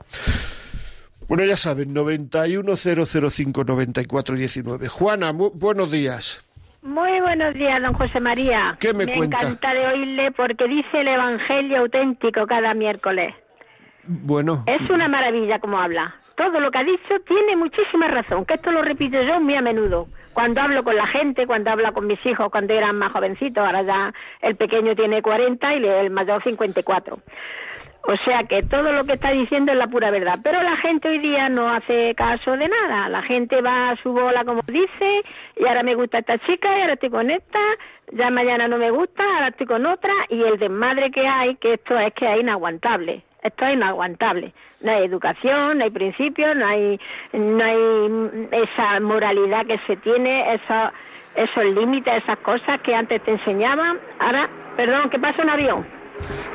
Bueno, 1.26 1.46
ya 1.46 1.56
saben, 1.56 1.94
910059419. 1.94 4.88
Juana, 4.88 5.32
buenos 5.32 5.90
días. 5.90 6.42
Muy 6.84 7.18
buenos 7.22 7.54
días, 7.54 7.80
don 7.80 7.94
José 7.94 8.20
María. 8.20 8.76
¿Qué 8.78 8.92
me, 8.92 9.06
cuenta? 9.06 9.38
encanta 9.38 9.72
de 9.72 9.86
oírle 9.86 10.32
porque 10.32 10.68
dice 10.68 11.00
el 11.00 11.08
Evangelio 11.08 11.78
auténtico 11.78 12.46
cada 12.46 12.74
miércoles. 12.74 13.34
Bueno. 14.06 14.64
Es 14.66 14.90
una 14.90 15.08
maravilla 15.08 15.58
como 15.60 15.78
habla. 15.78 16.14
Todo 16.36 16.60
lo 16.60 16.70
que 16.70 16.76
ha 16.76 16.84
dicho 16.84 17.20
tiene 17.26 17.56
muchísima 17.56 18.08
razón, 18.08 18.44
que 18.44 18.54
esto 18.54 18.70
lo 18.70 18.82
repito 18.82 19.22
yo 19.22 19.40
muy 19.40 19.54
a 19.54 19.62
menudo. 19.62 20.08
Cuando 20.34 20.60
hablo 20.60 20.84
con 20.84 20.94
la 20.94 21.06
gente, 21.06 21.46
cuando 21.46 21.70
hablo 21.70 21.90
con 21.94 22.06
mis 22.06 22.18
hijos 22.26 22.50
cuando 22.50 22.74
eran 22.74 22.98
más 22.98 23.12
jovencitos, 23.12 23.64
ahora 23.64 23.80
ya 23.80 24.12
el 24.42 24.56
pequeño 24.56 24.94
tiene 24.94 25.22
40 25.22 25.76
y 25.76 25.86
el 25.86 26.10
mayor 26.10 26.42
54. 26.42 27.18
O 28.06 28.16
sea 28.18 28.44
que 28.44 28.62
todo 28.62 28.92
lo 28.92 29.04
que 29.04 29.14
está 29.14 29.30
diciendo 29.30 29.72
es 29.72 29.78
la 29.78 29.86
pura 29.86 30.10
verdad. 30.10 30.38
Pero 30.42 30.62
la 30.62 30.76
gente 30.76 31.08
hoy 31.08 31.18
día 31.18 31.48
no 31.48 31.70
hace 31.70 32.14
caso 32.14 32.54
de 32.56 32.68
nada. 32.68 33.08
La 33.08 33.22
gente 33.22 33.62
va 33.62 33.90
a 33.90 33.96
su 33.96 34.12
bola 34.12 34.44
como 34.44 34.60
dice, 34.66 35.22
y 35.56 35.66
ahora 35.66 35.82
me 35.82 35.94
gusta 35.94 36.18
esta 36.18 36.38
chica, 36.38 36.76
y 36.76 36.82
ahora 36.82 36.94
estoy 36.94 37.08
con 37.08 37.30
esta, 37.30 37.58
ya 38.12 38.30
mañana 38.30 38.68
no 38.68 38.76
me 38.76 38.90
gusta, 38.90 39.22
ahora 39.22 39.48
estoy 39.48 39.66
con 39.66 39.86
otra, 39.86 40.12
y 40.28 40.42
el 40.42 40.58
desmadre 40.58 41.10
que 41.10 41.26
hay, 41.26 41.56
que 41.56 41.74
esto 41.74 41.98
es 41.98 42.12
que 42.12 42.30
es 42.30 42.40
inaguantable. 42.40 43.22
Esto 43.42 43.66
es 43.66 43.74
inaguantable. 43.74 44.52
No 44.82 44.90
hay 44.92 45.04
educación, 45.04 45.78
no 45.78 45.84
hay 45.84 45.90
principios, 45.90 46.54
no 46.56 46.66
hay, 46.66 47.00
no 47.32 47.64
hay 47.64 48.48
esa 48.52 49.00
moralidad 49.00 49.64
que 49.66 49.78
se 49.86 49.96
tiene, 49.96 50.54
esos, 50.54 50.92
esos 51.36 51.64
límites, 51.64 52.22
esas 52.22 52.38
cosas 52.40 52.80
que 52.82 52.94
antes 52.94 53.22
te 53.22 53.30
enseñaban. 53.30 53.98
Ahora, 54.18 54.48
perdón, 54.76 55.08
que 55.08 55.18
pasa 55.18 55.42
un 55.42 55.50
avión. 55.50 56.03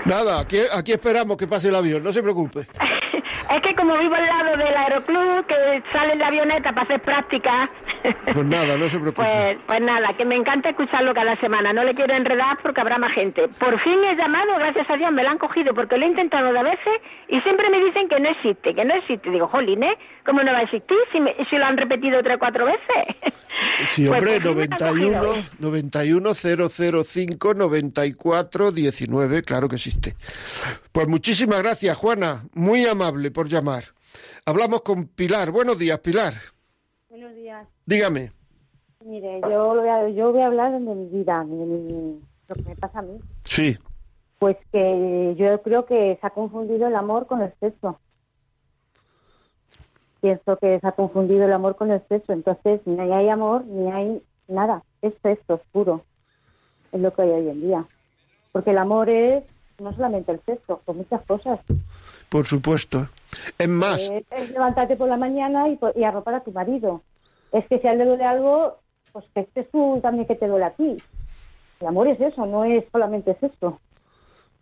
Nada, 0.06 0.40
aquí, 0.40 0.58
aquí 0.72 0.92
esperamos 0.92 1.38
que 1.38 1.48
pase 1.48 1.70
el 1.70 1.76
avión, 1.76 2.04
no 2.04 2.12
se 2.12 2.22
preocupe. 2.22 2.62
es 3.50 3.62
que 3.62 3.76
como 3.76 3.98
vivo 3.98 4.16
al 4.16 4.26
lado 4.26 4.58
del 4.58 4.76
aeroclub, 4.76 5.46
que 5.46 5.84
sale 5.92 6.16
la 6.16 6.28
avioneta 6.28 6.72
para 6.72 6.84
hacer 6.84 7.02
práctica. 7.02 7.70
Pues 8.34 8.46
nada, 8.46 8.78
no 8.78 8.90
se 8.90 9.00
preocupe. 9.00 9.24
Pues, 9.24 9.58
pues 9.66 9.82
nada, 9.82 10.14
que 10.16 10.24
me 10.24 10.36
encanta 10.36 10.70
escucharlo 10.70 11.14
cada 11.14 11.36
semana. 11.38 11.74
No 11.74 11.84
le 11.84 11.96
quiero 11.96 12.14
enredar 12.14 12.58
porque 12.62 12.82
habrá 12.82 12.98
más 12.98 13.12
gente. 13.14 13.48
Por 13.60 13.80
fin 13.80 14.04
he 14.04 14.16
llamado, 14.16 14.56
gracias 14.56 14.90
a 14.90 14.98
Dios, 14.98 15.12
me 15.12 15.24
lo 15.24 15.30
han 15.30 15.38
cogido 15.38 15.74
porque 15.74 15.98
lo 15.98 16.06
he 16.06 16.10
intentado 16.10 16.54
de 16.54 16.64
veces 16.64 17.02
y 17.28 17.40
siempre 17.42 17.70
me 17.70 17.84
dicen 17.84 18.08
que 18.08 18.20
no 18.20 18.30
existe, 18.30 18.76
que 18.76 18.86
no 18.86 18.94
existe. 18.94 19.30
Digo, 19.30 19.48
jolín, 19.48 19.84
¿eh? 19.84 19.98
¿Cómo 20.26 20.44
no 20.44 20.52
va 20.52 20.60
a 20.60 20.64
existir 20.64 20.98
si, 21.12 21.20
si 21.50 21.58
lo 21.58 21.66
han 21.66 21.78
repetido 21.78 22.22
tres 22.22 22.36
o 22.36 22.40
cuatro 22.40 22.66
veces? 22.66 23.34
Sí, 23.88 24.06
pues 24.06 24.20
hombre, 24.20 24.40
91, 24.40 25.22
91 25.60 26.34
005 26.34 27.54
94 27.54 28.72
19, 28.72 29.42
claro 29.44 29.70
que 29.70 29.76
existe. 29.76 30.16
Pues 30.92 31.08
muchísimas 31.08 31.62
gracias, 31.62 31.96
Juana. 31.98 32.44
Muy 32.54 32.86
amable 32.86 33.32
por 33.32 33.48
llamar. 33.48 33.86
Hablamos 34.46 34.82
con 34.82 35.08
Pilar. 35.08 35.52
Buenos 35.52 35.78
días, 35.78 36.00
Pilar. 36.00 36.34
Buenos 37.10 37.34
días. 37.34 37.68
Dígame. 37.88 38.32
Mire, 39.04 39.42
yo 39.42 39.68
voy 39.70 39.88
a, 39.88 40.10
yo 40.10 40.32
voy 40.32 40.42
a 40.42 40.46
hablar 40.46 40.74
de 40.74 40.80
mi 40.80 41.08
vida, 41.10 41.44
de 41.44 42.20
lo 42.48 42.56
que 42.56 42.62
me 42.62 42.76
pasa 42.76 43.00
a 43.00 43.02
mí. 43.02 43.20
Sí. 43.46 43.80
Pues 44.38 44.58
que 44.72 45.36
yo 45.36 45.60
creo 45.64 45.88
que 45.88 46.20
se 46.22 46.28
ha 46.28 46.30
confundido 46.30 46.88
el 46.88 46.96
amor 46.96 47.26
con 47.26 47.42
el 47.42 47.52
sexo. 47.60 48.00
Pienso 50.22 50.58
que 50.58 50.80
se 50.80 50.88
ha 50.88 50.92
confundido 50.92 51.46
el 51.46 51.54
amor 51.54 51.78
con 51.78 51.90
el 51.90 52.06
sexo, 52.08 52.32
entonces 52.32 52.82
ni 52.86 53.00
hay 53.00 53.30
amor 53.30 53.66
ni 53.66 53.92
hay 53.92 54.22
nada, 54.48 54.84
es 55.02 55.14
sexo 55.24 55.56
oscuro, 55.56 56.04
es 56.92 57.02
lo 57.02 57.12
que 57.14 57.24
hay 57.24 57.30
hoy 57.30 57.50
en 57.50 57.62
día. 57.62 57.86
Porque 58.52 58.70
el 58.70 58.78
amor 58.78 59.10
es 59.10 59.44
no 59.80 59.94
solamente 59.94 60.32
el 60.32 60.42
sexo, 60.46 60.82
son 60.86 60.98
muchas 60.98 61.22
cosas. 61.26 61.60
Por 62.30 62.46
supuesto. 62.46 63.08
Es 63.58 63.68
más. 63.68 64.10
Es, 64.10 64.52
levantarte 64.52 64.96
por 64.96 65.10
la 65.10 65.18
mañana 65.18 65.68
y, 65.70 65.80
y, 65.96 66.04
arropar 66.04 66.36
a 66.36 66.44
tu 66.44 66.52
marido. 66.52 67.02
Es 67.52 67.66
que 67.68 67.80
si 67.80 67.88
a 67.88 67.94
él 67.94 68.00
le 68.00 68.06
duele 68.06 68.26
algo, 68.26 68.80
pues 69.12 69.26
que 69.34 69.42
estés 69.42 69.70
tú 69.72 70.00
también 70.02 70.28
que 70.28 70.36
te 70.36 70.48
duele 70.48 70.66
a 70.66 70.72
ti. 70.72 70.98
El 71.80 71.88
amor 71.88 72.08
es 72.08 72.20
eso, 72.20 72.46
no 72.46 72.66
es 72.66 72.84
solamente 72.92 73.36
sexo. 73.40 73.80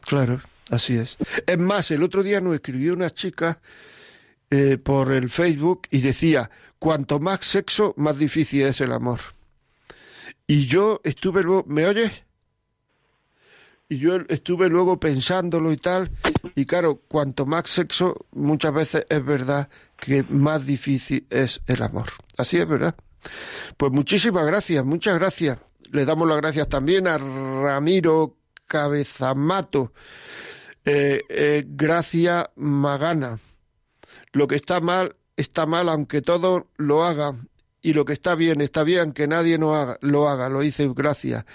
Claro, 0.02 0.40
así 0.70 0.98
es. 0.98 1.18
Es 1.46 1.58
más, 1.58 1.92
el 1.92 2.04
otro 2.04 2.24
día 2.24 2.40
nos 2.40 2.56
escribió 2.56 2.94
una 2.94 3.10
chica 3.10 3.60
eh, 4.50 4.78
por 4.78 5.12
el 5.12 5.30
Facebook 5.30 5.88
y 5.92 6.02
decía, 6.02 6.50
cuanto 6.80 7.20
más 7.20 7.46
sexo, 7.46 7.94
más 7.98 8.18
difícil 8.18 8.62
es 8.64 8.80
el 8.80 8.94
amor. 8.94 9.20
Y 10.46 10.66
yo 10.66 11.02
estuve 11.04 11.44
luego, 11.44 11.66
¿me 11.68 11.86
oyes? 11.86 12.24
Y 13.90 14.00
yo 14.00 14.18
estuve 14.28 14.68
luego 14.68 15.00
pensándolo 15.00 15.72
y 15.72 15.78
tal, 15.78 16.12
y 16.56 16.66
claro, 16.66 17.02
cuanto 17.08 17.46
más 17.46 17.70
sexo, 17.70 18.26
muchas 18.32 18.74
veces 18.74 19.06
es 19.10 19.24
verdad 19.24 19.70
que 19.98 20.24
más 20.24 20.66
difícil 20.66 21.26
es 21.30 21.62
el 21.68 21.82
amor. 21.82 22.08
Así 22.38 22.58
es 22.58 22.68
verdad. 22.68 22.96
Pues 23.78 23.92
muchísimas 23.92 24.46
gracias, 24.46 24.84
muchas 24.84 25.18
gracias. 25.18 25.60
Le 25.92 26.04
damos 26.04 26.28
las 26.28 26.38
gracias 26.38 26.68
también 26.68 27.08
a 27.08 27.18
Ramiro 27.18 28.36
Cabezamato, 28.66 29.94
eh, 30.84 31.22
eh, 31.30 31.64
Gracia 31.66 32.50
Magana. 32.56 33.40
Lo 34.34 34.48
que 34.48 34.58
está 34.58 34.82
mal, 34.82 35.16
está 35.38 35.66
mal 35.66 35.88
aunque 35.88 36.22
todo 36.22 36.68
lo 36.76 37.06
haga 37.06 37.36
y 37.88 37.94
lo 37.94 38.04
que 38.04 38.12
está 38.12 38.36
bien, 38.36 38.60
está 38.60 38.84
bien 38.84 39.14
que 39.14 39.28
nadie 39.28 39.58
no 39.58 39.74
haga, 39.74 39.98
lo 40.02 40.28
haga, 40.28 40.50
lo 40.50 40.62
hice 40.62 40.90
gracias. 40.94 41.46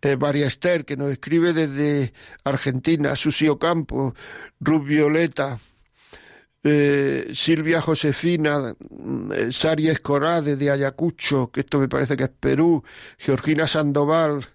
Eh, 0.00 0.16
María 0.16 0.46
Esther, 0.46 0.86
que 0.86 0.96
nos 0.96 1.12
escribe 1.12 1.52
desde 1.52 2.14
Argentina, 2.44 3.14
Susio 3.14 3.58
Campo, 3.58 4.14
Ruth 4.58 4.86
Violeta, 4.86 5.60
eh, 6.64 7.28
Silvia 7.34 7.82
Josefina, 7.82 8.74
eh, 9.34 9.52
Saria 9.52 9.92
Escorá 9.92 10.40
de 10.40 10.70
Ayacucho, 10.70 11.50
que 11.50 11.60
esto 11.60 11.78
me 11.78 11.88
parece 11.88 12.16
que 12.16 12.24
es 12.24 12.30
Perú, 12.30 12.82
Georgina 13.18 13.66
Sandoval, 13.66 14.46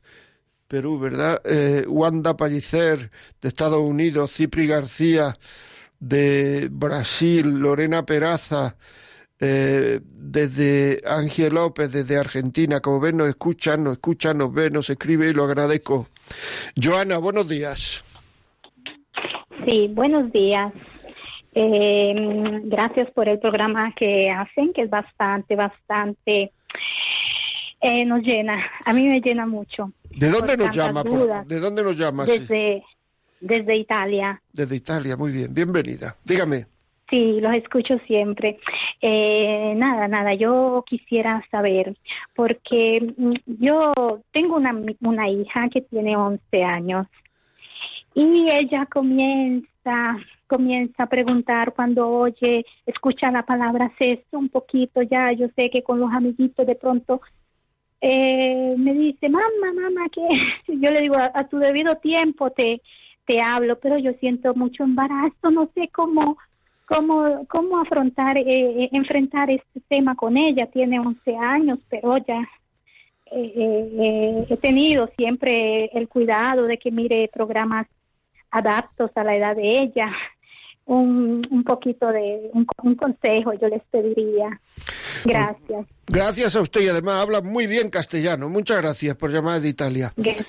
Perú, 0.68 0.98
¿verdad? 0.98 1.40
Eh, 1.46 1.86
Wanda 1.88 2.36
Pallicer, 2.36 3.12
de 3.40 3.48
Estados 3.48 3.80
Unidos, 3.80 4.34
Cipri 4.34 4.66
García, 4.66 5.36
de 6.00 6.68
Brasil, 6.72 7.48
Lorena 7.60 8.08
Peraza, 8.08 8.76
eh, 9.40 10.00
desde 10.04 11.02
Ángel 11.06 11.56
López, 11.56 11.92
desde 11.92 12.18
Argentina. 12.18 12.80
Como 12.80 13.00
ven, 13.00 13.18
nos 13.18 13.30
escuchan, 13.30 13.84
nos 13.84 13.94
escuchan, 13.94 14.38
nos 14.38 14.54
ven, 14.54 14.74
nos 14.74 14.90
escribe 14.90 15.28
y 15.30 15.34
lo 15.34 15.44
agradezco. 15.44 16.08
Joana, 16.82 17.18
buenos 17.18 17.48
días. 17.48 18.04
Sí, 19.66 19.88
buenos 19.94 20.32
días. 20.32 20.74
Eh, 21.54 22.14
gracias 22.66 23.10
por 23.12 23.28
el 23.28 23.40
programa 23.40 23.94
que 23.96 24.30
hacen, 24.30 24.74
que 24.74 24.84
es 24.84 24.90
bastante, 24.90 25.56
bastante 25.56 26.52
Eh, 27.80 28.06
nos 28.06 28.22
llena, 28.24 28.60
a 28.86 28.92
mí 28.94 29.08
me 29.08 29.20
llena 29.20 29.46
mucho. 29.46 29.92
¿De 30.10 30.30
dónde 30.30 30.58
nos 30.58 30.76
llama? 30.76 31.04
por-. 31.04 31.46
¿De 31.46 31.60
dónde 31.60 31.84
nos 31.84 31.96
llama? 31.96 32.26
Sí. 32.26 32.40
Desde, 32.40 32.84
desde 33.40 33.76
Italia. 33.78 34.42
Desde 34.52 34.76
Italia, 34.76 35.16
muy 35.16 35.32
bien. 35.32 35.54
Bienvenida. 35.54 36.16
Dígame. 36.24 36.66
Sí, 37.10 37.40
los 37.40 37.54
escucho 37.54 37.98
siempre. 38.06 38.60
Eh, 39.02 39.74
nada, 39.78 40.08
nada, 40.08 40.34
yo 40.34 40.84
quisiera 40.86 41.42
saber, 41.50 41.96
porque 42.36 43.14
mm, 43.18 43.34
yo 43.60 44.22
tengo 44.32 44.58
una, 44.58 44.76
una 45.02 45.30
hija 45.30 45.70
que 45.70 45.82
tiene 45.82 46.18
11 46.18 46.64
años 46.64 47.08
y 48.14 48.48
ella 48.52 48.88
comienza, 48.88 50.18
comienza 50.48 51.04
a 51.04 51.10
preguntar 51.10 51.74
cuando 51.74 52.10
oye, 52.10 52.66
escucha 52.86 53.32
la 53.32 53.44
palabra 53.44 53.92
sexo 54.00 54.38
un 54.40 54.50
poquito 54.50 55.02
ya, 55.04 55.32
yo 55.34 55.48
sé 55.56 55.70
que 55.70 55.84
con 55.84 56.00
los 56.00 56.12
amiguitos 56.12 56.66
de 56.66 56.76
pronto 56.76 57.22
eh, 58.02 58.76
me 58.78 58.94
dice, 58.94 59.30
mamá, 59.30 59.74
mamá, 59.74 60.10
que 60.10 60.22
yo 60.68 60.90
le 60.92 61.02
digo, 61.02 61.16
a, 61.18 61.32
a 61.34 61.48
tu 61.48 61.58
debido 61.60 61.96
tiempo 61.98 62.50
te, 62.52 62.82
te 63.26 63.42
hablo, 63.42 63.80
pero 63.80 63.98
yo 63.98 64.14
siento 64.20 64.56
mucho 64.56 64.84
embarazo, 64.84 65.52
no 65.52 65.70
sé 65.76 65.90
cómo, 65.94 66.38
cómo, 66.88 67.46
cómo 67.48 67.80
afrontar, 67.80 68.38
eh, 68.38 68.44
eh, 68.48 68.90
enfrentar 68.94 69.52
este 69.52 69.82
tema 69.88 70.16
con 70.16 70.38
ella. 70.38 70.66
Tiene 70.68 71.00
11 71.00 71.36
años, 71.38 71.80
pero 71.90 72.18
ya 72.18 72.42
eh, 73.32 73.54
eh, 74.00 74.46
he 74.50 74.58
tenido 74.58 75.10
siempre 75.18 75.86
el 75.94 76.08
cuidado 76.08 76.64
de 76.66 76.78
que 76.80 76.90
mire 76.92 77.30
programas 77.34 77.86
adaptos 78.50 79.12
a 79.16 79.24
la 79.24 79.36
edad 79.36 79.56
de 79.56 79.74
ella. 79.84 80.10
Un, 80.86 81.46
un 81.52 81.64
poquito 81.66 82.08
de 82.08 82.50
un, 82.54 82.66
un 82.82 82.96
consejo 82.96 83.52
yo 83.60 83.68
les 83.68 83.84
pediría. 83.92 84.58
Gracias. 85.26 85.86
Gracias 86.06 86.56
a 86.56 86.62
usted 86.62 86.80
y 86.80 86.88
además 86.88 87.22
habla 87.22 87.42
muy 87.42 87.68
bien 87.68 87.90
castellano. 87.90 88.48
Muchas 88.48 88.82
gracias 88.82 89.18
por 89.18 89.30
llamar 89.30 89.60
de 89.60 89.68
Italia. 89.68 90.14
Gra- 90.16 90.46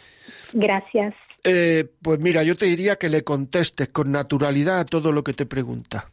Gracias. 0.53 1.12
Eh, 1.43 1.86
pues 2.03 2.20
mira, 2.20 2.45
yo 2.45 2.57
te 2.57 2.66
diría 2.66 2.95
que 2.97 3.09
le 3.09 3.24
contestes 3.24 3.89
con 3.89 4.12
naturalidad 4.12 4.78
a 4.78 4.84
todo 4.84 5.11
lo 5.11 5.24
que 5.24 5.32
te 5.34 5.45
pregunta. 5.45 6.09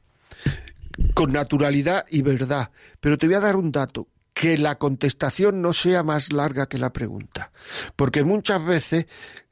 Con 1.14 1.34
naturalidad 1.34 2.06
y 2.10 2.22
verdad. 2.22 2.72
Pero 3.00 3.18
te 3.18 3.28
voy 3.28 3.36
a 3.36 3.42
dar 3.42 3.56
un 3.56 3.72
dato. 3.72 4.08
Que 4.34 4.58
la 4.58 4.76
contestación 4.76 5.62
no 5.62 5.72
sea 5.72 6.04
más 6.04 6.34
larga 6.34 6.68
que 6.68 6.78
la 6.78 6.92
pregunta. 6.92 7.52
Porque 7.96 8.26
muchas 8.26 8.66
veces 8.66 9.06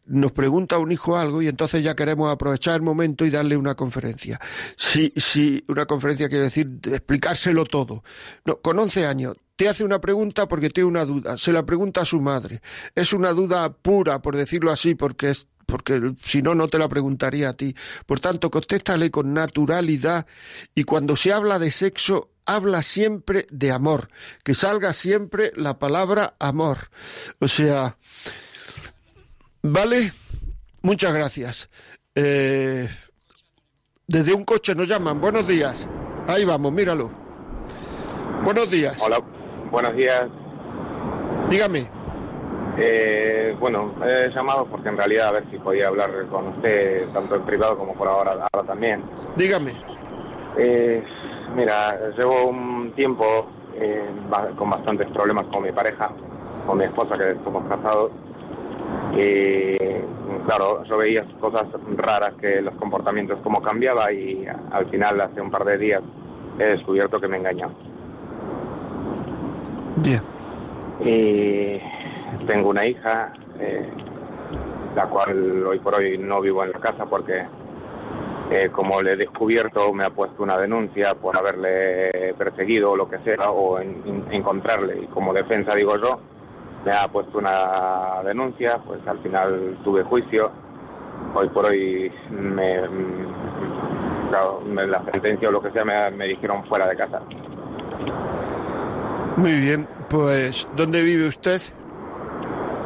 nos 0.05 0.31
pregunta 0.31 0.77
un 0.77 0.91
hijo 0.91 1.17
algo 1.17 1.41
y 1.41 1.47
entonces 1.47 1.83
ya 1.83 1.95
queremos 1.95 2.31
aprovechar 2.31 2.75
el 2.75 2.81
momento 2.81 3.25
y 3.25 3.29
darle 3.29 3.57
una 3.57 3.75
conferencia. 3.75 4.39
Si, 4.75 5.13
si 5.15 5.63
una 5.67 5.85
conferencia 5.85 6.29
quiere 6.29 6.45
decir 6.45 6.79
explicárselo 6.85 7.65
todo. 7.65 8.03
No, 8.45 8.57
con 8.57 8.77
11 8.79 9.05
años 9.05 9.35
te 9.55 9.69
hace 9.69 9.83
una 9.83 10.01
pregunta 10.01 10.47
porque 10.47 10.69
tiene 10.69 10.89
una 10.89 11.05
duda, 11.05 11.37
se 11.37 11.53
la 11.53 11.65
pregunta 11.65 12.01
a 12.01 12.05
su 12.05 12.19
madre. 12.19 12.61
Es 12.95 13.13
una 13.13 13.31
duda 13.31 13.71
pura, 13.71 14.21
por 14.21 14.35
decirlo 14.35 14.71
así, 14.71 14.95
porque 14.95 15.31
es 15.31 15.47
porque 15.65 16.13
si 16.21 16.41
no, 16.41 16.55
no 16.55 16.67
te 16.67 16.77
la 16.77 16.89
preguntaría 16.89 17.49
a 17.49 17.53
ti. 17.53 17.75
Por 18.05 18.19
tanto, 18.19 18.51
contéstale 18.51 19.09
con 19.09 19.33
naturalidad 19.33 20.27
y 20.75 20.83
cuando 20.83 21.15
se 21.15 21.31
habla 21.31 21.57
de 21.57 21.71
sexo, 21.71 22.31
habla 22.45 22.83
siempre 22.83 23.47
de 23.49 23.71
amor, 23.71 24.09
que 24.43 24.53
salga 24.53 24.93
siempre 24.93 25.51
la 25.55 25.79
palabra 25.79 26.35
amor. 26.39 26.89
O 27.39 27.47
sea, 27.47 27.97
¿vale? 29.63 30.11
Muchas 30.81 31.13
gracias. 31.13 31.69
Eh, 32.13 32.87
desde 34.07 34.33
un 34.33 34.43
coche 34.43 34.75
nos 34.75 34.87
llaman. 34.87 35.19
Buenos 35.19 35.47
días. 35.47 35.87
Ahí 36.27 36.45
vamos, 36.45 36.71
míralo. 36.71 37.09
Buenos 38.43 38.69
días. 38.69 39.01
Hola, 39.01 39.19
buenos 39.71 39.95
días. 39.95 40.25
Dígame. 41.49 41.89
Eh, 42.77 43.55
bueno, 43.59 43.93
he 44.05 44.29
llamado 44.29 44.65
porque 44.65 44.89
en 44.89 44.97
realidad 44.97 45.27
a 45.29 45.31
ver 45.33 45.45
si 45.51 45.57
podía 45.59 45.87
hablar 45.87 46.09
con 46.29 46.47
usted 46.49 47.07
tanto 47.13 47.35
en 47.35 47.45
privado 47.45 47.77
como 47.77 47.93
por 47.93 48.07
ahora, 48.07 48.47
ahora 48.51 48.67
también. 48.67 49.03
Dígame. 49.35 49.73
Eh, 50.57 51.03
mira, 51.55 51.97
llevo 52.17 52.47
un 52.49 52.91
tiempo 52.95 53.47
eh, 53.75 54.09
con 54.57 54.69
bastantes 54.69 55.07
problemas 55.11 55.45
con 55.47 55.63
mi 55.63 55.71
pareja, 55.71 56.11
con 56.65 56.77
mi 56.77 56.85
esposa 56.85 57.17
que 57.17 57.35
somos 57.43 57.67
casados. 57.69 58.11
Y 59.15 59.77
claro, 60.47 60.83
yo 60.85 60.97
veía 60.97 61.23
cosas 61.39 61.65
raras 61.95 62.33
que 62.41 62.61
los 62.61 62.73
comportamientos 62.75 63.39
como 63.43 63.61
cambiaba 63.61 64.11
y 64.11 64.45
al 64.71 64.85
final 64.89 65.21
hace 65.21 65.39
un 65.41 65.51
par 65.51 65.63
de 65.65 65.77
días 65.77 66.01
he 66.59 66.63
descubierto 66.63 67.19
que 67.19 67.27
me 67.27 67.37
engañó. 67.37 67.69
Bien. 69.97 70.21
Y 71.01 71.79
tengo 72.47 72.69
una 72.69 72.85
hija, 72.87 73.33
eh, 73.59 73.87
la 74.95 75.05
cual 75.07 75.65
hoy 75.65 75.79
por 75.79 75.95
hoy 75.95 76.17
no 76.17 76.41
vivo 76.41 76.63
en 76.63 76.71
la 76.71 76.79
casa 76.79 77.05
porque, 77.05 77.45
eh, 78.51 78.69
como 78.71 79.01
le 79.01 79.13
he 79.13 79.15
descubierto, 79.15 79.93
me 79.93 80.03
ha 80.05 80.09
puesto 80.09 80.41
una 80.43 80.57
denuncia 80.57 81.13
por 81.15 81.37
haberle 81.37 82.33
perseguido 82.37 82.91
o 82.91 82.95
lo 82.95 83.09
que 83.09 83.19
sea, 83.19 83.51
o 83.51 83.79
en- 83.79 84.01
en- 84.05 84.25
encontrarle. 84.33 85.01
Y 85.03 85.05
como 85.07 85.33
defensa, 85.33 85.75
digo 85.75 85.95
yo, 85.97 86.19
me 86.85 86.91
ha 86.91 87.07
puesto 87.07 87.37
una 87.37 88.21
denuncia, 88.23 88.77
pues 88.85 88.99
al 89.07 89.19
final 89.19 89.77
tuve 89.83 90.03
juicio. 90.03 90.51
Hoy 91.35 91.49
por 91.49 91.65
hoy 91.67 92.11
me, 92.29 92.81
claro, 94.29 94.61
me- 94.65 94.87
la 94.87 95.03
sentencia 95.11 95.47
o 95.49 95.51
lo 95.51 95.61
que 95.61 95.71
sea 95.71 95.85
me, 95.85 96.11
me 96.11 96.27
dijeron 96.27 96.63
fuera 96.65 96.87
de 96.87 96.95
casa. 96.95 97.21
Muy 99.37 99.59
bien. 99.59 99.87
Pues, 100.09 100.67
¿dónde 100.75 101.01
vive 101.03 101.27
usted? 101.27 101.59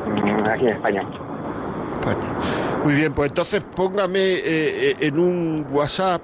Mm, 0.06 0.46
Aquí 0.46 0.66
en 0.68 0.76
España. 0.76 1.02
España. 2.00 2.28
Muy 2.84 2.94
bien, 2.94 3.14
pues 3.14 3.30
entonces 3.30 3.64
póngame 3.76 4.20
eh, 4.20 4.92
eh, 4.92 4.96
en 5.02 5.20
un 5.20 5.66
WhatsApp, 5.72 6.22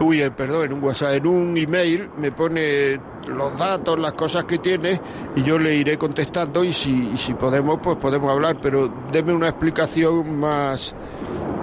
uy, 0.00 0.22
eh, 0.22 0.30
perdón, 0.30 0.64
en 0.64 0.72
un 0.74 0.82
WhatsApp, 0.84 1.14
en 1.16 1.26
un 1.26 1.56
email, 1.58 2.08
me 2.16 2.32
pone 2.32 2.98
los 3.26 3.56
datos, 3.58 3.98
las 3.98 4.12
cosas 4.12 4.44
que 4.44 4.58
tiene 4.58 5.00
y 5.34 5.42
yo 5.42 5.58
le 5.58 5.74
iré 5.74 5.96
contestando 5.98 6.64
y 6.64 6.72
si, 6.72 7.10
y 7.10 7.16
si 7.16 7.34
podemos, 7.34 7.78
pues 7.82 7.96
podemos 7.96 8.30
hablar, 8.30 8.56
pero 8.60 8.88
deme 9.12 9.32
una 9.32 9.48
explicación 9.48 10.38
más, 10.38 10.94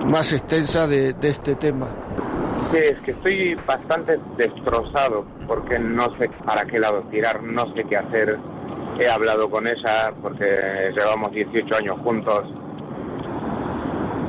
más 0.06 0.32
extensa 0.34 0.88
de, 0.88 1.14
de 1.14 1.30
este 1.30 1.56
tema. 1.56 1.88
Sí, 2.72 2.78
es 2.78 3.00
que 3.02 3.12
estoy 3.12 3.56
bastante 3.68 4.20
destrozado 4.38 5.26
porque 5.48 5.78
no 5.78 6.06
sé 6.18 6.30
para 6.46 6.66
qué 6.66 6.80
lado 6.80 7.04
tirar, 7.12 7.44
no 7.44 7.72
sé 7.74 7.84
qué 7.90 7.98
hacer. 7.98 8.38
He 9.00 9.10
hablado 9.10 9.50
con 9.50 9.68
ella 9.68 10.14
porque 10.22 10.46
llevamos 10.96 11.32
18 11.32 11.76
años 11.76 12.00
juntos 12.04 12.44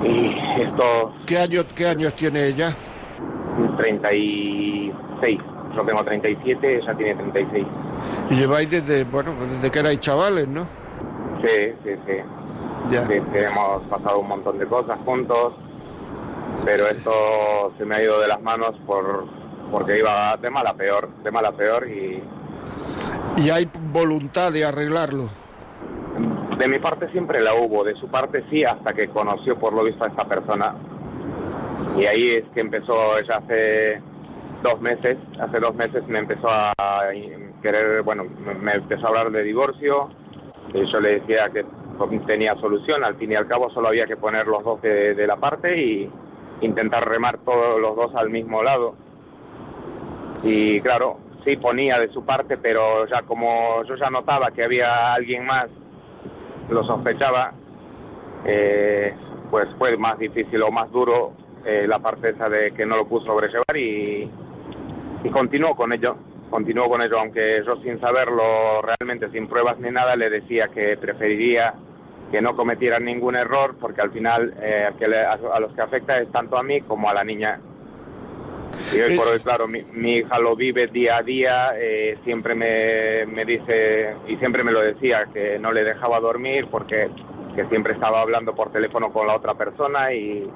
y 0.04 0.36
esto 0.60 1.14
¿Qué 1.26 1.38
años, 1.38 1.66
qué 1.74 1.86
años 1.86 2.14
tiene 2.14 2.46
ella? 2.46 2.76
36. 3.76 5.40
Yo 5.74 5.82
tengo 5.84 6.04
37, 6.04 6.76
ella 6.78 6.94
tiene 6.94 7.14
36. 7.14 7.66
Y 8.30 8.34
lleváis 8.34 8.70
desde, 8.70 9.04
bueno, 9.04 9.34
pues 9.36 9.50
desde 9.50 9.70
que 9.70 9.78
erais 9.78 10.00
chavales, 10.00 10.46
¿no? 10.48 10.66
Sí, 11.44 11.72
sí, 11.84 11.90
sí. 12.06 12.12
Ya. 12.90 13.06
Sí, 13.06 13.14
hemos 13.14 13.82
pasado 13.88 14.20
un 14.20 14.28
montón 14.28 14.58
de 14.58 14.66
cosas 14.66 14.98
juntos, 15.04 15.54
pero 16.64 16.86
esto 16.86 17.72
se 17.78 17.84
me 17.84 17.96
ha 17.96 18.02
ido 18.02 18.20
de 18.20 18.28
las 18.28 18.40
manos 18.42 18.72
por 18.86 19.26
porque 19.70 19.98
iba 19.98 20.36
de 20.36 20.50
mal 20.50 20.66
a 20.66 20.74
peor, 20.74 21.08
de 21.22 21.30
mal 21.30 21.44
a 21.46 21.52
peor 21.52 21.88
y 21.88 22.22
Y 23.36 23.50
hay 23.50 23.68
voluntad 23.92 24.52
de 24.52 24.64
arreglarlo. 24.64 25.28
De 26.58 26.68
mi 26.68 26.78
parte 26.78 27.10
siempre 27.10 27.40
la 27.40 27.54
hubo, 27.54 27.82
de 27.82 27.94
su 27.96 28.06
parte 28.08 28.44
sí, 28.50 28.62
hasta 28.64 28.92
que 28.92 29.08
conoció 29.08 29.58
por 29.58 29.72
lo 29.72 29.82
visto 29.82 30.04
a 30.04 30.08
esta 30.08 30.24
persona. 30.24 30.76
Y 31.98 32.06
ahí 32.06 32.30
es 32.30 32.44
que 32.54 32.60
empezó, 32.60 33.18
ella 33.18 33.42
hace 33.42 34.00
dos 34.64 34.80
meses, 34.80 35.16
hace 35.38 35.60
dos 35.60 35.74
meses 35.74 36.06
me 36.08 36.18
empezó 36.18 36.48
a 36.48 36.72
querer, 37.62 38.02
bueno, 38.02 38.24
me- 38.60 38.72
empezó 38.72 39.06
a 39.06 39.08
hablar 39.10 39.30
de 39.30 39.42
divorcio. 39.44 40.08
Yo 40.72 41.00
le 41.00 41.20
decía 41.20 41.50
que 41.50 41.64
tenía 42.26 42.54
solución, 42.56 43.04
al 43.04 43.14
fin 43.16 43.30
y 43.30 43.34
al 43.36 43.46
cabo 43.46 43.70
solo 43.70 43.88
había 43.88 44.06
que 44.06 44.16
poner 44.16 44.46
los 44.48 44.64
dos 44.64 44.80
de, 44.82 45.14
de 45.14 45.26
la 45.26 45.36
parte 45.36 45.76
y 45.80 46.10
intentar 46.62 47.06
remar 47.06 47.38
todos 47.44 47.78
los 47.80 47.94
dos 47.94 48.14
al 48.16 48.30
mismo 48.30 48.62
lado. 48.62 48.94
Y 50.42 50.80
claro, 50.80 51.18
sí 51.44 51.56
ponía 51.56 51.98
de 51.98 52.08
su 52.08 52.24
parte, 52.24 52.56
pero 52.56 53.06
ya 53.06 53.22
como 53.22 53.84
yo 53.84 53.94
ya 53.96 54.10
notaba 54.10 54.50
que 54.50 54.64
había 54.64 55.12
alguien 55.14 55.44
más 55.44 55.68
lo 56.70 56.82
sospechaba, 56.84 57.52
eh, 58.46 59.14
pues 59.50 59.68
fue 59.78 59.96
más 59.98 60.18
difícil 60.18 60.62
o 60.62 60.70
más 60.70 60.90
duro 60.90 61.32
eh, 61.64 61.86
la 61.86 61.98
parte 61.98 62.30
esa 62.30 62.48
de 62.48 62.72
que 62.72 62.84
no 62.84 62.96
lo 62.96 63.06
pudo 63.06 63.26
sobrellevar 63.26 63.76
y, 63.76 64.30
y 65.24 65.30
continuó 65.30 65.74
con 65.74 65.92
ello, 65.92 66.16
continuó 66.50 66.88
con 66.88 67.02
ello, 67.02 67.18
aunque 67.18 67.62
yo 67.66 67.76
sin 67.82 67.98
saberlo 68.00 68.80
realmente, 68.82 69.28
sin 69.30 69.48
pruebas 69.48 69.78
ni 69.80 69.90
nada, 69.90 70.14
le 70.16 70.30
decía 70.30 70.68
que 70.68 70.96
preferiría 70.96 71.74
que 72.30 72.40
no 72.40 72.54
cometieran 72.56 73.04
ningún 73.04 73.36
error 73.36 73.74
porque 73.80 74.00
al 74.00 74.10
final 74.10 74.54
eh, 74.60 74.84
al 74.88 74.96
que 74.96 75.08
le- 75.08 75.24
a, 75.24 75.32
a 75.32 75.60
los 75.60 75.72
que 75.72 75.82
afecta 75.82 76.18
es 76.18 76.30
tanto 76.32 76.56
a 76.58 76.62
mí 76.62 76.80
como 76.82 77.08
a 77.08 77.14
la 77.14 77.24
niña. 77.24 77.58
Y 78.92 79.00
hoy 79.00 79.16
por 79.16 79.26
Eh, 79.28 79.30
hoy, 79.34 79.40
claro, 79.40 79.66
mi, 79.68 79.82
mi 79.92 80.16
hija 80.18 80.38
lo 80.38 80.54
vive 80.56 80.88
día 80.88 81.18
a 81.18 81.22
día, 81.22 81.72
eh, 81.76 82.18
siempre 82.24 82.54
me, 82.54 83.24
me 83.26 83.44
dice, 83.44 84.14
y 84.28 84.36
siempre 84.36 84.62
me 84.64 84.72
lo 84.72 84.80
decía, 84.80 85.26
que 85.32 85.58
no 85.58 85.72
le 85.72 85.84
dejaba 85.84 86.20
dormir 86.20 86.66
porque 86.70 87.08
que 87.54 87.64
siempre 87.66 87.92
estaba 87.92 88.20
hablando 88.20 88.54
por 88.54 88.72
teléfono 88.72 89.12
con 89.12 89.26
la 89.28 89.36
otra 89.36 89.54
persona 89.54 90.12
y, 90.12 90.50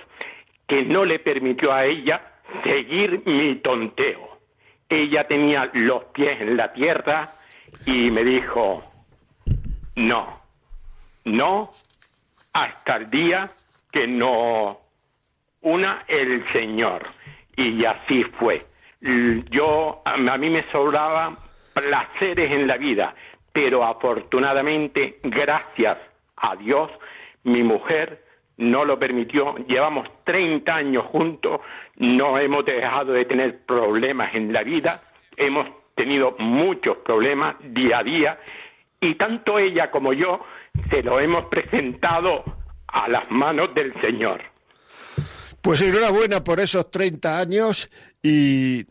que 0.67 0.83
no 0.83 1.05
le 1.05 1.19
permitió 1.19 1.73
a 1.73 1.85
ella 1.87 2.21
seguir 2.65 3.23
mi 3.27 3.57
tonteo. 3.57 4.36
Ella 4.89 5.27
tenía 5.27 5.71
los 5.73 6.05
pies 6.07 6.41
en 6.41 6.57
la 6.57 6.73
tierra 6.73 7.31
y 7.85 8.11
me 8.11 8.25
dijo, 8.25 8.85
no, 9.97 10.41
no 11.25 11.71
hasta 12.53 12.97
el 12.97 13.11
día 13.11 13.51
que 13.91 14.07
no 14.07 14.81
una 15.63 16.05
el 16.07 16.45
Señor. 16.53 17.07
Y 17.57 17.85
así 17.85 18.25
fue. 18.39 18.63
Yo, 19.51 20.03
a 20.05 20.37
mí 20.39 20.51
me 20.51 20.71
sobraban 20.71 21.37
placeres 21.75 22.51
en 22.51 22.67
la 22.67 22.77
vida, 22.77 23.15
pero 23.53 23.85
afortunadamente, 23.85 25.19
gracias 25.23 25.99
a 26.37 26.57
Dios, 26.57 26.91
mi 27.45 27.63
mujer 27.63 28.26
no 28.59 28.85
lo 28.85 28.99
permitió. 28.99 29.55
Llevamos 29.67 30.09
30 30.25 30.75
años 30.75 31.05
juntos, 31.07 31.61
no 31.97 32.39
hemos 32.39 32.65
dejado 32.65 33.13
de 33.13 33.25
tener 33.25 33.65
problemas 33.65 34.35
en 34.35 34.53
la 34.53 34.63
vida, 34.63 35.03
hemos 35.37 35.69
tenido 35.95 36.35
muchos 36.39 36.99
problemas 36.99 37.57
día 37.61 37.99
a 37.99 38.03
día 38.03 38.39
y 39.01 39.15
tanto 39.15 39.59
ella 39.59 39.91
como 39.91 40.13
yo 40.13 40.41
se 40.91 41.03
lo 41.03 41.21
hemos 41.21 41.47
presentado 41.47 42.45
a 42.89 43.09
las 43.09 43.31
manos 43.31 43.75
del 43.75 43.93
Señor. 44.01 44.43
Pues 45.63 45.81
enhorabuena 45.81 46.45
por 46.45 46.61
esos 46.61 46.91
30 46.91 47.41
años 47.41 47.91
y, 48.23 48.87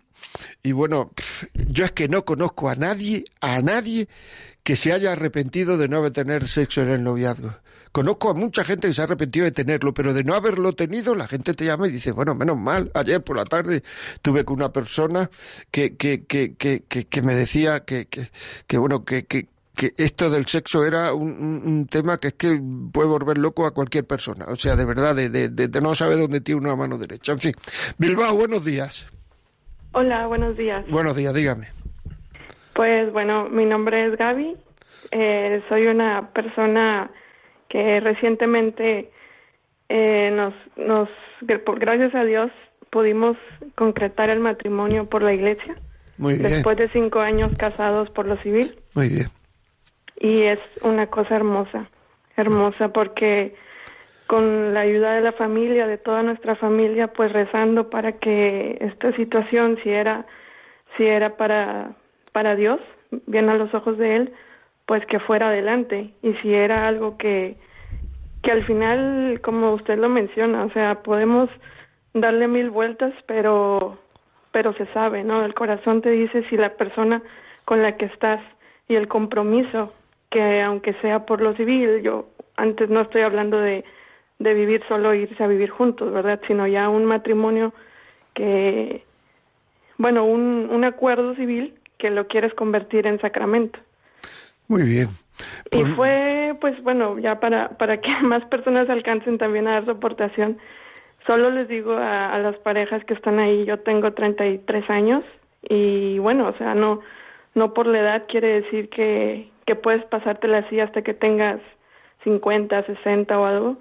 y 0.61 0.72
bueno, 0.74 1.11
yo 1.53 1.86
es 1.86 1.91
que 1.91 2.09
no 2.09 2.26
conozco 2.26 2.70
a 2.70 2.76
nadie, 2.76 3.24
a 3.39 3.61
nadie 3.61 4.07
que 4.63 4.76
se 4.76 4.91
haya 4.91 5.13
arrepentido 5.13 5.78
de 5.78 5.88
no 5.88 5.97
haber 5.97 6.11
tener 6.11 6.47
sexo 6.47 6.82
en 6.82 6.89
el 6.89 7.03
noviazgo. 7.03 7.51
Conozco 7.95 8.29
a 8.29 8.33
mucha 8.33 8.65
gente 8.65 8.89
que 8.89 8.93
se 8.93 8.99
ha 8.99 9.05
arrepentido 9.05 9.45
de 9.45 9.53
tenerlo, 9.53 9.93
pero 9.93 10.13
de 10.13 10.25
no 10.25 10.33
haberlo 10.35 10.73
tenido, 10.73 11.15
la 11.15 11.29
gente 11.29 11.53
te 11.53 11.63
llama 11.63 11.87
y 11.87 11.91
dice, 11.91 12.11
bueno, 12.11 12.35
menos 12.35 12.57
mal, 12.57 12.91
ayer 12.93 13.23
por 13.23 13.37
la 13.37 13.45
tarde 13.45 13.83
tuve 14.21 14.43
con 14.43 14.57
una 14.57 14.73
persona 14.73 15.29
que, 15.71 15.95
que, 15.95 16.25
que, 16.25 16.55
que, 16.57 16.83
que, 16.89 17.05
que 17.05 17.21
me 17.21 17.33
decía 17.35 17.85
que, 17.85 18.07
que, 18.07 18.31
que 18.67 18.77
bueno, 18.77 19.05
que, 19.05 19.23
que, 19.25 19.47
que 19.77 19.93
esto 19.95 20.29
del 20.29 20.45
sexo 20.47 20.85
era 20.85 21.13
un, 21.13 21.29
un- 21.65 21.87
tema 21.87 22.17
que 22.17 22.27
es 22.27 22.33
que 22.33 22.59
puede 22.91 23.07
volver 23.07 23.37
loco 23.37 23.65
a 23.65 23.71
cualquier 23.73 24.05
persona. 24.05 24.43
O 24.49 24.57
sea, 24.57 24.75
de 24.75 24.83
verdad, 24.83 25.15
de, 25.15 25.29
de, 25.29 25.47
de- 25.47 25.69
de 25.69 25.79
no 25.79 25.95
saber 25.95 26.17
dónde 26.17 26.41
tiene 26.41 26.59
una 26.59 26.75
mano 26.75 26.97
derecha. 26.97 27.31
En 27.31 27.39
fin. 27.39 27.53
Bilbao, 27.97 28.35
buenos 28.35 28.65
días. 28.65 29.07
Hola, 29.93 30.27
buenos 30.27 30.57
días. 30.57 30.85
Buenos 30.89 31.15
días, 31.15 31.33
dígame. 31.33 31.69
Pues 32.73 33.09
bueno, 33.13 33.47
mi 33.47 33.65
nombre 33.65 34.05
es 34.07 34.17
Gaby. 34.17 34.57
Eh, 35.11 35.63
soy 35.69 35.87
una 35.87 36.33
persona 36.33 37.09
que 37.76 37.99
recientemente 37.99 39.11
eh, 39.89 40.32
nos, 40.34 40.53
nos, 40.78 41.09
gracias 41.41 42.15
a 42.15 42.23
Dios, 42.23 42.49
pudimos 42.89 43.36
concretar 43.76 44.30
el 44.30 44.39
matrimonio 44.39 45.09
por 45.09 45.21
la 45.21 45.34
iglesia. 45.34 45.76
Muy 46.17 46.38
bien. 46.38 46.43
Después 46.51 46.78
de 46.78 46.88
cinco 46.93 47.19
años 47.19 47.51
casados 47.57 48.09
por 48.11 48.28
lo 48.28 48.38
civil. 48.38 48.80
Muy 48.93 49.09
bien. 49.09 49.28
Y 50.21 50.43
es 50.43 50.61
una 50.84 51.07
cosa 51.07 51.36
hermosa, 51.36 51.89
hermosa 52.38 52.93
porque 52.93 53.55
con 54.26 54.73
la 54.73 54.80
ayuda 54.80 55.11
de 55.11 55.21
la 55.21 55.34
familia, 55.34 55.86
de 55.86 55.97
toda 55.97 56.23
nuestra 56.23 56.55
familia, 56.55 57.07
pues 57.07 57.34
rezando 57.34 57.89
para 57.89 58.13
que 58.13 58.78
esta 58.80 59.13
situación, 59.17 59.78
si 59.84 59.89
era, 59.89 60.26
si 60.95 61.03
era 61.03 61.36
para, 61.36 61.91
para 62.32 62.55
Dios, 62.55 62.80
bien 63.28 63.49
a 63.49 63.55
los 63.55 63.73
ojos 63.73 63.97
de 63.97 64.15
Él, 64.15 64.34
pues 64.86 65.05
que 65.07 65.19
fuera 65.19 65.49
adelante. 65.49 66.11
Y 66.21 66.33
si 66.36 66.53
era 66.53 66.88
algo 66.88 67.17
que, 67.17 67.55
que 68.43 68.51
al 68.51 68.65
final, 68.65 69.39
como 69.41 69.73
usted 69.73 69.97
lo 69.97 70.09
menciona, 70.09 70.63
o 70.63 70.69
sea, 70.71 71.01
podemos 71.03 71.49
darle 72.13 72.47
mil 72.47 72.69
vueltas, 72.69 73.13
pero, 73.25 73.97
pero 74.51 74.73
se 74.73 74.86
sabe, 74.88 75.23
¿no? 75.23 75.43
El 75.43 75.53
corazón 75.53 76.01
te 76.01 76.11
dice 76.11 76.43
si 76.49 76.57
la 76.57 76.73
persona 76.75 77.21
con 77.65 77.81
la 77.81 77.97
que 77.97 78.05
estás 78.05 78.41
y 78.88 78.95
el 78.95 79.07
compromiso, 79.07 79.93
que 80.29 80.61
aunque 80.61 80.93
sea 81.01 81.25
por 81.25 81.41
lo 81.41 81.53
civil, 81.55 82.01
yo 82.03 82.27
antes 82.55 82.89
no 82.89 83.01
estoy 83.01 83.21
hablando 83.21 83.57
de, 83.59 83.83
de 84.39 84.53
vivir 84.53 84.83
solo 84.88 85.13
irse 85.13 85.43
a 85.43 85.47
vivir 85.47 85.69
juntos, 85.69 86.11
¿verdad? 86.11 86.39
Sino 86.47 86.67
ya 86.67 86.89
un 86.89 87.05
matrimonio 87.05 87.73
que, 88.33 89.03
bueno, 89.97 90.25
un, 90.25 90.69
un 90.71 90.83
acuerdo 90.83 91.36
civil 91.36 91.73
que 91.97 92.09
lo 92.09 92.27
quieres 92.27 92.53
convertir 92.53 93.07
en 93.07 93.19
sacramento. 93.19 93.79
Muy 94.68 94.84
bien. 94.84 95.09
Y 95.72 95.82
Pues- 95.82 95.95
fue, 95.95 96.55
pues 96.61 96.82
bueno, 96.84 97.20
ya 97.20 97.39
para, 97.39 97.70
para 97.78 97.99
que 97.99 98.09
más 98.24 98.43
personas 98.45 98.89
alcancen 98.89 99.38
también 99.38 99.68
a 99.68 99.74
dar 99.74 99.86
su 99.86 99.91
aportación, 99.91 100.57
solo 101.28 101.49
les 101.49 101.68
digo 101.68 101.93
a, 101.93 102.34
a 102.34 102.39
las 102.39 102.55
parejas 102.57 103.03
que 103.05 103.13
están 103.13 103.39
ahí, 103.39 103.66
yo 103.66 103.80
tengo 103.80 104.13
33 104.13 104.89
años 104.89 105.24
y 105.68 106.20
bueno, 106.20 106.47
o 106.47 106.53
sea, 106.57 106.76
no, 106.76 107.01
no 107.55 107.74
por 107.74 107.88
la 107.88 107.99
edad 107.99 108.24
quiere 108.28 108.61
decir 108.61 108.89
que, 108.89 109.49
que 109.66 109.76
puedes 109.76 110.03
pasártela 110.05 110.59
así 110.59 110.80
hasta 110.80 111.01
que 111.01 111.13
tengas 111.13 111.59
50, 112.24 112.84
60 112.84 113.39
o 113.39 113.45
algo, 113.45 113.78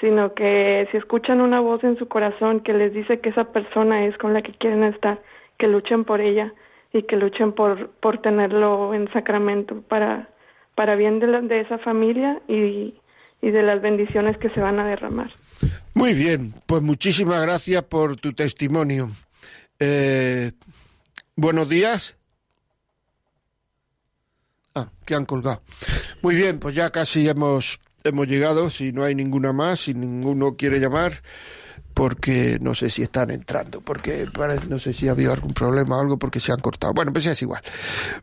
sino 0.00 0.34
que 0.34 0.88
si 0.90 0.96
escuchan 0.98 1.40
una 1.40 1.60
voz 1.60 1.82
en 1.84 1.96
su 1.96 2.08
corazón 2.08 2.60
que 2.60 2.72
les 2.74 2.92
dice 2.92 3.20
que 3.20 3.30
esa 3.30 3.44
persona 3.52 4.04
es 4.04 4.16
con 4.18 4.34
la 4.34 4.42
que 4.42 4.52
quieren 4.52 4.82
estar, 4.84 5.18
que 5.58 5.68
luchen 5.68 6.04
por 6.04 6.20
ella 6.20 6.52
y 6.92 7.02
que 7.04 7.16
luchen 7.16 7.52
por, 7.52 7.90
por 8.00 8.20
tenerlo 8.20 8.94
en 8.94 9.10
sacramento 9.12 9.80
para, 9.82 10.28
para 10.74 10.94
bien 10.96 11.18
de, 11.20 11.26
la- 11.26 11.40
de 11.40 11.60
esa 11.60 11.78
familia 11.78 12.40
y, 12.48 12.94
y 13.40 13.50
de 13.50 13.62
las 13.62 13.80
bendiciones 13.80 14.36
que 14.38 14.50
se 14.50 14.60
van 14.60 14.78
a 14.78 14.86
derramar. 14.86 15.30
Muy 15.94 16.14
bien, 16.14 16.54
pues 16.66 16.82
muchísimas 16.82 17.40
gracias 17.42 17.82
por 17.84 18.16
tu 18.16 18.32
testimonio. 18.32 19.10
Eh, 19.78 20.52
buenos 21.36 21.68
días. 21.68 22.16
Ah, 24.74 24.88
que 25.04 25.14
han 25.14 25.26
colgado. 25.26 25.62
Muy 26.22 26.34
bien, 26.34 26.58
pues 26.58 26.74
ya 26.74 26.90
casi 26.90 27.28
hemos, 27.28 27.78
hemos 28.04 28.26
llegado. 28.26 28.70
Si 28.70 28.90
no 28.92 29.04
hay 29.04 29.14
ninguna 29.14 29.52
más, 29.52 29.80
si 29.80 29.92
ninguno 29.94 30.56
quiere 30.56 30.78
llamar, 30.78 31.22
porque 31.94 32.58
no 32.60 32.74
sé 32.74 32.90
si 32.90 33.02
están 33.02 33.30
entrando, 33.30 33.80
porque 33.80 34.26
parece, 34.32 34.66
no 34.66 34.78
sé 34.78 34.92
si 34.92 35.08
ha 35.08 35.12
habido 35.12 35.32
algún 35.32 35.52
problema 35.52 35.96
o 35.96 36.00
algo, 36.00 36.18
porque 36.18 36.40
se 36.40 36.52
han 36.52 36.60
cortado. 36.60 36.92
Bueno, 36.92 37.12
pues 37.12 37.26
es 37.26 37.40
igual. 37.42 37.62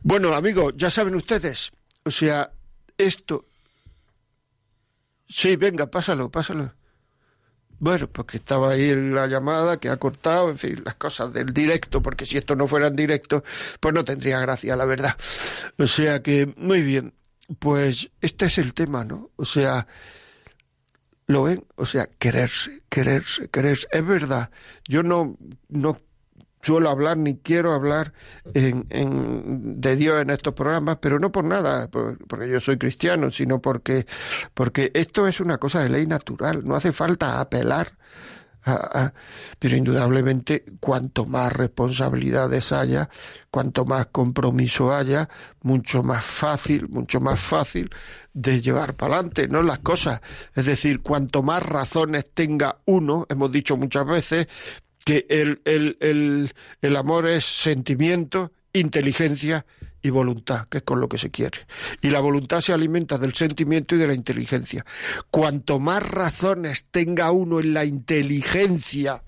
Bueno, 0.01 0.33
amigos, 0.33 0.73
ya 0.75 0.89
saben 0.89 1.15
ustedes, 1.15 1.71
o 2.03 2.11
sea, 2.11 2.51
esto. 2.97 3.45
Sí, 5.27 5.55
venga, 5.55 5.87
pásalo, 5.87 6.29
pásalo. 6.29 6.73
Bueno, 7.81 8.09
porque 8.11 8.37
estaba 8.37 8.71
ahí 8.71 8.93
la 8.93 9.27
llamada 9.27 9.77
que 9.79 9.87
ha 9.89 9.95
cortado, 9.97 10.49
en 10.49 10.57
fin, 10.57 10.81
las 10.83 10.95
cosas 10.95 11.31
del 11.31 11.53
directo, 11.53 12.01
porque 12.01 12.25
si 12.25 12.37
esto 12.37 12.55
no 12.55 12.67
fuera 12.67 12.87
en 12.87 12.95
directo, 12.95 13.43
pues 13.79 13.93
no 13.93 14.03
tendría 14.03 14.39
gracia, 14.39 14.75
la 14.75 14.85
verdad. 14.85 15.15
O 15.77 15.87
sea 15.87 16.21
que, 16.21 16.53
muy 16.57 16.81
bien, 16.81 17.13
pues 17.57 18.09
este 18.19 18.47
es 18.47 18.57
el 18.57 18.73
tema, 18.73 19.05
¿no? 19.05 19.29
O 19.37 19.45
sea, 19.45 19.87
¿lo 21.29 21.43
ven? 21.43 21.65
O 21.77 21.85
sea, 21.85 22.07
quererse, 22.19 22.83
quererse, 22.89 23.49
quererse. 23.49 23.87
Es 23.91 24.05
verdad, 24.05 24.51
yo 24.87 25.03
no, 25.03 25.37
no 25.69 25.99
suelo 26.61 26.89
hablar 26.89 27.17
ni 27.17 27.37
quiero 27.39 27.73
hablar 27.73 28.13
en, 28.55 28.85
en- 28.89 29.79
de 29.81 29.95
Dios 29.97 30.21
en 30.21 30.31
estos 30.31 30.53
programas, 30.55 30.97
pero 31.01 31.19
no 31.19 31.31
por 31.31 31.45
nada, 31.45 31.89
por- 31.89 32.17
porque 32.27 32.49
yo 32.49 32.59
soy 32.59 32.77
cristiano, 32.79 33.31
sino 33.31 33.61
porque, 33.61 34.07
porque 34.55 34.91
esto 34.95 35.27
es 35.27 35.39
una 35.39 35.59
cosa 35.59 35.81
de 35.81 35.89
ley 35.89 36.07
natural, 36.07 36.65
no 36.65 36.75
hace 36.75 36.91
falta 36.93 37.39
apelar. 37.41 37.97
A- 38.63 39.03
a- 39.05 39.13
pero 39.59 39.75
indudablemente 39.75 40.65
cuanto 40.79 41.25
más 41.25 41.51
responsabilidades 41.53 42.71
haya, 42.71 43.09
cuanto 43.51 43.85
más 43.85 44.07
compromiso 44.07 44.93
haya, 44.93 45.29
mucho 45.61 46.03
más 46.03 46.23
fácil, 46.25 46.87
mucho 46.89 47.19
más 47.21 47.39
fácil 47.39 47.89
de 48.33 48.61
llevar 48.61 48.95
para 48.95 49.15
adelante, 49.15 49.47
¿no? 49.47 49.63
Las 49.63 49.79
cosas. 49.79 50.21
Es 50.55 50.65
decir, 50.65 51.01
cuanto 51.01 51.43
más 51.43 51.63
razones 51.63 52.25
tenga 52.33 52.79
uno, 52.85 53.25
hemos 53.29 53.51
dicho 53.51 53.77
muchas 53.77 54.05
veces, 54.05 54.47
que 55.05 55.25
el, 55.29 55.61
el, 55.65 55.97
el, 56.01 56.53
el 56.81 56.95
amor 56.95 57.27
es 57.27 57.45
sentimiento, 57.45 58.51
inteligencia 58.73 59.65
y 60.01 60.09
voluntad, 60.09 60.67
que 60.67 60.79
es 60.79 60.83
con 60.83 60.99
lo 60.99 61.09
que 61.09 61.17
se 61.17 61.31
quiere. 61.31 61.65
Y 62.01 62.09
la 62.09 62.19
voluntad 62.19 62.61
se 62.61 62.73
alimenta 62.73 63.17
del 63.17 63.33
sentimiento 63.33 63.95
y 63.95 63.99
de 63.99 64.07
la 64.07 64.13
inteligencia. 64.13 64.85
Cuanto 65.29 65.79
más 65.79 66.07
razones 66.07 66.85
tenga 66.91 67.31
uno 67.31 67.59
en 67.59 67.73
la 67.73 67.85
inteligencia 67.85 69.23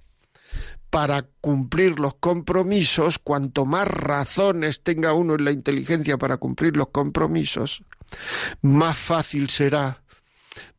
para 0.90 1.24
cumplir 1.40 2.00
los 2.00 2.16
compromisos, 2.16 3.18
cuanto 3.18 3.66
más 3.66 3.88
razones 3.88 4.84
tenga 4.84 5.14
uno 5.14 5.36
en 5.36 5.46
la 5.46 5.52
inteligencia 5.52 6.18
para 6.18 6.38
cumplir 6.38 6.76
los 6.76 6.90
compromisos, 6.90 7.84
más 8.62 8.98
fácil 8.98 9.50
será 9.50 10.04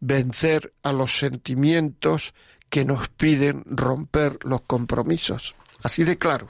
vencer 0.00 0.74
a 0.82 0.92
los 0.92 1.16
sentimientos 1.16 2.34
que 2.68 2.84
nos 2.84 3.08
piden 3.08 3.64
romper 3.66 4.38
los 4.42 4.60
compromisos. 4.62 5.54
Así 5.82 6.04
de 6.04 6.18
claro. 6.18 6.48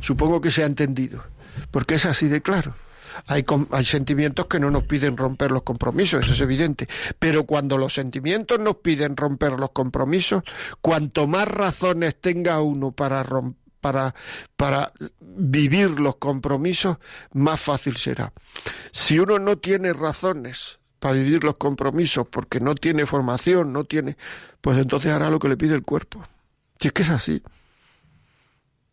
Supongo 0.00 0.40
que 0.40 0.50
se 0.50 0.62
ha 0.62 0.66
entendido, 0.66 1.22
porque 1.70 1.94
es 1.94 2.06
así 2.06 2.28
de 2.28 2.42
claro. 2.42 2.74
Hay, 3.26 3.44
sentimientos 3.84 4.46
que 4.46 4.60
no 4.60 4.70
nos 4.70 4.84
piden 4.84 5.16
romper 5.16 5.50
los 5.50 5.62
compromisos, 5.62 6.24
eso 6.24 6.34
es 6.34 6.40
evidente. 6.40 6.88
Pero 7.18 7.44
cuando 7.44 7.78
los 7.78 7.94
sentimientos 7.94 8.58
nos 8.58 8.76
piden 8.76 9.16
romper 9.16 9.52
los 9.52 9.70
compromisos, 9.70 10.42
cuanto 10.80 11.26
más 11.26 11.48
razones 11.48 12.20
tenga 12.20 12.60
uno 12.60 12.92
para, 12.92 13.24
para 14.56 14.92
vivir 15.20 15.98
los 15.98 16.16
compromisos, 16.16 16.98
más 17.32 17.60
fácil 17.60 17.96
será. 17.96 18.32
Si 18.92 19.18
uno 19.18 19.38
no 19.38 19.56
tiene 19.56 19.92
razones 19.92 20.78
para 20.98 21.14
vivir 21.14 21.44
los 21.44 21.56
compromisos 21.56 22.26
porque 22.28 22.60
no 22.60 22.74
tiene 22.74 23.06
formación, 23.06 23.72
no 23.72 23.84
tiene, 23.84 24.16
pues 24.60 24.78
entonces 24.78 25.12
hará 25.12 25.30
lo 25.30 25.38
que 25.38 25.48
le 25.48 25.56
pide 25.56 25.74
el 25.74 25.82
cuerpo. 25.82 26.26
Si 26.78 26.88
es 26.88 26.92
que 26.92 27.02
es 27.02 27.10
así. 27.10 27.42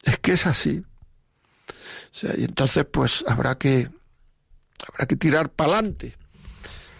Es 0.03 0.19
que 0.19 0.33
es 0.33 0.45
así. 0.45 0.83
Sea, 2.13 2.35
y 2.37 2.43
entonces 2.43 2.85
pues 2.85 3.25
habrá 3.27 3.57
que 3.57 3.89
habrá 4.87 5.07
que 5.07 5.15
tirar 5.15 5.49
para 5.49 5.73
adelante. 5.73 6.15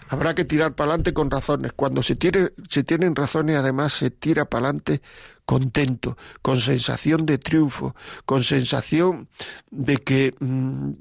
Habrá 0.10 0.34
que 0.36 0.44
tirar 0.44 0.76
para 0.76 0.90
adelante 0.90 1.14
con 1.14 1.30
razones. 1.30 1.72
Cuando 1.74 2.02
se 2.04 2.16
tiene, 2.16 2.52
se 2.68 2.84
tienen 2.84 3.16
razones, 3.16 3.58
además 3.58 3.94
se 3.94 4.10
tira 4.10 4.46
para 4.46 4.66
adelante 4.66 5.02
contento, 5.46 6.18
con 6.42 6.60
sensación 6.60 7.26
de 7.26 7.38
triunfo, 7.38 7.96
con 8.26 8.44
sensación 8.44 9.30
de 9.70 9.98
que 9.98 10.34
mm, 10.40 10.92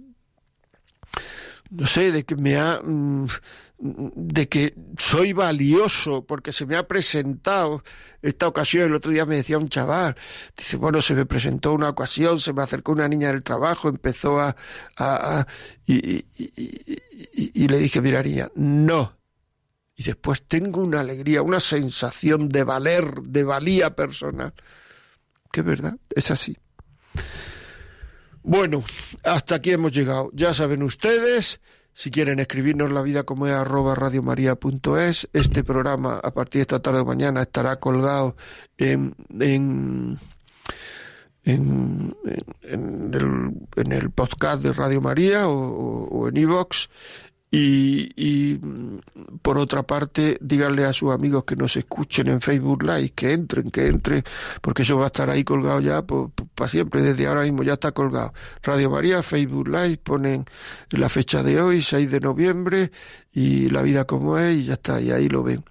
no 1.72 1.86
sé, 1.86 2.12
de 2.12 2.24
que 2.24 2.36
me 2.36 2.56
ha 2.58 2.80
mm, 2.82 3.26
de 3.78 4.48
que 4.48 4.74
soy 4.98 5.32
valioso 5.32 6.24
porque 6.24 6.52
se 6.52 6.66
me 6.66 6.76
ha 6.76 6.86
presentado 6.86 7.82
esta 8.20 8.46
ocasión. 8.46 8.84
El 8.84 8.94
otro 8.94 9.10
día 9.10 9.26
me 9.26 9.36
decía 9.36 9.58
un 9.58 9.68
chaval, 9.68 10.16
dice, 10.56 10.76
bueno, 10.76 11.02
se 11.02 11.14
me 11.14 11.26
presentó 11.26 11.72
una 11.72 11.88
ocasión, 11.88 12.38
se 12.40 12.52
me 12.52 12.62
acercó 12.62 12.92
una 12.92 13.08
niña 13.08 13.28
del 13.32 13.42
trabajo, 13.42 13.88
empezó 13.88 14.38
a... 14.40 14.54
a- 14.96 15.40
a- 15.40 15.46
y, 15.86 16.24
y- 16.36 17.66
le 17.68 17.78
dije, 17.78 18.00
mira 18.00 18.22
niña, 18.22 18.50
no. 18.54 19.16
Y 19.96 20.04
después 20.04 20.42
tengo 20.46 20.80
una 20.82 21.00
alegría, 21.00 21.42
una 21.42 21.60
sensación 21.60 22.48
de 22.48 22.64
valer, 22.64 23.22
de 23.22 23.44
valía 23.44 23.94
personal. 23.96 24.52
Que 25.50 25.60
es 25.60 25.66
verdad, 25.66 25.96
es 26.14 26.30
así. 26.30 26.56
Bueno, 28.43 28.82
hasta 29.22 29.57
aquí 29.57 29.70
hemos 29.72 29.93
llegado. 29.93 30.30
Ya 30.32 30.53
saben 30.55 30.82
ustedes, 30.82 31.61
si 31.95 32.11
quieren 32.11 32.38
escribirnos 32.40 32.90
la 32.90 33.03
vida 33.03 33.22
como 33.22 33.47
es 33.47 33.53
arroba 33.53 33.95
radiomaria.es, 33.95 35.28
este 35.32 35.62
programa 35.64 36.18
a 36.22 36.32
partir 36.32 36.59
de 36.59 36.62
esta 36.62 36.80
tarde 36.82 37.01
o 37.01 37.05
mañana 37.05 37.43
estará 37.43 37.76
colgado 37.76 38.36
en, 38.78 39.14
en, 39.38 40.18
en, 41.45 42.16
en 42.62 43.11
el, 43.14 43.53
en 43.84 43.93
el 43.93 44.11
podcast 44.11 44.62
de 44.62 44.72
Radio 44.72 45.01
María 45.01 45.49
o, 45.49 45.55
o- 46.07 46.28
en 46.28 46.36
iVox. 46.36 46.88
Y, 47.55 48.12
y, 48.16 48.59
mm, 48.59 49.00
por 49.42 49.59
otra 49.59 49.82
parte, 49.82 50.38
díganle 50.40 50.86
a 50.86 50.94
sus 50.94 51.12
amigos 51.12 51.44
que 51.44 51.55
nos 51.55 51.76
escuchen 51.76 52.28
en 52.28 52.40
Facebook 52.40 52.82
Live, 52.82 53.11
que 53.14 53.32
entren, 53.32 53.70
que 53.70 53.88
entren, 53.88 54.24
porque 54.62 54.82
eso 54.82 54.96
va 54.96 55.05
a 55.05 55.07
estar 55.09 55.28
ahí 55.28 55.44
colgado 55.44 55.80
ya 55.80 56.03
para 56.03 56.70
siempre, 56.70 57.03
desde 57.03 57.26
ahora 57.26 57.42
mismo 57.42 57.62
ya 57.62 57.74
está 57.74 57.92
colgado. 57.92 58.32
Radio 58.62 58.90
María, 58.90 59.22
Facebook 59.22 59.68
Live, 59.68 59.98
ponen 59.98 60.46
la 60.90 61.11
fecha 61.11 61.42
de 61.42 61.61
hoy, 61.61 61.82
6 61.82 62.11
de 62.11 62.20
noviembre, 62.20 62.90
y 63.32 63.68
la 63.68 63.82
vida 63.82 64.07
como 64.07 64.38
es, 64.38 64.57
y 64.57 64.64
ya 64.64 64.74
está, 64.74 65.03
y 65.03 65.11
ahí 65.11 65.28
lo 65.28 65.42
ven. 65.42 65.62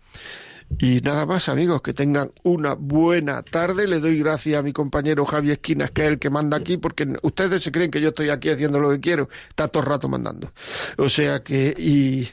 Y 0.79 1.01
nada 1.01 1.25
más, 1.25 1.49
amigos, 1.49 1.81
que 1.81 1.93
tengan 1.93 2.31
una 2.43 2.73
buena 2.73 3.43
tarde. 3.43 3.87
Le 3.87 3.99
doy 3.99 4.17
gracias 4.19 4.59
a 4.59 4.63
mi 4.63 4.73
compañero 4.73 5.25
Javi 5.25 5.51
Esquinas, 5.51 5.91
que 5.91 6.03
es 6.03 6.07
el 6.07 6.19
que 6.19 6.29
manda 6.29 6.57
aquí, 6.57 6.77
porque 6.77 7.07
ustedes 7.21 7.63
se 7.63 7.71
creen 7.71 7.91
que 7.91 8.01
yo 8.01 8.09
estoy 8.09 8.29
aquí 8.29 8.49
haciendo 8.49 8.79
lo 8.79 8.89
que 8.89 8.99
quiero. 8.99 9.29
Está 9.49 9.67
todo 9.67 9.83
el 9.83 9.89
rato 9.89 10.09
mandando. 10.09 10.51
O 10.97 11.09
sea 11.09 11.43
que, 11.43 11.75
y, 11.77 12.29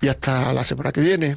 y 0.00 0.08
hasta 0.08 0.52
la 0.52 0.64
semana 0.64 0.92
que 0.92 1.00
viene. 1.00 1.36